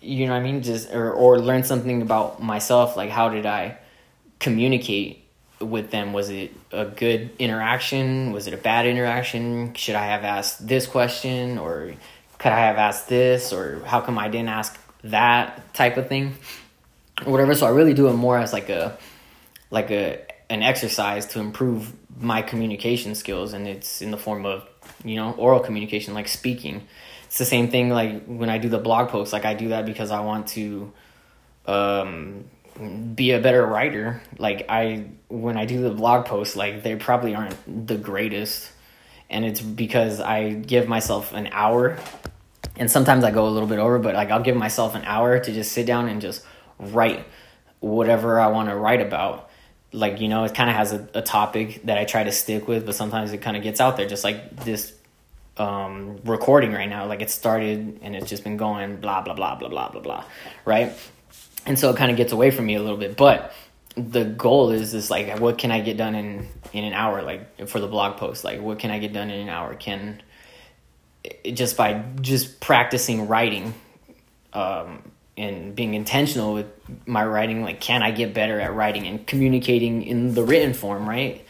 you 0.00 0.26
know 0.26 0.32
what 0.32 0.40
I 0.40 0.42
mean? 0.42 0.62
Just 0.62 0.92
or 0.92 1.12
or 1.12 1.38
learn 1.38 1.62
something 1.62 2.02
about 2.02 2.42
myself 2.42 2.96
like 2.96 3.08
how 3.08 3.28
did 3.28 3.46
I 3.46 3.78
communicate 4.40 5.24
with 5.60 5.92
them? 5.92 6.12
Was 6.12 6.28
it 6.28 6.54
a 6.72 6.86
good 6.86 7.30
interaction? 7.38 8.32
Was 8.32 8.48
it 8.48 8.54
a 8.54 8.56
bad 8.56 8.84
interaction? 8.84 9.74
Should 9.74 9.94
I 9.94 10.06
have 10.06 10.24
asked 10.24 10.66
this 10.66 10.88
question? 10.88 11.56
Or 11.56 11.94
could 12.38 12.50
I 12.50 12.58
have 12.58 12.78
asked 12.78 13.08
this? 13.08 13.52
Or 13.52 13.80
how 13.86 14.00
come 14.00 14.18
I 14.18 14.26
didn't 14.26 14.48
ask 14.48 14.76
that 15.04 15.72
type 15.72 15.96
of 15.96 16.08
thing? 16.08 16.34
Or 17.24 17.30
whatever. 17.30 17.54
So 17.54 17.64
I 17.64 17.70
really 17.70 17.94
do 17.94 18.08
it 18.08 18.14
more 18.14 18.38
as 18.38 18.52
like 18.52 18.70
a 18.70 18.98
like 19.70 19.92
a 19.92 20.26
an 20.48 20.62
exercise 20.62 21.26
to 21.26 21.40
improve 21.40 21.92
my 22.18 22.40
communication 22.42 23.14
skills 23.14 23.52
and 23.52 23.66
it's 23.66 24.00
in 24.00 24.10
the 24.10 24.16
form 24.16 24.46
of 24.46 24.66
you 25.04 25.16
know, 25.16 25.32
oral 25.32 25.60
communication, 25.60 26.14
like 26.14 26.28
speaking. 26.28 26.86
It's 27.26 27.38
the 27.38 27.44
same 27.44 27.70
thing 27.70 27.90
like 27.90 28.24
when 28.26 28.50
I 28.50 28.58
do 28.58 28.68
the 28.68 28.78
blog 28.78 29.08
posts, 29.08 29.32
like 29.32 29.44
I 29.44 29.54
do 29.54 29.68
that 29.68 29.86
because 29.86 30.10
I 30.10 30.20
want 30.20 30.48
to 30.48 30.92
um 31.66 32.44
be 33.14 33.32
a 33.32 33.40
better 33.40 33.64
writer. 33.64 34.22
Like 34.38 34.66
I 34.68 35.06
when 35.28 35.56
I 35.56 35.64
do 35.64 35.82
the 35.82 35.90
blog 35.90 36.26
posts, 36.26 36.56
like 36.56 36.82
they 36.82 36.96
probably 36.96 37.34
aren't 37.34 37.86
the 37.86 37.96
greatest. 37.96 38.70
And 39.28 39.44
it's 39.44 39.60
because 39.60 40.20
I 40.20 40.50
give 40.50 40.86
myself 40.86 41.32
an 41.32 41.48
hour 41.50 41.98
and 42.76 42.88
sometimes 42.90 43.24
I 43.24 43.32
go 43.32 43.48
a 43.48 43.50
little 43.50 43.68
bit 43.68 43.80
over, 43.80 43.98
but 43.98 44.14
like 44.14 44.30
I'll 44.30 44.42
give 44.42 44.56
myself 44.56 44.94
an 44.94 45.02
hour 45.04 45.40
to 45.40 45.52
just 45.52 45.72
sit 45.72 45.86
down 45.86 46.08
and 46.08 46.20
just 46.20 46.44
write 46.78 47.24
whatever 47.80 48.38
I 48.38 48.48
want 48.48 48.68
to 48.68 48.76
write 48.76 49.00
about 49.00 49.45
like 49.96 50.20
you 50.20 50.28
know 50.28 50.44
it 50.44 50.54
kind 50.54 50.70
of 50.70 50.76
has 50.76 50.92
a, 50.92 51.08
a 51.14 51.22
topic 51.22 51.80
that 51.84 51.98
i 51.98 52.04
try 52.04 52.22
to 52.22 52.32
stick 52.32 52.68
with 52.68 52.84
but 52.84 52.94
sometimes 52.94 53.32
it 53.32 53.38
kind 53.38 53.56
of 53.56 53.62
gets 53.62 53.80
out 53.80 53.96
there 53.96 54.06
just 54.06 54.24
like 54.24 54.64
this 54.64 54.92
um, 55.58 56.18
recording 56.24 56.72
right 56.72 56.88
now. 56.88 57.06
Like 57.06 57.22
it 57.22 57.30
started 57.30 57.98
and 58.02 58.14
it's 58.14 58.28
just 58.28 58.44
been 58.44 58.56
going 58.56 58.96
blah 58.96 59.22
blah 59.22 59.34
blah 59.34 59.56
blah 59.56 59.68
blah 59.68 59.88
blah 59.90 60.00
blah 60.00 60.24
right? 60.64 60.92
And 61.64 61.78
so 61.78 61.90
it 61.90 61.96
kind 61.96 62.10
of 62.10 62.16
gets 62.16 62.32
away 62.32 62.50
from 62.50 62.66
me 62.66 62.74
a 62.74 62.82
little 62.82 62.98
bit 62.98 63.16
but 63.16 63.52
the 63.96 64.24
goal 64.24 64.70
is 64.70 64.92
is 64.92 65.10
like 65.10 65.38
what 65.40 65.56
can 65.56 65.70
i 65.70 65.80
get 65.80 65.96
done 65.96 66.14
in 66.14 66.46
in 66.72 66.84
an 66.84 66.92
hour? 66.92 67.22
Like 67.22 67.68
for 67.68 67.80
the 67.80 67.88
blog 67.88 68.18
post 68.18 68.44
like 68.44 68.60
what 68.60 68.78
can 68.78 68.90
i 68.90 68.98
get 68.98 69.12
done 69.12 69.30
in 69.30 69.40
an 69.40 69.48
hour? 69.48 69.74
Can 69.74 70.22
just 71.52 71.76
by 71.76 72.04
just 72.20 72.60
practicing 72.60 73.26
writing 73.26 73.74
um, 74.52 75.10
and 75.36 75.74
being 75.74 75.94
intentional 75.94 76.54
with 76.54 76.66
my 77.06 77.24
writing 77.24 77.62
like 77.62 77.80
can 77.80 78.02
i 78.02 78.10
get 78.10 78.32
better 78.32 78.58
at 78.58 78.74
writing 78.74 79.06
and 79.06 79.26
communicating 79.26 80.02
in 80.02 80.34
the 80.34 80.42
written 80.42 80.72
form 80.72 81.08
right? 81.08 81.44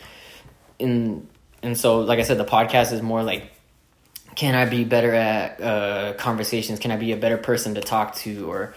In 0.78 1.28
and 1.62 1.78
so 1.78 2.00
like 2.00 2.18
i 2.18 2.22
said 2.22 2.38
the 2.38 2.44
podcast 2.44 2.92
is 2.92 3.02
more 3.02 3.22
like 3.22 3.52
can 4.36 4.54
i 4.54 4.66
be 4.66 4.84
better 4.84 5.14
at 5.14 5.60
uh, 5.60 6.12
conversations? 6.18 6.78
Can 6.78 6.92
i 6.92 6.96
be 6.96 7.12
a 7.12 7.16
better 7.16 7.38
person 7.38 7.74
to 7.74 7.80
talk 7.80 8.14
to? 8.16 8.48
Or 8.48 8.74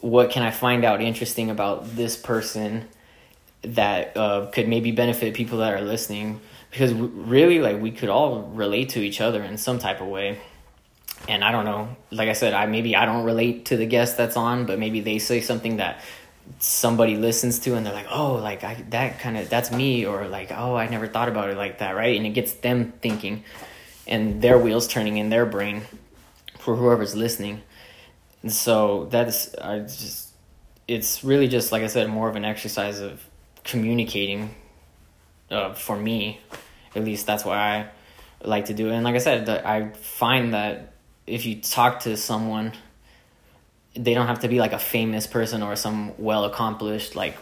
what 0.00 0.30
can 0.30 0.42
i 0.42 0.50
find 0.50 0.84
out 0.84 1.00
interesting 1.00 1.50
about 1.50 1.94
this 1.94 2.16
person 2.16 2.88
that 3.62 4.16
uh, 4.16 4.46
could 4.46 4.66
maybe 4.66 4.90
benefit 4.90 5.34
people 5.34 5.58
that 5.58 5.74
are 5.74 5.82
listening? 5.82 6.40
Because 6.70 6.92
really 6.92 7.60
like 7.60 7.80
we 7.80 7.92
could 7.92 8.08
all 8.08 8.42
relate 8.42 8.90
to 8.90 9.00
each 9.00 9.20
other 9.20 9.42
in 9.42 9.58
some 9.58 9.78
type 9.78 10.00
of 10.00 10.08
way 10.08 10.40
and 11.28 11.42
I 11.44 11.52
don't 11.52 11.64
know. 11.64 11.96
Like 12.10 12.28
I 12.28 12.32
said, 12.32 12.52
I 12.54 12.66
maybe 12.66 12.96
I 12.96 13.04
don't 13.06 13.24
relate 13.24 13.66
to 13.66 13.76
the 13.76 13.86
guest 13.86 14.16
that's 14.16 14.36
on, 14.36 14.66
but 14.66 14.78
maybe 14.78 15.00
they 15.00 15.18
say 15.18 15.40
something 15.40 15.78
that 15.78 16.00
somebody 16.58 17.16
listens 17.16 17.58
to 17.60 17.74
and 17.74 17.86
they're 17.86 17.94
like, 17.94 18.06
"Oh, 18.10 18.34
like 18.34 18.64
I 18.64 18.74
that 18.90 19.18
kind 19.20 19.36
of 19.36 19.48
that's 19.48 19.70
me," 19.70 20.06
or 20.06 20.26
like, 20.28 20.52
"Oh, 20.52 20.74
I 20.74 20.88
never 20.88 21.06
thought 21.06 21.28
about 21.28 21.50
it 21.50 21.56
like 21.56 21.78
that," 21.78 21.92
right? 21.92 22.16
And 22.16 22.26
it 22.26 22.30
gets 22.30 22.52
them 22.54 22.92
thinking, 23.00 23.44
and 24.06 24.42
their 24.42 24.58
wheels 24.58 24.86
turning 24.86 25.16
in 25.16 25.30
their 25.30 25.46
brain 25.46 25.82
for 26.58 26.76
whoever's 26.76 27.14
listening. 27.14 27.62
And 28.42 28.52
so 28.52 29.06
that's 29.10 29.54
I 29.54 29.80
just 29.80 30.32
it's 30.86 31.24
really 31.24 31.48
just 31.48 31.72
like 31.72 31.82
I 31.82 31.86
said, 31.86 32.08
more 32.08 32.28
of 32.28 32.36
an 32.36 32.44
exercise 32.44 33.00
of 33.00 33.24
communicating. 33.64 34.54
Uh, 35.50 35.74
for 35.74 35.96
me, 35.96 36.40
at 36.96 37.04
least 37.04 37.26
that's 37.26 37.44
why 37.44 37.56
I 37.58 38.46
like 38.46 38.66
to 38.66 38.74
do 38.74 38.88
it. 38.88 38.94
And 38.94 39.04
like 39.04 39.14
I 39.14 39.18
said, 39.18 39.48
I 39.48 39.90
find 39.90 40.54
that 40.54 40.93
if 41.26 41.46
you 41.46 41.60
talk 41.60 42.00
to 42.00 42.16
someone 42.16 42.72
they 43.94 44.12
don't 44.12 44.26
have 44.26 44.40
to 44.40 44.48
be 44.48 44.58
like 44.58 44.72
a 44.72 44.78
famous 44.78 45.26
person 45.26 45.62
or 45.62 45.76
some 45.76 46.12
well 46.18 46.44
accomplished 46.44 47.14
like 47.14 47.36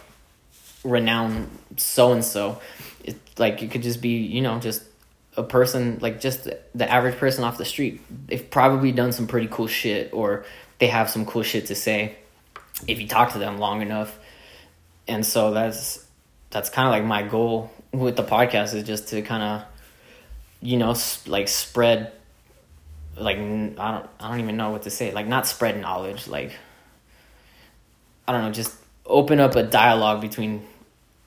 renowned 0.83 1.49
so 1.77 2.11
and 2.11 2.23
so 2.23 2.61
it 3.03 3.17
like 3.37 3.61
it 3.63 3.71
could 3.71 3.81
just 3.81 4.01
be 4.01 4.17
you 4.17 4.41
know 4.41 4.59
just 4.59 4.83
a 5.35 5.43
person 5.43 5.97
like 6.01 6.19
just 6.19 6.47
the 6.75 6.91
average 6.91 7.17
person 7.17 7.43
off 7.43 7.57
the 7.57 7.65
street. 7.65 8.01
They've 8.27 8.49
probably 8.49 8.91
done 8.91 9.11
some 9.11 9.27
pretty 9.27 9.47
cool 9.47 9.67
shit 9.67 10.13
or 10.13 10.45
they 10.79 10.87
have 10.87 11.09
some 11.09 11.25
cool 11.25 11.43
shit 11.43 11.67
to 11.67 11.75
say 11.75 12.15
if 12.87 12.99
you 12.99 13.07
talk 13.07 13.33
to 13.33 13.39
them 13.39 13.57
long 13.57 13.81
enough. 13.81 14.17
And 15.07 15.25
so 15.25 15.51
that's 15.51 16.05
that's 16.49 16.69
kind 16.69 16.87
of 16.87 16.91
like 16.91 17.03
my 17.03 17.27
goal 17.27 17.71
with 17.91 18.15
the 18.15 18.23
podcast 18.23 18.73
is 18.75 18.83
just 18.83 19.07
to 19.09 19.21
kind 19.21 19.43
of 19.43 19.63
you 20.61 20.77
know 20.77 20.95
like 21.25 21.47
spread 21.47 22.11
like 23.17 23.37
I 23.37 23.39
don't 23.39 23.77
I 24.19 24.29
don't 24.29 24.39
even 24.39 24.57
know 24.57 24.71
what 24.71 24.83
to 24.83 24.89
say. 24.89 25.11
Like 25.11 25.27
not 25.27 25.47
spread 25.47 25.79
knowledge, 25.79 26.27
like 26.27 26.53
I 28.27 28.31
don't 28.31 28.43
know, 28.43 28.51
just 28.51 28.75
open 29.05 29.39
up 29.39 29.55
a 29.55 29.63
dialogue 29.63 30.21
between 30.21 30.65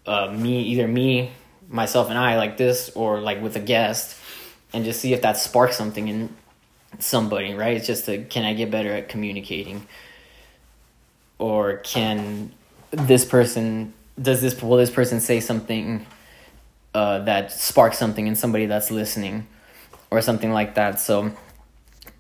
uh, 0.07 0.29
me, 0.29 0.63
either 0.63 0.89
me, 0.89 1.33
myself, 1.69 2.09
and 2.09 2.19
I, 2.19 2.37
like 2.37 2.57
this, 2.57 2.91
or 2.95 3.21
like 3.21 3.43
with 3.43 3.57
a 3.57 3.61
guest, 3.61 4.17
and 4.73 4.85
just 4.85 5.01
see 5.01 5.13
if 5.13 5.23
that 5.23 5.37
sparks 5.37 5.77
something 5.77 6.09
in 6.09 6.35
somebody. 6.99 7.55
Right? 7.55 7.77
It's 7.77 7.87
just 7.87 8.09
a 8.09 8.19
can 8.19 8.45
I 8.45 8.55
get 8.55 8.71
better 8.71 8.93
at 8.93 9.09
communicating, 9.09 9.87
or 11.39 11.79
can 11.79 12.53
this 12.91 13.25
person 13.25 13.93
does 14.21 14.41
this 14.41 14.61
will 14.63 14.77
this 14.77 14.91
person 14.91 15.21
say 15.21 15.41
something 15.41 16.07
uh, 16.95 17.19
that 17.21 17.53
sparks 17.53 17.99
something 17.99 18.27
in 18.27 18.35
somebody 18.35 18.67
that's 18.67 18.91
listening 18.91 19.47
or 20.11 20.23
something 20.23 20.53
like 20.53 20.77
that 20.77 20.99
so 20.99 21.31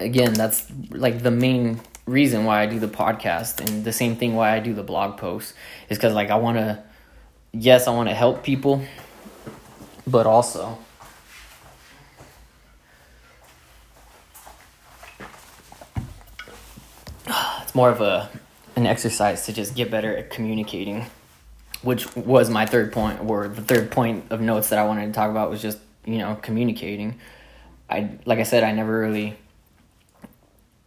again 0.00 0.32
that's 0.34 0.66
like 0.90 1.22
the 1.22 1.30
main 1.30 1.80
reason 2.06 2.44
why 2.44 2.62
i 2.62 2.66
do 2.66 2.78
the 2.78 2.88
podcast 2.88 3.60
and 3.60 3.84
the 3.84 3.92
same 3.92 4.16
thing 4.16 4.34
why 4.34 4.54
i 4.54 4.60
do 4.60 4.74
the 4.74 4.82
blog 4.82 5.16
post 5.16 5.54
is 5.88 5.98
because 5.98 6.14
like 6.14 6.30
i 6.30 6.36
want 6.36 6.56
to 6.56 6.82
yes 7.52 7.88
i 7.88 7.90
want 7.90 8.08
to 8.08 8.14
help 8.14 8.42
people 8.42 8.82
but 10.06 10.26
also 10.26 10.78
it's 17.62 17.74
more 17.74 17.90
of 17.90 18.00
a 18.00 18.28
an 18.76 18.86
exercise 18.86 19.46
to 19.46 19.52
just 19.52 19.74
get 19.74 19.90
better 19.90 20.14
at 20.16 20.30
communicating 20.30 21.06
which 21.82 22.14
was 22.16 22.50
my 22.50 22.66
third 22.66 22.92
point 22.92 23.20
or 23.24 23.48
the 23.48 23.62
third 23.62 23.90
point 23.90 24.24
of 24.30 24.40
notes 24.40 24.70
that 24.70 24.78
I 24.78 24.84
wanted 24.84 25.06
to 25.06 25.12
talk 25.12 25.30
about 25.30 25.50
was 25.50 25.62
just 25.62 25.78
you 26.04 26.18
know 26.18 26.36
communicating. 26.42 27.18
I 27.88 28.10
like 28.24 28.38
I 28.38 28.42
said 28.42 28.64
I 28.64 28.72
never 28.72 28.98
really 28.98 29.36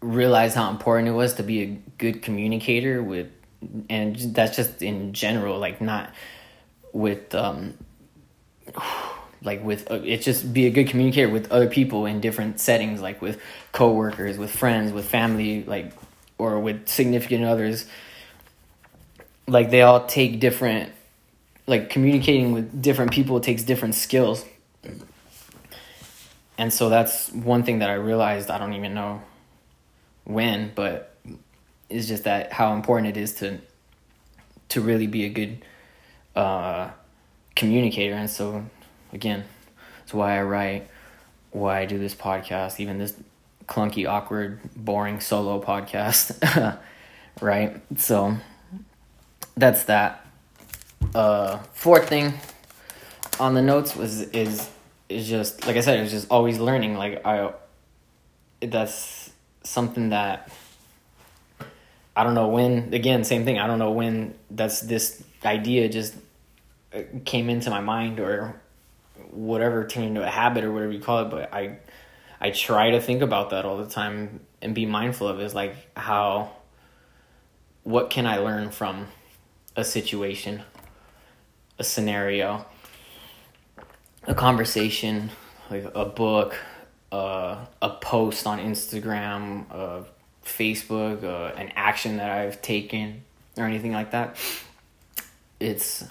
realized 0.02 0.56
how 0.56 0.70
important 0.70 1.08
it 1.08 1.14
was 1.14 1.34
to 1.36 1.43
be 1.43 1.62
a 1.62 1.80
good 1.97 2.22
communicator 2.22 3.04
with 3.04 3.28
and 3.89 4.16
that's 4.34 4.56
just 4.56 4.82
in 4.82 5.12
general 5.12 5.60
like 5.60 5.82
not 5.82 6.14
with 6.93 7.36
um 7.36 7.78
like 9.41 9.64
with 9.64 9.91
uh, 9.91 9.95
it's 10.04 10.24
just 10.24 10.54
be 10.54 10.66
a 10.66 10.70
good 10.70 10.88
communicator 10.88 11.30
with 11.30 11.52
other 11.52 11.68
people 11.68 12.06
in 12.06 12.22
different 12.22 12.60
settings 12.60 13.02
like 13.02 13.22
with 13.22 13.41
coworkers 13.74 14.38
with 14.38 14.52
friends 14.52 14.93
with 14.93 15.06
family 15.06 15.64
like 15.64 15.91
or 16.39 16.58
with 16.58 16.88
significant 16.88 17.43
others. 17.43 17.86
Like 19.45 19.70
they 19.70 19.84
all 19.84 20.08
take 20.08 20.39
different 20.39 20.91
like 21.68 21.91
communicating 21.91 22.54
with 22.54 22.82
different 22.82 23.12
people 23.12 23.39
takes 23.41 23.62
different 23.62 23.93
skills. 23.93 24.43
And 26.58 26.74
so 26.74 26.89
that's 26.89 27.32
one 27.32 27.64
thing 27.64 27.80
that 27.80 27.89
i 27.89 27.93
realized 27.93 28.50
i 28.50 28.58
don't 28.58 28.74
even 28.74 28.93
know 28.93 29.22
when 30.30 30.72
but 30.76 31.16
it's 31.90 32.08
just 32.08 32.24
that 32.24 32.54
how 32.54 32.74
important 32.74 33.08
it 33.08 33.20
is 33.20 33.34
to 33.36 33.60
to 34.70 34.82
really 34.82 35.08
be 35.08 35.26
a 35.26 35.30
good 35.30 35.66
uh, 36.36 36.90
communicator 37.56 38.14
and 38.14 38.30
so 38.30 38.64
again 39.12 39.44
it's 40.04 40.14
why 40.14 40.38
i 40.38 40.42
write 40.42 40.88
why 41.52 41.80
i 41.80 41.86
do 41.86 41.98
this 41.98 42.14
podcast 42.14 42.80
even 42.80 42.98
this 42.98 43.14
clunky 43.68 44.08
awkward 44.08 44.60
boring 44.76 45.20
solo 45.20 45.62
podcast 45.62 46.80
right 47.42 47.82
so 47.98 48.38
that's 49.60 49.84
that. 49.84 50.26
Uh, 51.14 51.58
fourth 51.74 52.08
thing 52.08 52.34
on 53.40 53.54
the 53.54 53.62
notes 53.62 53.96
was 53.96 54.22
is 54.22 54.70
is 55.10 55.28
just 55.28 55.68
like 55.68 55.76
I 55.76 55.82
said, 55.82 56.00
it 56.00 56.04
was 56.04 56.12
just 56.12 56.28
always 56.32 56.60
learning. 56.60 56.96
Like 56.96 57.26
I, 57.26 57.52
that's 58.62 59.19
something 59.70 60.10
that 60.10 60.52
I 62.16 62.24
don't 62.24 62.34
know 62.34 62.48
when. 62.48 62.94
Again, 62.94 63.24
same 63.24 63.46
thing. 63.46 63.60
I 63.60 63.68
don't 63.68 63.80
know 63.80 63.92
when 63.92 64.36
that's 64.52 64.82
this 64.82 65.24
idea 65.46 65.88
just 65.88 66.16
uh, 66.94 67.02
came 67.24 67.50
into 67.50 67.70
my 67.70 67.80
mind 67.80 68.20
or 68.20 68.60
whatever 69.32 69.86
turned 69.86 70.08
into 70.08 70.24
a 70.24 70.30
habit 70.30 70.64
or 70.64 70.72
whatever 70.72 70.92
you 70.92 71.00
call 71.00 71.22
it. 71.22 71.30
But 71.30 71.54
I 71.54 71.78
I 72.42 72.52
try 72.52 72.92
to 72.92 73.02
think 73.02 73.22
about 73.22 73.52
that 73.52 73.66
all 73.66 73.78
the 73.78 73.88
time 73.88 74.42
and 74.62 74.76
be 74.76 74.86
mindful 74.86 75.28
of 75.28 75.40
is 75.40 75.54
like 75.54 75.76
how 75.96 76.52
what 77.84 78.10
can 78.10 78.26
I 78.26 78.38
learn 78.38 78.72
from 78.72 79.08
a 79.76 79.84
situation, 79.84 80.64
a 81.78 81.84
scenario, 81.84 82.66
a 84.24 84.36
conversation, 84.36 85.32
like 85.72 85.90
a 85.96 86.06
book, 86.06 86.56
uh, 87.12 87.66
a 87.82 87.89
post 87.89 88.45
on 88.45 88.60
Instagram, 88.60 89.66
uh, 89.72 90.03
Facebook, 90.45 91.24
uh, 91.24 91.55
an 91.55 91.72
action 91.76 92.18
that 92.18 92.30
I've 92.30 92.62
taken, 92.62 93.24
or 93.57 93.66
anything 93.66 93.91
like 93.91 94.12
that. 94.12 94.38
It's, 95.60 96.05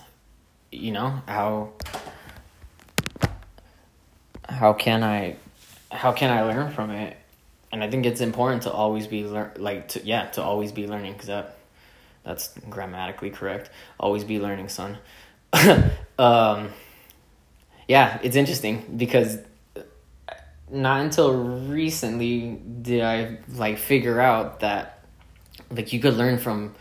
you 0.70 0.92
know, 0.92 1.22
how 1.26 1.72
how 4.48 4.72
can 4.72 5.02
I 5.02 5.36
how 5.90 6.12
can 6.12 6.30
I 6.30 6.42
learn 6.42 6.72
from 6.72 6.90
it? 6.90 7.16
And 7.70 7.84
I 7.84 7.90
think 7.90 8.06
it's 8.06 8.20
important 8.20 8.62
to 8.62 8.72
always 8.72 9.06
be 9.06 9.24
lear- 9.24 9.52
like 9.56 9.88
to 9.88 10.04
yeah 10.04 10.26
to 10.30 10.42
always 10.42 10.72
be 10.72 10.86
learning 10.86 11.12
because 11.12 11.28
that 11.28 11.58
that's 12.24 12.52
grammatically 12.68 13.30
correct. 13.30 13.70
Always 13.98 14.24
be 14.24 14.38
learning, 14.38 14.68
son. 14.68 14.98
um, 16.18 16.70
yeah, 17.86 18.18
it's 18.22 18.36
interesting 18.36 18.84
because 18.96 19.38
not 20.70 21.00
until 21.00 21.34
recently 21.34 22.60
did 22.82 23.02
I 23.02 23.38
like 23.54 23.78
figure 23.78 24.20
out 24.20 24.60
that 24.60 25.04
like 25.70 25.92
you 25.92 26.00
could 26.00 26.14
learn 26.14 26.38
from 26.38 26.74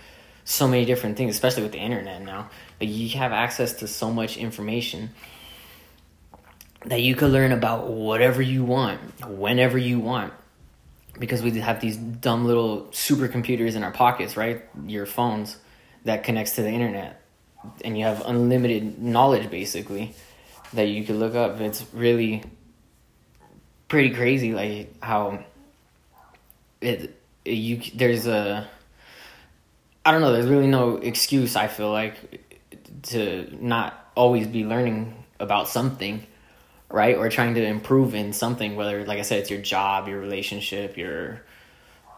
so 0.43 0.67
many 0.67 0.85
different 0.85 1.17
things, 1.17 1.35
especially 1.35 1.63
with 1.63 1.73
the 1.73 1.79
internet 1.79 2.21
now. 2.21 2.49
Like 2.79 2.89
you 2.89 3.09
have 3.17 3.31
access 3.31 3.73
to 3.73 3.87
so 3.87 4.11
much 4.11 4.37
information 4.37 5.09
that 6.85 7.01
you 7.01 7.15
could 7.15 7.31
learn 7.31 7.51
about 7.51 7.89
whatever 7.89 8.41
you 8.41 8.63
want, 8.63 8.99
whenever 9.27 9.77
you 9.77 9.99
want 9.99 10.33
because 11.19 11.41
we 11.41 11.59
have 11.59 11.81
these 11.81 11.97
dumb 11.97 12.45
little 12.45 12.83
supercomputers 12.91 13.75
in 13.75 13.83
our 13.83 13.91
pockets, 13.91 14.37
right? 14.37 14.63
Your 14.85 15.05
phones 15.05 15.57
that 16.05 16.23
connects 16.23 16.53
to 16.55 16.61
the 16.61 16.69
internet, 16.69 17.21
and 17.83 17.97
you 17.97 18.05
have 18.05 18.23
unlimited 18.25 19.01
knowledge 19.01 19.49
basically 19.49 20.13
that 20.73 20.87
you 20.87 21.03
could 21.03 21.15
look 21.15 21.35
up. 21.35 21.59
It's 21.59 21.85
really 21.93 22.43
pretty 23.87 24.11
crazy, 24.11 24.53
like 24.53 25.01
how 25.01 25.43
it, 26.81 27.15
you 27.45 27.81
there's 27.95 28.27
a 28.27 28.67
I 30.05 30.11
don't 30.11 30.21
know. 30.21 30.31
There's 30.31 30.47
really 30.47 30.67
no 30.67 30.97
excuse. 30.97 31.55
I 31.55 31.67
feel 31.67 31.91
like 31.91 32.43
to 33.03 33.49
not 33.59 34.11
always 34.15 34.47
be 34.47 34.65
learning 34.65 35.23
about 35.39 35.67
something 35.67 36.25
right? 36.89 37.17
Or 37.17 37.29
trying 37.29 37.55
to 37.55 37.65
improve 37.65 38.15
in 38.15 38.33
something, 38.33 38.75
whether, 38.75 39.05
like 39.05 39.19
I 39.19 39.23
said, 39.23 39.39
it's 39.39 39.49
your 39.49 39.61
job, 39.61 40.07
your 40.07 40.19
relationship, 40.19 40.97
your, 40.97 41.41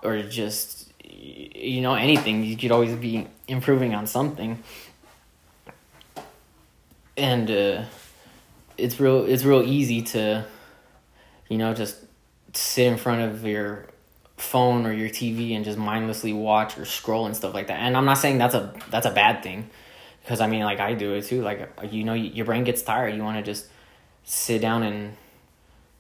or 0.04 0.22
just, 0.24 0.92
you 1.04 1.82
know, 1.82 1.96
anything. 1.96 2.44
You 2.44 2.56
could 2.56 2.72
always 2.72 2.96
be 2.96 3.28
improving 3.48 3.96
on 3.96 4.08
something. 4.08 4.64
And 7.18 7.50
uh, 7.50 7.84
it's 8.78 9.00
real. 9.00 9.26
It's 9.26 9.44
real 9.44 9.64
easy 9.64 10.02
to, 10.04 10.46
you 11.50 11.58
know, 11.58 11.74
just 11.74 11.98
sit 12.54 12.88
in 12.88 12.98
front 12.98 13.22
of 13.22 13.46
your 13.46 13.88
phone 14.38 14.86
or 14.86 14.94
your 14.94 15.10
TV 15.10 15.56
and 15.56 15.66
just 15.66 15.78
mindlessly 15.78 16.32
watch 16.32 16.78
or 16.78 16.86
scroll 16.86 17.26
and 17.26 17.36
stuff 17.36 17.54
like 17.54 17.68
that. 17.68 17.80
And 17.80 17.98
I'm 17.98 18.06
not 18.06 18.18
saying 18.18 18.38
that's 18.38 18.56
a 18.56 18.74
that's 18.90 19.06
a 19.06 19.12
bad 19.12 19.44
thing, 19.44 19.70
because 20.22 20.40
I 20.40 20.48
mean, 20.48 20.64
like 20.64 20.80
I 20.80 20.94
do 20.94 21.14
it 21.14 21.26
too. 21.26 21.42
Like 21.42 21.70
you 21.92 22.04
know, 22.04 22.14
your 22.14 22.46
brain 22.46 22.64
gets 22.64 22.82
tired. 22.82 23.14
You 23.16 23.24
want 23.24 23.38
to 23.38 23.44
just 23.44 23.68
sit 24.24 24.62
down 24.62 24.84
and 24.84 25.18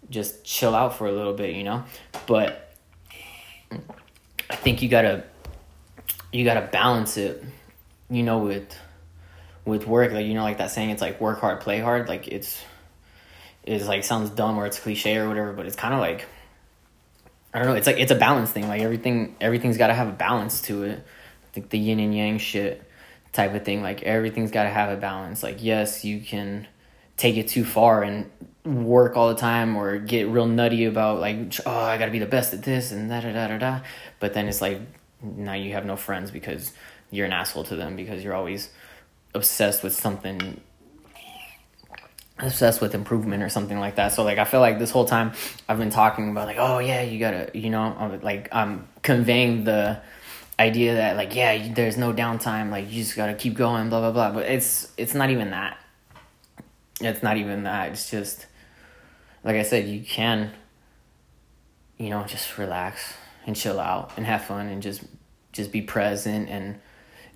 just 0.09 0.43
chill 0.43 0.75
out 0.75 0.95
for 0.95 1.07
a 1.07 1.11
little 1.11 1.33
bit, 1.33 1.55
you 1.55 1.63
know? 1.63 1.83
But 2.27 2.73
I 4.49 4.55
think 4.55 4.81
you 4.81 4.89
gotta 4.89 5.23
you 6.31 6.45
gotta 6.45 6.67
balance 6.71 7.17
it, 7.17 7.43
you 8.09 8.23
know, 8.23 8.39
with 8.39 8.75
with 9.65 9.85
work. 9.85 10.11
Like 10.11 10.25
you 10.25 10.33
know, 10.33 10.43
like 10.43 10.57
that 10.59 10.71
saying, 10.71 10.91
it's 10.91 11.01
like 11.01 11.19
work 11.19 11.39
hard, 11.39 11.61
play 11.61 11.79
hard. 11.79 12.07
Like 12.07 12.27
it's 12.27 12.63
it's 13.63 13.87
like 13.87 14.03
sounds 14.03 14.29
dumb 14.29 14.57
or 14.57 14.65
it's 14.65 14.79
cliche 14.79 15.17
or 15.17 15.27
whatever, 15.27 15.53
but 15.53 15.65
it's 15.65 15.75
kind 15.75 15.93
of 15.93 15.99
like 15.99 16.25
I 17.53 17.59
don't 17.59 17.67
know. 17.67 17.75
It's 17.75 17.87
like 17.87 17.97
it's 17.97 18.11
a 18.11 18.15
balance 18.15 18.51
thing. 18.51 18.67
Like 18.67 18.81
everything 18.81 19.35
everything's 19.41 19.77
got 19.77 19.87
to 19.87 19.93
have 19.93 20.07
a 20.07 20.13
balance 20.13 20.61
to 20.63 20.83
it. 20.83 21.05
Like 21.55 21.69
the 21.69 21.79
yin 21.79 21.99
and 21.99 22.15
yang 22.15 22.37
shit 22.37 22.83
type 23.33 23.53
of 23.53 23.65
thing. 23.65 23.81
Like 23.81 24.03
everything's 24.03 24.51
got 24.51 24.63
to 24.63 24.69
have 24.69 24.89
a 24.89 24.97
balance. 24.97 25.43
Like 25.43 25.63
yes, 25.63 26.05
you 26.05 26.19
can 26.21 26.67
take 27.17 27.35
it 27.35 27.49
too 27.49 27.65
far 27.65 28.01
and 28.01 28.31
work 28.63 29.17
all 29.17 29.29
the 29.29 29.35
time 29.35 29.75
or 29.75 29.97
get 29.97 30.27
real 30.27 30.45
nutty 30.45 30.85
about 30.85 31.19
like 31.19 31.37
oh 31.65 31.71
I 31.71 31.97
got 31.97 32.05
to 32.05 32.11
be 32.11 32.19
the 32.19 32.25
best 32.25 32.53
at 32.53 32.63
this 32.63 32.91
and 32.91 33.09
da 33.09 33.19
da 33.21 33.33
da 33.33 33.47
da 33.47 33.57
da 33.57 33.79
but 34.19 34.33
then 34.33 34.47
it's 34.47 34.61
like 34.61 34.79
now 35.21 35.53
you 35.53 35.73
have 35.73 35.85
no 35.85 35.95
friends 35.95 36.31
because 36.31 36.71
you're 37.11 37.25
an 37.25 37.33
asshole 37.33 37.63
to 37.65 37.75
them 37.75 37.95
because 37.95 38.23
you're 38.23 38.35
always 38.35 38.69
obsessed 39.33 39.83
with 39.83 39.93
something 39.93 40.61
obsessed 42.39 42.81
with 42.81 42.95
improvement 42.95 43.43
or 43.43 43.49
something 43.49 43.79
like 43.79 43.95
that. 43.95 44.13
So 44.13 44.23
like 44.23 44.37
I 44.37 44.45
feel 44.45 44.59
like 44.59 44.79
this 44.79 44.91
whole 44.91 45.05
time 45.05 45.33
I've 45.67 45.77
been 45.77 45.89
talking 45.89 46.29
about 46.29 46.47
like 46.47 46.57
oh 46.59 46.79
yeah 46.79 47.01
you 47.01 47.19
got 47.19 47.31
to 47.31 47.57
you 47.57 47.69
know 47.69 47.95
uh, 47.97 48.19
like 48.21 48.49
I'm 48.51 48.87
conveying 49.01 49.63
the 49.63 50.01
idea 50.59 50.95
that 50.95 51.15
like 51.15 51.35
yeah 51.35 51.73
there's 51.73 51.97
no 51.97 52.11
downtime 52.13 52.69
like 52.69 52.91
you 52.91 53.03
just 53.03 53.15
got 53.15 53.27
to 53.27 53.33
keep 53.33 53.55
going 53.55 53.89
blah 53.89 53.99
blah 53.99 54.11
blah. 54.11 54.31
But 54.31 54.47
it's 54.47 54.91
it's 54.97 55.13
not 55.13 55.29
even 55.29 55.51
that. 55.51 55.77
It's 57.01 57.23
not 57.23 57.37
even 57.37 57.63
that. 57.63 57.91
It's 57.91 58.09
just 58.09 58.45
like 59.43 59.55
I 59.55 59.63
said, 59.63 59.87
you 59.87 60.03
can 60.03 60.51
you 61.99 62.09
know, 62.09 62.23
just 62.23 62.57
relax 62.57 63.13
and 63.45 63.55
chill 63.55 63.79
out 63.79 64.11
and 64.17 64.25
have 64.25 64.45
fun 64.45 64.67
and 64.67 64.81
just 64.81 65.03
just 65.51 65.71
be 65.71 65.81
present 65.81 66.49
and 66.49 66.79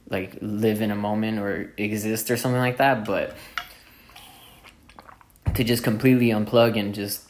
like 0.09 0.37
live 0.41 0.81
in 0.81 0.89
a 0.89 0.95
moment 0.95 1.39
or 1.39 1.73
exist 1.77 2.31
or 2.31 2.37
something 2.37 2.59
like 2.59 2.77
that, 2.77 3.05
but 3.05 3.35
to 5.55 5.63
just 5.63 5.83
completely 5.83 6.27
unplug 6.27 6.77
and 6.77 6.93
just 6.93 7.29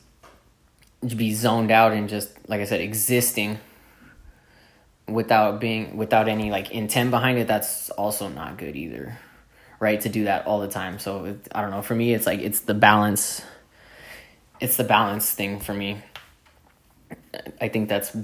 be 1.17 1.33
zoned 1.33 1.71
out 1.71 1.91
and 1.91 2.07
just 2.07 2.31
like 2.47 2.61
I 2.61 2.65
said 2.65 2.81
existing 2.81 3.59
without 5.07 5.59
being 5.59 5.97
without 5.97 6.27
any 6.27 6.49
like 6.49 6.71
intent 6.71 7.11
behind 7.11 7.37
it 7.37 7.47
that's 7.47 7.89
also 7.91 8.29
not 8.29 8.57
good 8.57 8.75
either 8.75 9.17
right 9.79 9.99
to 9.99 10.09
do 10.09 10.23
that 10.25 10.47
all 10.47 10.61
the 10.61 10.67
time. 10.67 10.99
So 10.99 11.25
it, 11.25 11.47
i 11.53 11.61
don't 11.61 11.71
know 11.71 11.81
for 11.81 11.95
me 11.95 12.13
it's 12.13 12.25
like 12.25 12.39
it's 12.39 12.61
the 12.61 12.73
balance 12.73 13.41
it's 14.59 14.77
the 14.77 14.83
balance 14.85 15.29
thing 15.31 15.59
for 15.59 15.73
me. 15.73 15.97
I 17.59 17.67
think 17.67 17.89
that's 17.89 18.15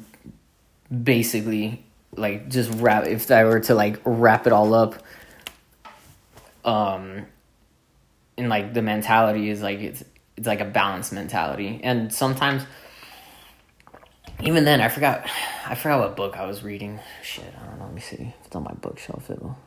basically 1.04 1.84
like 2.16 2.50
just 2.50 2.72
wrap 2.80 3.06
if 3.06 3.30
i 3.30 3.44
were 3.44 3.60
to 3.60 3.76
like 3.76 4.00
wrap 4.04 4.48
it 4.48 4.54
all 4.54 4.74
up 4.74 4.96
um 6.66 7.26
and 8.40 8.50
like 8.50 8.74
the 8.74 8.82
mentality 8.82 9.50
is 9.50 9.62
like 9.62 9.80
it's 9.80 10.04
it's 10.36 10.48
like 10.48 10.62
a 10.62 10.66
balanced 10.66 11.14
mentality 11.14 11.80
and 11.84 12.14
sometimes 12.14 12.64
even 14.42 14.64
then, 14.64 14.80
I 14.82 14.88
forgot. 14.88 15.30
I 15.68 15.76
forgot 15.76 16.00
what 16.00 16.16
book 16.16 16.38
I 16.38 16.46
was 16.46 16.64
reading. 16.64 17.00
Shit, 17.22 17.54
I 17.62 17.66
don't 17.66 17.80
know. 17.80 17.86
Let 17.86 17.94
me 17.94 18.02
see. 18.02 18.34
If 18.40 18.48
it's 18.48 18.56
on 18.56 18.64
my 18.64 18.74
bookshelf, 18.74 19.30
it'll 19.30 19.58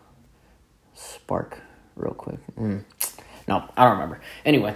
spark 0.95 1.61
real 1.95 2.15
quick. 2.15 2.39
Mm. 2.57 2.85
No, 3.49 3.65
I 3.77 3.85
don't 3.85 3.93
remember. 3.93 4.21
Anyway, 4.45 4.75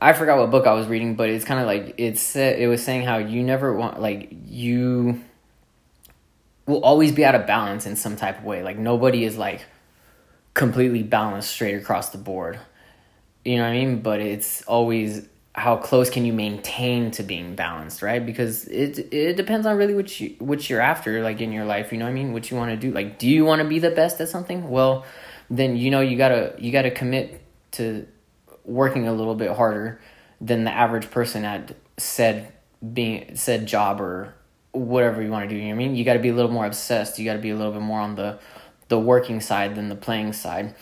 I 0.00 0.14
forgot 0.14 0.38
what 0.38 0.50
book 0.50 0.66
I 0.66 0.72
was 0.72 0.86
reading, 0.88 1.14
but 1.14 1.28
it's 1.28 1.44
kind 1.44 1.60
of 1.60 1.66
like 1.66 1.94
it's. 1.98 2.34
It 2.34 2.68
was 2.68 2.82
saying 2.82 3.02
how 3.02 3.18
you 3.18 3.42
never 3.42 3.72
want 3.72 4.00
like 4.00 4.28
you 4.46 5.22
will 6.66 6.82
always 6.82 7.12
be 7.12 7.24
out 7.24 7.36
of 7.36 7.46
balance 7.46 7.86
in 7.86 7.94
some 7.94 8.16
type 8.16 8.38
of 8.38 8.44
way. 8.44 8.64
Like 8.64 8.78
nobody 8.78 9.24
is 9.24 9.36
like 9.36 9.64
completely 10.54 11.04
balanced 11.04 11.50
straight 11.50 11.76
across 11.76 12.08
the 12.08 12.18
board. 12.18 12.58
You 13.46 13.58
know 13.58 13.62
what 13.62 13.70
I 13.70 13.84
mean? 13.84 14.00
But 14.00 14.20
it's 14.20 14.62
always 14.62 15.28
how 15.54 15.76
close 15.76 16.10
can 16.10 16.24
you 16.24 16.32
maintain 16.32 17.10
to 17.12 17.22
being 17.22 17.54
balanced, 17.54 18.02
right? 18.02 18.24
Because 18.24 18.66
it 18.66 19.12
it 19.12 19.36
depends 19.36 19.66
on 19.66 19.76
really 19.76 19.94
what 19.94 20.20
you 20.20 20.34
what 20.38 20.68
you're 20.68 20.80
after, 20.80 21.22
like 21.22 21.40
in 21.40 21.52
your 21.52 21.64
life. 21.64 21.92
You 21.92 21.98
know 21.98 22.04
what 22.04 22.10
I 22.10 22.14
mean? 22.14 22.32
What 22.32 22.50
you 22.50 22.56
want 22.56 22.72
to 22.72 22.76
do? 22.76 22.92
Like, 22.92 23.18
do 23.18 23.28
you 23.28 23.44
want 23.44 23.62
to 23.62 23.68
be 23.68 23.78
the 23.78 23.90
best 23.90 24.20
at 24.20 24.28
something? 24.28 24.68
Well, 24.68 25.06
then 25.48 25.76
you 25.76 25.90
know 25.90 26.00
you 26.00 26.16
gotta 26.16 26.54
you 26.58 26.72
gotta 26.72 26.90
commit 26.90 27.40
to 27.72 28.06
working 28.64 29.06
a 29.06 29.12
little 29.12 29.34
bit 29.34 29.52
harder 29.52 30.00
than 30.40 30.64
the 30.64 30.70
average 30.70 31.10
person 31.10 31.44
at 31.44 31.74
said 31.96 32.52
being 32.92 33.36
said 33.36 33.66
job 33.66 34.00
or 34.00 34.34
whatever 34.72 35.22
you 35.22 35.30
want 35.30 35.48
to 35.48 35.54
do. 35.54 35.56
You 35.56 35.68
know 35.68 35.74
I 35.74 35.78
mean? 35.78 35.96
You 35.96 36.04
got 36.04 36.14
to 36.14 36.18
be 36.18 36.28
a 36.28 36.34
little 36.34 36.50
more 36.50 36.66
obsessed. 36.66 37.18
You 37.18 37.24
got 37.24 37.34
to 37.34 37.38
be 37.38 37.50
a 37.50 37.56
little 37.56 37.72
bit 37.72 37.82
more 37.82 38.00
on 38.00 38.16
the 38.16 38.38
the 38.88 38.98
working 38.98 39.40
side 39.40 39.74
than 39.74 39.88
the 39.88 39.96
playing 39.96 40.32
side. 40.32 40.74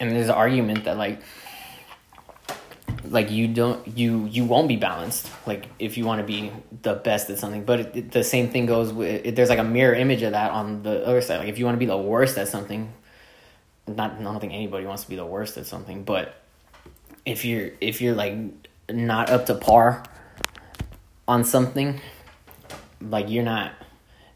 And 0.00 0.10
there's 0.10 0.28
an 0.28 0.34
argument 0.34 0.84
that 0.84 0.96
like 0.96 1.20
like 3.08 3.30
you 3.30 3.48
don't 3.48 3.86
you 3.96 4.26
you 4.26 4.44
won't 4.44 4.68
be 4.68 4.76
balanced 4.76 5.28
like 5.46 5.66
if 5.78 5.98
you 5.98 6.04
want 6.04 6.20
to 6.20 6.26
be 6.26 6.52
the 6.82 6.94
best 6.94 7.30
at 7.30 7.38
something. 7.38 7.64
But 7.64 7.80
it, 7.80 7.96
it, 7.96 8.12
the 8.12 8.24
same 8.24 8.50
thing 8.50 8.66
goes 8.66 8.92
with 8.92 9.26
it, 9.26 9.36
there's 9.36 9.48
like 9.48 9.58
a 9.58 9.64
mirror 9.64 9.94
image 9.94 10.22
of 10.22 10.32
that 10.32 10.50
on 10.50 10.82
the 10.82 11.04
other 11.06 11.20
side. 11.20 11.38
Like 11.38 11.48
if 11.48 11.58
you 11.58 11.64
want 11.64 11.76
to 11.76 11.80
be 11.80 11.86
the 11.86 11.96
worst 11.96 12.38
at 12.38 12.48
something 12.48 12.92
not 13.86 14.12
I 14.12 14.22
don't 14.22 14.40
think 14.40 14.52
anybody 14.52 14.86
wants 14.86 15.02
to 15.04 15.08
be 15.08 15.16
the 15.16 15.26
worst 15.26 15.58
at 15.58 15.66
something 15.66 16.04
but 16.04 16.36
if 17.26 17.44
you're 17.44 17.70
if 17.80 18.00
you're 18.00 18.14
like 18.14 18.36
not 18.88 19.30
up 19.30 19.46
to 19.46 19.54
par 19.54 20.04
on 21.26 21.44
something 21.44 22.00
like 23.00 23.28
you're 23.28 23.44
not 23.44 23.72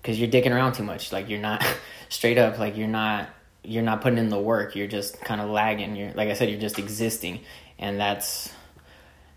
because 0.00 0.20
you're 0.20 0.30
dicking 0.30 0.52
around 0.52 0.72
too 0.72 0.84
much. 0.84 1.12
Like 1.12 1.28
you're 1.28 1.40
not 1.40 1.66
straight 2.08 2.38
up 2.38 2.58
like 2.58 2.76
you're 2.76 2.88
not 2.88 3.28
you're 3.64 3.82
not 3.82 4.00
putting 4.00 4.18
in 4.18 4.28
the 4.28 4.38
work. 4.38 4.76
You're 4.76 4.86
just 4.86 5.20
kind 5.20 5.40
of 5.40 5.50
lagging. 5.50 5.96
You're 5.96 6.12
like 6.12 6.28
i 6.28 6.34
said 6.34 6.48
you're 6.48 6.60
just 6.60 6.78
existing 6.78 7.40
and 7.78 7.98
that's 8.00 8.52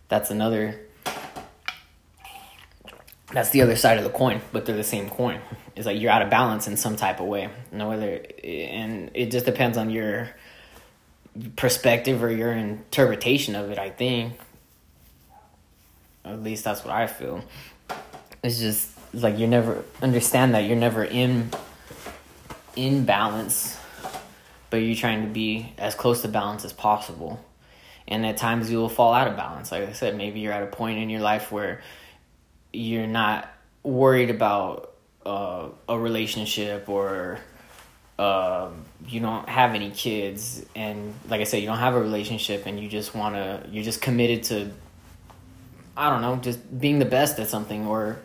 that's 0.08 0.32
another 0.32 0.80
that's 3.32 3.52
the 3.52 3.62
other 3.62 3.76
side 3.76 3.98
of 3.98 4.04
the 4.04 4.10
coin 4.10 4.42
but 4.52 4.66
they're 4.66 4.76
the 4.76 4.84
same 4.84 5.10
coin. 5.10 5.40
It's 5.76 5.86
like 5.86 6.00
you're 6.00 6.12
out 6.12 6.22
of 6.22 6.30
balance 6.30 6.68
in 6.68 6.76
some 6.76 6.96
type 6.96 7.20
of 7.20 7.28
way. 7.28 7.50
No 7.72 7.92
other 7.92 8.26
and 8.44 9.12
it 9.14 9.32
just 9.32 9.46
depends 9.46 9.78
on 9.78 9.90
your 9.90 10.30
perspective 11.56 12.22
or 12.24 12.32
your 12.32 12.52
interpretation 12.52 13.56
of 13.56 13.72
it 13.72 13.80
i 13.80 13.90
think. 13.90 14.40
At 16.26 16.44
least 16.44 16.64
that's 16.64 16.84
what 16.84 16.94
i 16.94 17.08
feel. 17.08 17.44
It's 18.44 18.60
just 18.60 18.90
like 19.14 19.38
you 19.38 19.48
never 19.48 19.84
understand 20.02 20.54
that 20.54 20.60
you're 20.60 20.78
never 20.78 21.04
in 21.04 21.50
in 22.76 23.06
balance 23.06 23.78
but 24.70 24.78
you're 24.78 24.96
trying 24.96 25.24
to 25.24 25.30
be 25.30 25.74
as 25.78 25.96
close 25.96 26.22
to 26.22 26.28
balance 26.28 26.64
as 26.64 26.74
possible 26.74 27.44
and 28.10 28.26
at 28.26 28.38
times 28.38 28.70
you 28.70 28.78
will 28.78 28.90
fall 28.90 29.14
out 29.14 29.28
of 29.28 29.38
balance. 29.38 29.72
Like 29.72 29.88
i 29.88 29.94
said 29.94 30.18
maybe 30.18 30.42
you're 30.42 30.52
at 30.52 30.64
a 30.64 30.68
point 30.68 31.00
in 31.00 31.10
your 31.10 31.22
life 31.22 31.52
where 31.52 31.82
you're 32.74 33.08
not 33.08 33.50
worried 33.84 34.30
about 34.30 34.94
uh, 35.26 35.70
a 35.88 35.98
relationship 35.98 36.90
or 36.90 37.40
uh, 38.18 38.70
you 39.08 39.22
don't 39.22 39.48
have 39.48 39.76
any 39.76 39.92
kids. 39.92 40.66
And 40.76 41.14
like 41.30 41.40
i 41.40 41.44
said 41.46 41.58
you 41.58 41.68
don't 41.68 41.78
have 41.78 41.96
a 41.96 42.02
relationship 42.02 42.66
and 42.66 42.80
you 42.80 42.90
just 42.90 43.16
want 43.16 43.36
to 43.36 43.64
you're 43.70 43.84
just 43.84 44.02
committed 44.02 44.44
to 44.44 44.72
i 45.96 46.10
don't 46.10 46.22
know 46.22 46.36
just 46.38 46.60
being 46.80 47.00
the 47.00 47.06
best 47.06 47.40
at 47.40 47.48
something 47.48 47.86
or 47.86 48.20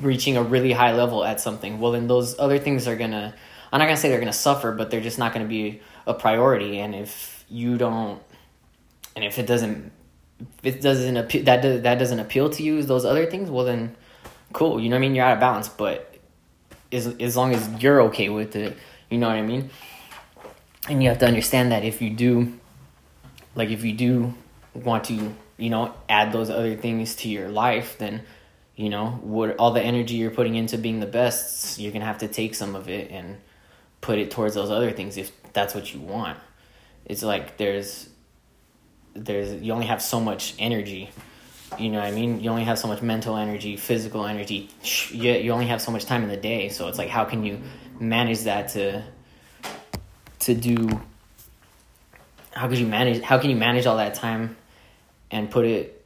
reaching 0.00 0.36
a 0.36 0.42
really 0.42 0.72
high 0.72 0.92
level 0.92 1.24
at 1.24 1.40
something. 1.40 1.78
Well 1.78 1.92
then 1.92 2.08
those 2.08 2.38
other 2.38 2.58
things 2.58 2.88
are 2.88 2.96
gonna 2.96 3.34
i'm 3.72 3.78
not 3.78 3.84
gonna 3.84 3.98
say 3.98 4.08
they're 4.08 4.18
gonna 4.18 4.32
suffer 4.32 4.72
but 4.72 4.90
they're 4.90 5.02
just 5.02 5.18
not 5.18 5.34
gonna 5.34 5.44
be 5.44 5.82
a 6.06 6.14
priority. 6.14 6.78
And 6.78 6.94
if 6.94 7.44
you 7.48 7.76
don't 7.76 8.20
and 9.16 9.24
if 9.24 9.38
it 9.38 9.46
doesn't 9.46 9.90
if 10.62 10.76
it 10.76 10.82
doesn't 10.82 11.16
appeal 11.16 11.44
that 11.44 11.62
does, 11.62 11.82
that 11.82 11.98
doesn't 11.98 12.20
appeal 12.20 12.50
to 12.50 12.62
you 12.62 12.82
those 12.82 13.04
other 13.04 13.26
things 13.26 13.50
well 13.50 13.64
then 13.64 13.96
cool 14.52 14.80
you 14.80 14.88
know 14.88 14.96
what 14.96 15.00
i 15.00 15.00
mean? 15.00 15.14
You're 15.14 15.24
out 15.24 15.32
of 15.34 15.40
balance 15.40 15.68
but 15.68 16.16
as 16.92 17.06
as 17.18 17.36
long 17.36 17.54
as 17.54 17.82
you're 17.82 18.02
okay 18.02 18.28
with 18.28 18.54
it 18.54 18.76
you 19.10 19.18
know 19.18 19.28
what 19.28 19.36
i 19.36 19.42
mean? 19.42 19.70
And 20.88 21.02
you 21.02 21.08
have 21.08 21.18
to 21.18 21.26
understand 21.26 21.72
that 21.72 21.84
if 21.84 22.00
you 22.00 22.10
do 22.10 22.52
like 23.56 23.70
if 23.70 23.82
you 23.82 23.92
do 23.92 24.34
want 24.74 25.04
to 25.04 25.34
you 25.56 25.70
know 25.70 25.94
add 26.08 26.32
those 26.32 26.50
other 26.50 26.76
things 26.76 27.16
to 27.16 27.28
your 27.28 27.48
life 27.48 27.96
then 27.98 28.22
you 28.76 28.90
know 28.90 29.12
what 29.22 29.56
all 29.56 29.72
the 29.72 29.82
energy 29.82 30.14
you're 30.14 30.30
putting 30.30 30.54
into 30.54 30.76
being 30.76 31.00
the 31.00 31.06
best 31.06 31.78
you're 31.80 31.92
gonna 31.92 32.04
have 32.04 32.18
to 32.18 32.28
take 32.28 32.54
some 32.54 32.76
of 32.76 32.88
it 32.88 33.10
and 33.10 33.38
put 34.06 34.18
it 34.20 34.30
towards 34.30 34.54
those 34.54 34.70
other 34.70 34.92
things 34.92 35.16
if 35.16 35.32
that's 35.52 35.74
what 35.74 35.92
you 35.92 36.00
want. 36.00 36.38
It's 37.06 37.22
like 37.22 37.56
there's 37.56 38.08
there's 39.16 39.62
you 39.62 39.72
only 39.72 39.86
have 39.86 40.02
so 40.02 40.20
much 40.20 40.54
energy. 40.58 41.10
You 41.78 41.90
know 41.90 41.98
what 41.98 42.06
i 42.06 42.10
mean? 42.12 42.40
You 42.40 42.50
only 42.50 42.64
have 42.64 42.78
so 42.78 42.88
much 42.88 43.02
mental 43.02 43.36
energy 43.36 43.76
physical 43.76 44.26
energy. 44.26 44.68
You, 45.10 45.32
you 45.32 45.50
only 45.50 45.66
have 45.66 45.82
so 45.82 45.90
much 45.90 46.04
time 46.04 46.22
in 46.22 46.28
the 46.28 46.36
day. 46.36 46.68
So 46.68 46.88
it's 46.88 46.98
like 46.98 47.08
how 47.08 47.24
can 47.24 47.44
you 47.44 47.60
manage 47.98 48.42
that 48.42 48.68
to 48.70 49.02
to 50.40 50.54
do 50.54 51.00
how 52.52 52.68
could 52.68 52.78
you 52.78 52.86
manage 52.86 53.22
how 53.22 53.38
can 53.38 53.50
you 53.50 53.56
manage 53.56 53.86
all 53.86 53.96
that 53.96 54.14
time 54.14 54.56
and 55.30 55.50
put 55.50 55.64
it 55.64 56.04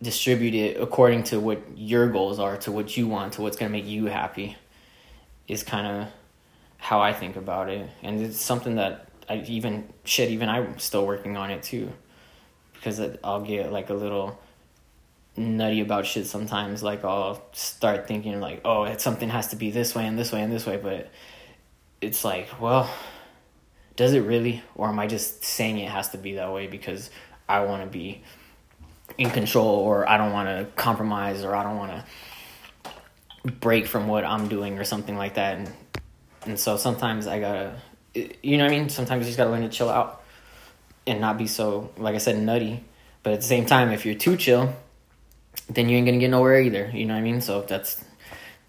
distribute 0.00 0.54
it 0.54 0.80
according 0.80 1.24
to 1.24 1.40
what 1.40 1.60
your 1.76 2.08
goals 2.08 2.38
are 2.38 2.56
to 2.56 2.70
what 2.70 2.96
you 2.96 3.08
want 3.08 3.34
to 3.34 3.42
what's 3.42 3.56
going 3.56 3.70
to 3.70 3.76
make 3.76 3.86
you 3.86 4.06
happy 4.06 4.56
is 5.48 5.62
kind 5.62 5.86
of 5.86 6.08
how 6.78 7.00
i 7.00 7.12
think 7.12 7.36
about 7.36 7.68
it. 7.68 7.88
And 8.02 8.20
it's 8.20 8.40
something 8.40 8.76
that 8.76 9.08
i 9.28 9.38
even 9.48 9.88
shit 10.04 10.30
even 10.30 10.48
i'm 10.48 10.78
still 10.78 11.06
working 11.06 11.36
on 11.36 11.50
it 11.50 11.62
too 11.62 11.92
because 12.78 13.00
I'll 13.22 13.42
get 13.42 13.72
like 13.72 13.90
a 13.90 13.94
little 13.94 14.38
nutty 15.36 15.80
about 15.80 16.06
shit 16.06 16.26
sometimes. 16.26 16.82
Like 16.82 17.04
I'll 17.04 17.42
start 17.52 18.08
thinking 18.08 18.40
like, 18.40 18.62
oh, 18.64 18.96
something 18.96 19.28
has 19.28 19.48
to 19.48 19.56
be 19.56 19.70
this 19.70 19.94
way 19.94 20.06
and 20.06 20.18
this 20.18 20.32
way 20.32 20.42
and 20.42 20.52
this 20.52 20.66
way, 20.66 20.76
but 20.76 21.10
it's 22.00 22.24
like, 22.24 22.60
well, 22.60 22.90
does 23.96 24.14
it 24.14 24.20
really, 24.20 24.62
or 24.74 24.88
am 24.88 24.98
I 24.98 25.06
just 25.06 25.44
saying 25.44 25.78
it 25.78 25.90
has 25.90 26.10
to 26.10 26.18
be 26.18 26.34
that 26.34 26.52
way 26.52 26.66
because 26.66 27.10
I 27.48 27.64
want 27.64 27.82
to 27.82 27.88
be 27.88 28.22
in 29.16 29.30
control, 29.30 29.66
or 29.66 30.08
I 30.08 30.16
don't 30.16 30.32
want 30.32 30.48
to 30.48 30.66
compromise, 30.76 31.42
or 31.42 31.56
I 31.56 31.64
don't 31.64 31.76
want 31.76 32.04
to 32.84 33.50
break 33.50 33.86
from 33.86 34.06
what 34.06 34.24
I'm 34.24 34.48
doing, 34.48 34.78
or 34.78 34.84
something 34.84 35.16
like 35.16 35.34
that, 35.34 35.58
and 35.58 35.72
and 36.42 36.60
so 36.60 36.76
sometimes 36.76 37.26
I 37.26 37.40
gotta, 37.40 37.74
you 38.14 38.56
know 38.56 38.64
what 38.64 38.72
I 38.72 38.78
mean. 38.78 38.88
Sometimes 38.88 39.20
you 39.20 39.26
just 39.26 39.38
gotta 39.38 39.50
learn 39.50 39.62
to 39.62 39.68
chill 39.68 39.88
out 39.88 40.17
and 41.08 41.20
not 41.20 41.38
be 41.38 41.46
so 41.46 41.90
like 41.96 42.14
I 42.14 42.18
said 42.18 42.38
nutty. 42.38 42.84
But 43.22 43.32
at 43.32 43.40
the 43.40 43.46
same 43.46 43.66
time, 43.66 43.90
if 43.90 44.06
you're 44.06 44.14
too 44.14 44.36
chill, 44.36 44.74
then 45.68 45.88
you 45.88 45.96
ain't 45.96 46.06
gonna 46.06 46.18
get 46.18 46.30
nowhere 46.30 46.60
either. 46.60 46.90
You 46.92 47.06
know 47.06 47.14
what 47.14 47.20
I 47.20 47.22
mean? 47.22 47.40
So 47.40 47.62
that's 47.62 48.04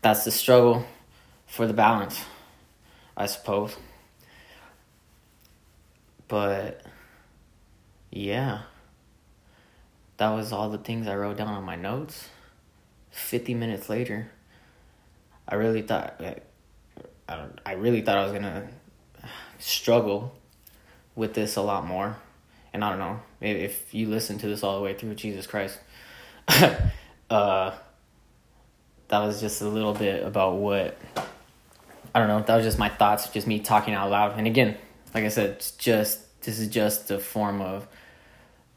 that's 0.02 0.24
the 0.24 0.32
struggle 0.32 0.86
for 1.46 1.68
the 1.68 1.74
balance, 1.74 2.24
I 3.16 3.26
suppose. 3.26 3.76
But 6.28 6.82
yeah, 8.12 8.62
that 10.18 10.30
was 10.30 10.52
all 10.52 10.70
the 10.70 10.78
things 10.78 11.08
I 11.08 11.16
wrote 11.16 11.38
down 11.38 11.48
on 11.48 11.64
my 11.64 11.76
notes. 11.76 12.30
Fifty 13.12 13.54
minutes 13.54 13.90
later, 13.90 14.32
I 15.48 15.56
really 15.56 15.82
thought 15.82 16.22
I, 17.28 17.46
I 17.66 17.74
really 17.74 18.02
thought 18.02 18.18
I 18.18 18.24
was 18.24 18.34
gonna 18.34 18.70
struggle 19.60 20.36
with 21.16 21.34
this 21.34 21.56
a 21.56 21.62
lot 21.62 21.86
more. 21.86 22.18
And 22.74 22.84
I 22.84 22.90
don't 22.90 23.00
know 23.00 23.20
if 23.42 23.94
you 23.94 24.08
listen 24.08 24.38
to 24.40 24.48
this 24.48 24.64
all 24.64 24.78
the 24.78 24.84
way 24.84 24.94
through, 24.94 25.16
Jesus 25.16 25.48
Christ. 25.48 25.80
uh, 27.30 27.72
that 29.10 29.20
was 29.20 29.42
just 29.42 29.62
a 29.62 29.68
little 29.68 29.94
bit 29.94 30.24
about 30.24 30.56
what 30.56 30.98
I 32.14 32.20
don't 32.20 32.28
know. 32.28 32.42
That 32.42 32.56
was 32.56 32.66
just 32.66 32.80
my 32.80 32.90
thoughts, 32.90 33.30
just 33.30 33.48
me 33.48 33.60
talking 33.60 33.94
out 33.94 34.10
loud. 34.10 34.38
And 34.38 34.48
again, 34.48 34.78
like 35.14 35.26
I 35.26 35.30
said, 35.30 35.52
it's 35.52 35.72
just 35.72 36.42
this 36.42 36.60
is 36.60 36.68
just 36.68 37.12
a 37.12 37.20
form 37.20 37.62
of 37.62 37.88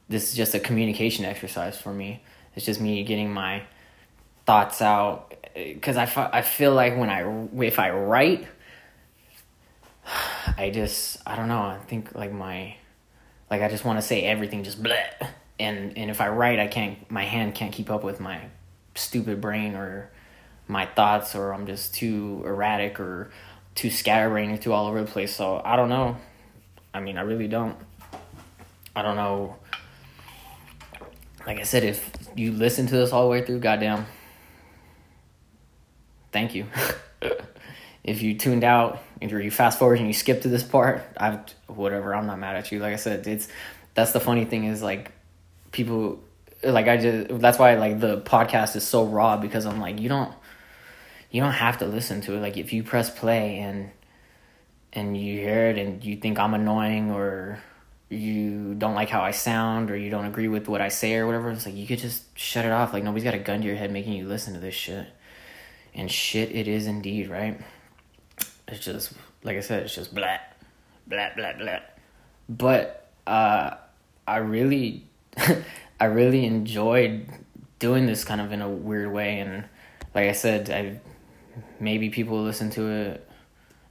this 0.08 0.30
is 0.30 0.34
just 0.34 0.54
a 0.54 0.60
communication 0.60 1.24
exercise 1.24 1.80
for 1.80 1.92
me. 1.92 2.22
It's 2.54 2.66
just 2.66 2.80
me 2.80 3.02
getting 3.04 3.32
my 3.32 3.62
thoughts 4.44 4.82
out 4.82 5.34
because 5.54 5.96
I, 5.96 6.30
I 6.32 6.42
feel 6.42 6.74
like 6.74 6.96
when 6.96 7.10
I 7.10 7.64
if 7.64 7.78
I 7.78 7.90
write, 7.90 8.46
I 10.56 10.70
just 10.70 11.18
I 11.26 11.36
don't 11.36 11.48
know. 11.48 11.60
I 11.60 11.78
think 11.86 12.14
like 12.14 12.32
my 12.32 12.76
like 13.52 13.60
I 13.60 13.68
just 13.68 13.84
want 13.84 13.98
to 13.98 14.02
say 14.02 14.24
everything 14.24 14.64
just 14.64 14.82
bleh. 14.82 15.28
And 15.60 15.98
and 15.98 16.10
if 16.10 16.22
I 16.22 16.30
write, 16.30 16.58
I 16.58 16.68
can't. 16.68 16.98
My 17.10 17.24
hand 17.24 17.54
can't 17.54 17.70
keep 17.70 17.90
up 17.90 18.02
with 18.02 18.18
my 18.18 18.40
stupid 18.94 19.42
brain 19.42 19.74
or 19.74 20.10
my 20.66 20.86
thoughts, 20.86 21.34
or 21.34 21.52
I'm 21.52 21.66
just 21.66 21.94
too 21.94 22.42
erratic 22.46 22.98
or 22.98 23.30
too 23.74 23.90
scatterbrained, 23.90 24.52
or 24.52 24.56
too 24.56 24.72
all 24.72 24.86
over 24.86 25.02
the 25.02 25.06
place. 25.06 25.36
So 25.36 25.60
I 25.62 25.76
don't 25.76 25.90
know. 25.90 26.16
I 26.94 27.00
mean, 27.00 27.18
I 27.18 27.20
really 27.20 27.46
don't. 27.46 27.76
I 28.96 29.02
don't 29.02 29.16
know. 29.16 29.56
Like 31.46 31.58
I 31.58 31.64
said, 31.64 31.84
if 31.84 32.10
you 32.34 32.52
listen 32.52 32.86
to 32.86 32.96
this 32.96 33.12
all 33.12 33.24
the 33.24 33.28
way 33.28 33.44
through, 33.44 33.58
goddamn, 33.58 34.06
thank 36.32 36.54
you. 36.54 36.68
if 38.02 38.22
you 38.22 38.38
tuned 38.38 38.64
out 38.64 39.02
you 39.30 39.50
fast 39.50 39.78
forward 39.78 39.98
and 39.98 40.06
you 40.06 40.14
skip 40.14 40.42
to 40.42 40.48
this 40.48 40.62
part, 40.62 41.02
I've 41.16 41.40
whatever. 41.66 42.14
I'm 42.14 42.26
not 42.26 42.38
mad 42.38 42.56
at 42.56 42.72
you. 42.72 42.78
Like 42.78 42.92
I 42.92 42.96
said, 42.96 43.26
it's 43.26 43.48
that's 43.94 44.12
the 44.12 44.20
funny 44.20 44.44
thing 44.44 44.64
is 44.64 44.82
like 44.82 45.12
people 45.70 46.20
like 46.62 46.88
I 46.88 46.96
just 46.96 47.40
that's 47.40 47.58
why 47.58 47.74
like 47.74 48.00
the 48.00 48.20
podcast 48.20 48.76
is 48.76 48.86
so 48.86 49.04
raw 49.04 49.36
because 49.36 49.66
I'm 49.66 49.80
like 49.80 50.00
you 50.00 50.08
don't 50.08 50.32
you 51.30 51.40
don't 51.40 51.52
have 51.52 51.78
to 51.78 51.86
listen 51.86 52.20
to 52.22 52.34
it. 52.34 52.40
Like 52.40 52.56
if 52.56 52.72
you 52.72 52.82
press 52.82 53.10
play 53.10 53.58
and 53.58 53.90
and 54.92 55.16
you 55.16 55.38
hear 55.38 55.68
it 55.68 55.78
and 55.78 56.04
you 56.04 56.16
think 56.16 56.38
I'm 56.38 56.54
annoying 56.54 57.10
or 57.10 57.58
you 58.10 58.74
don't 58.74 58.94
like 58.94 59.08
how 59.08 59.22
I 59.22 59.30
sound 59.30 59.90
or 59.90 59.96
you 59.96 60.10
don't 60.10 60.26
agree 60.26 60.48
with 60.48 60.68
what 60.68 60.82
I 60.82 60.88
say 60.88 61.14
or 61.16 61.26
whatever, 61.26 61.50
it's 61.50 61.64
like 61.64 61.74
you 61.74 61.86
could 61.86 61.98
just 61.98 62.36
shut 62.38 62.66
it 62.66 62.70
off. 62.70 62.92
Like 62.92 63.02
nobody's 63.02 63.24
got 63.24 63.34
a 63.34 63.38
gun 63.38 63.62
to 63.62 63.66
your 63.66 63.76
head 63.76 63.90
making 63.90 64.12
you 64.12 64.28
listen 64.28 64.54
to 64.54 64.60
this 64.60 64.74
shit. 64.74 65.06
And 65.94 66.10
shit 66.10 66.54
it 66.54 66.68
is 66.68 66.86
indeed, 66.86 67.28
right? 67.28 67.60
It's 68.68 68.84
just 68.84 69.12
like 69.42 69.56
I 69.56 69.60
said, 69.60 69.84
it's 69.84 69.94
just 69.94 70.14
blah 70.14 70.38
blah 71.06 71.30
blah 71.34 71.52
blah. 71.54 71.80
But 72.48 73.08
uh 73.26 73.76
I 74.26 74.36
really 74.36 75.06
I 76.00 76.04
really 76.06 76.44
enjoyed 76.46 77.26
doing 77.78 78.06
this 78.06 78.24
kind 78.24 78.40
of 78.40 78.52
in 78.52 78.62
a 78.62 78.68
weird 78.68 79.12
way 79.12 79.40
and 79.40 79.64
like 80.14 80.28
I 80.28 80.32
said, 80.32 80.70
I 80.70 81.00
maybe 81.80 82.10
people 82.10 82.38
will 82.38 82.44
listen 82.44 82.70
to 82.70 82.88
it 82.88 83.28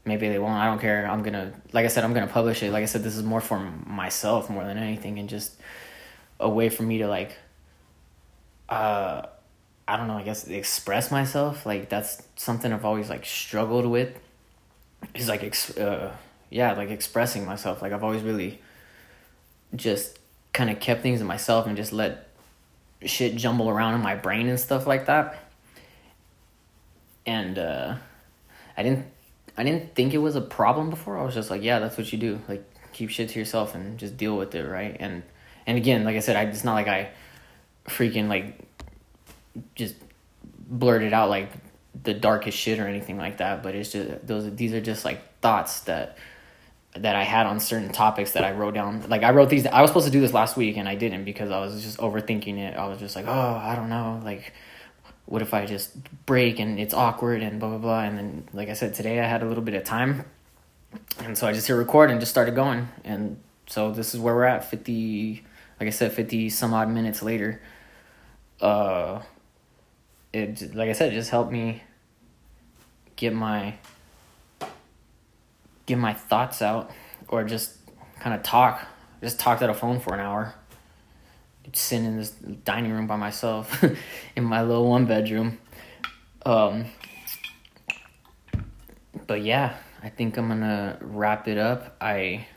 maybe 0.06 0.30
they 0.30 0.40
won't. 0.40 0.54
I 0.54 0.66
don't 0.66 0.80
care. 0.80 1.10
I'm 1.10 1.24
gonna, 1.24 1.54
like 1.74 1.86
I 1.86 1.88
said, 1.88 2.04
I'm 2.04 2.14
gonna 2.14 2.28
publish 2.28 2.64
it. 2.64 2.72
Like 2.72 2.84
I 2.84 2.86
said, 2.86 3.04
this 3.04 3.16
is 3.16 3.24
more 3.24 3.42
for 3.42 3.60
myself 3.60 4.50
more 4.50 4.64
than 4.64 4.78
anything, 4.78 5.20
and 5.20 5.30
just 5.30 5.56
a 6.40 6.50
way 6.50 6.70
for 6.70 6.84
me 6.84 7.00
to 7.00 7.08
like, 7.08 7.38
uh, 8.70 9.24
I 9.88 9.98
don't 9.98 10.08
know. 10.08 10.18
I 10.18 10.24
guess 10.24 10.48
express 10.48 11.12
myself. 11.12 11.66
Like 11.66 11.90
that's 11.90 12.24
something 12.36 12.72
I've 12.72 12.86
always 12.86 13.10
like 13.10 13.26
struggled 13.26 13.86
with. 13.86 14.18
Is 15.14 15.28
like, 15.28 15.44
ex- 15.44 15.78
uh, 15.78 16.16
yeah, 16.50 16.74
like 16.74 16.90
expressing 16.90 17.46
myself. 17.46 17.82
Like 17.82 17.94
I've 17.94 18.04
always 18.04 18.22
really 18.22 18.62
just 19.76 20.20
kind 20.54 20.70
of 20.70 20.80
kept 20.80 21.02
things 21.02 21.20
to 21.20 21.26
myself 21.26 21.66
and 21.66 21.78
just 21.78 21.94
let 21.94 22.28
shit 23.04 23.36
jumble 23.36 23.70
around 23.70 23.96
in 23.96 24.02
my 24.02 24.16
brain 24.16 24.48
and 24.48 24.60
stuff 24.60 24.86
like 24.86 25.06
that. 25.08 25.38
And 27.26 27.58
uh, 27.58 27.96
I 28.78 28.84
didn't 28.84 29.06
I 29.58 29.64
didn't 29.64 29.96
think 29.96 30.14
it 30.14 30.18
was 30.18 30.36
a 30.36 30.42
problem 30.42 30.90
before. 30.90 31.18
I 31.18 31.24
was 31.24 31.36
just 31.36 31.50
like, 31.50 31.62
yeah, 31.62 31.80
that's 31.80 31.98
what 31.98 32.12
you 32.12 32.20
do. 32.20 32.42
Like 32.48 32.64
keep 32.92 33.10
shit 33.10 33.30
to 33.30 33.40
yourself 33.40 33.76
and 33.76 33.98
just 33.98 34.18
deal 34.18 34.38
with 34.38 34.54
it, 34.56 34.64
right? 34.68 34.96
And 35.00 35.24
and 35.66 35.78
again, 35.78 36.04
like 36.04 36.16
I 36.16 36.20
said, 36.20 36.36
I 36.36 36.44
it's 36.44 36.64
not 36.64 36.74
like 36.74 36.88
I 36.88 37.12
freaking 37.88 38.28
like 38.28 38.60
just 39.76 39.96
blurted 40.68 41.14
out 41.14 41.30
like 41.30 41.50
the 42.04 42.14
darkest 42.14 42.58
shit 42.58 42.80
or 42.80 42.88
anything 42.88 43.18
like 43.18 43.38
that, 43.38 43.64
but 43.64 43.76
it's 43.76 43.92
just 43.92 44.26
those 44.26 44.54
these 44.56 44.74
are 44.74 44.82
just 44.82 45.06
like 45.06 45.40
thoughts 45.40 45.82
that 45.82 46.18
that 46.96 47.16
I 47.16 47.24
had 47.24 47.46
on 47.46 47.60
certain 47.60 47.92
topics 47.92 48.34
that 48.34 48.44
I 48.44 48.52
wrote 48.52 48.74
down. 48.74 49.06
Like 49.08 49.24
I 49.24 49.32
wrote 49.32 49.50
these 49.50 49.66
I 49.66 49.82
was 49.82 49.90
supposed 49.90 50.08
to 50.08 50.12
do 50.12 50.22
this 50.22 50.34
last 50.34 50.58
week 50.58 50.78
and 50.78 50.88
I 50.88 50.96
didn't 50.96 51.26
because 51.26 51.52
I 51.52 51.60
was 51.60 51.82
just 51.82 51.98
overthinking 51.98 52.58
it. 52.58 52.76
I 52.76 52.88
was 52.88 53.00
just 53.00 53.16
like, 53.16 53.26
"Oh, 53.28 53.62
I 53.64 53.76
don't 53.76 53.90
know." 53.90 54.22
Like 54.24 54.54
what 55.32 55.42
if 55.42 55.54
I 55.54 55.66
just 55.66 55.96
break 56.26 56.60
and 56.60 56.78
it's 56.78 56.94
awkward 56.94 57.42
and 57.42 57.60
blah 57.60 57.70
blah 57.70 57.78
blah 57.78 58.02
and 58.02 58.18
then 58.18 58.48
like 58.52 58.68
I 58.68 58.74
said 58.74 58.94
today 58.94 59.20
I 59.20 59.26
had 59.26 59.42
a 59.42 59.46
little 59.46 59.64
bit 59.64 59.76
of 59.76 59.86
time 59.86 60.26
and 61.20 61.38
so 61.38 61.48
I 61.48 61.54
just 61.54 61.68
hit 61.68 61.74
record 61.74 62.12
and 62.12 62.20
just 62.20 62.32
started 62.32 62.54
going 62.54 62.90
and 63.06 63.40
so 63.68 63.92
this 63.92 64.14
is 64.14 64.20
where 64.20 64.36
we're 64.36 64.44
at 64.44 64.70
50 64.70 65.42
like 65.80 65.88
I 65.88 65.90
said 65.92 66.12
50 66.12 66.50
some 66.50 66.74
odd 66.74 66.90
minutes 66.90 67.22
later 67.22 67.62
uh 68.60 69.22
it 70.34 70.76
like 70.76 70.90
I 70.90 70.94
said 70.94 71.12
it 71.12 71.16
just 71.16 71.30
helped 71.30 71.52
me 71.52 71.84
get 73.16 73.34
my 73.34 73.76
get 75.86 75.98
my 75.98 76.14
thoughts 76.14 76.62
out 76.62 76.92
or 77.28 77.44
just 77.44 77.78
kind 78.20 78.36
of 78.36 78.44
talk 78.44 78.86
just 79.22 79.40
talked 79.40 79.62
at 79.62 79.70
a 79.70 79.74
phone 79.74 80.00
for 80.00 80.14
an 80.14 80.20
hour 80.20 80.56
sitting 81.74 82.06
in 82.06 82.18
this 82.18 82.32
dining 82.32 82.92
room 82.92 83.08
by 83.08 83.16
myself 83.16 83.84
in 84.36 84.44
my 84.44 84.62
little 84.62 84.90
one 84.90 85.06
bedroom. 85.06 85.60
Um, 86.46 86.86
but 89.28 89.42
yeah, 89.42 89.76
I 90.04 90.10
think 90.10 90.38
I'm 90.38 90.48
gonna 90.48 90.98
wrap 91.02 91.48
it 91.48 91.58
up. 91.58 91.96
I 92.02 92.48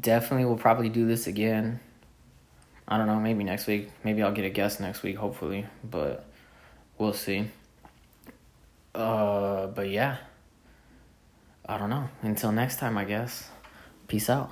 definitely 0.00 0.44
will 0.44 0.56
probably 0.56 0.88
do 0.88 1.06
this 1.06 1.26
again. 1.26 1.80
I 2.90 2.96
don't 2.96 3.06
know, 3.06 3.20
maybe 3.20 3.44
next 3.44 3.66
week. 3.66 3.90
Maybe 4.02 4.22
I'll 4.22 4.32
get 4.32 4.46
a 4.46 4.50
guest 4.50 4.80
next 4.80 5.02
week, 5.02 5.16
hopefully, 5.16 5.66
but 5.84 6.24
we'll 6.96 7.12
see. 7.12 7.50
Uh, 8.94 9.66
but 9.66 9.90
yeah, 9.90 10.16
I 11.66 11.76
don't 11.76 11.90
know. 11.90 12.08
Until 12.22 12.50
next 12.50 12.78
time, 12.78 12.96
I 12.96 13.04
guess. 13.04 13.50
Peace 14.06 14.30
out. 14.30 14.50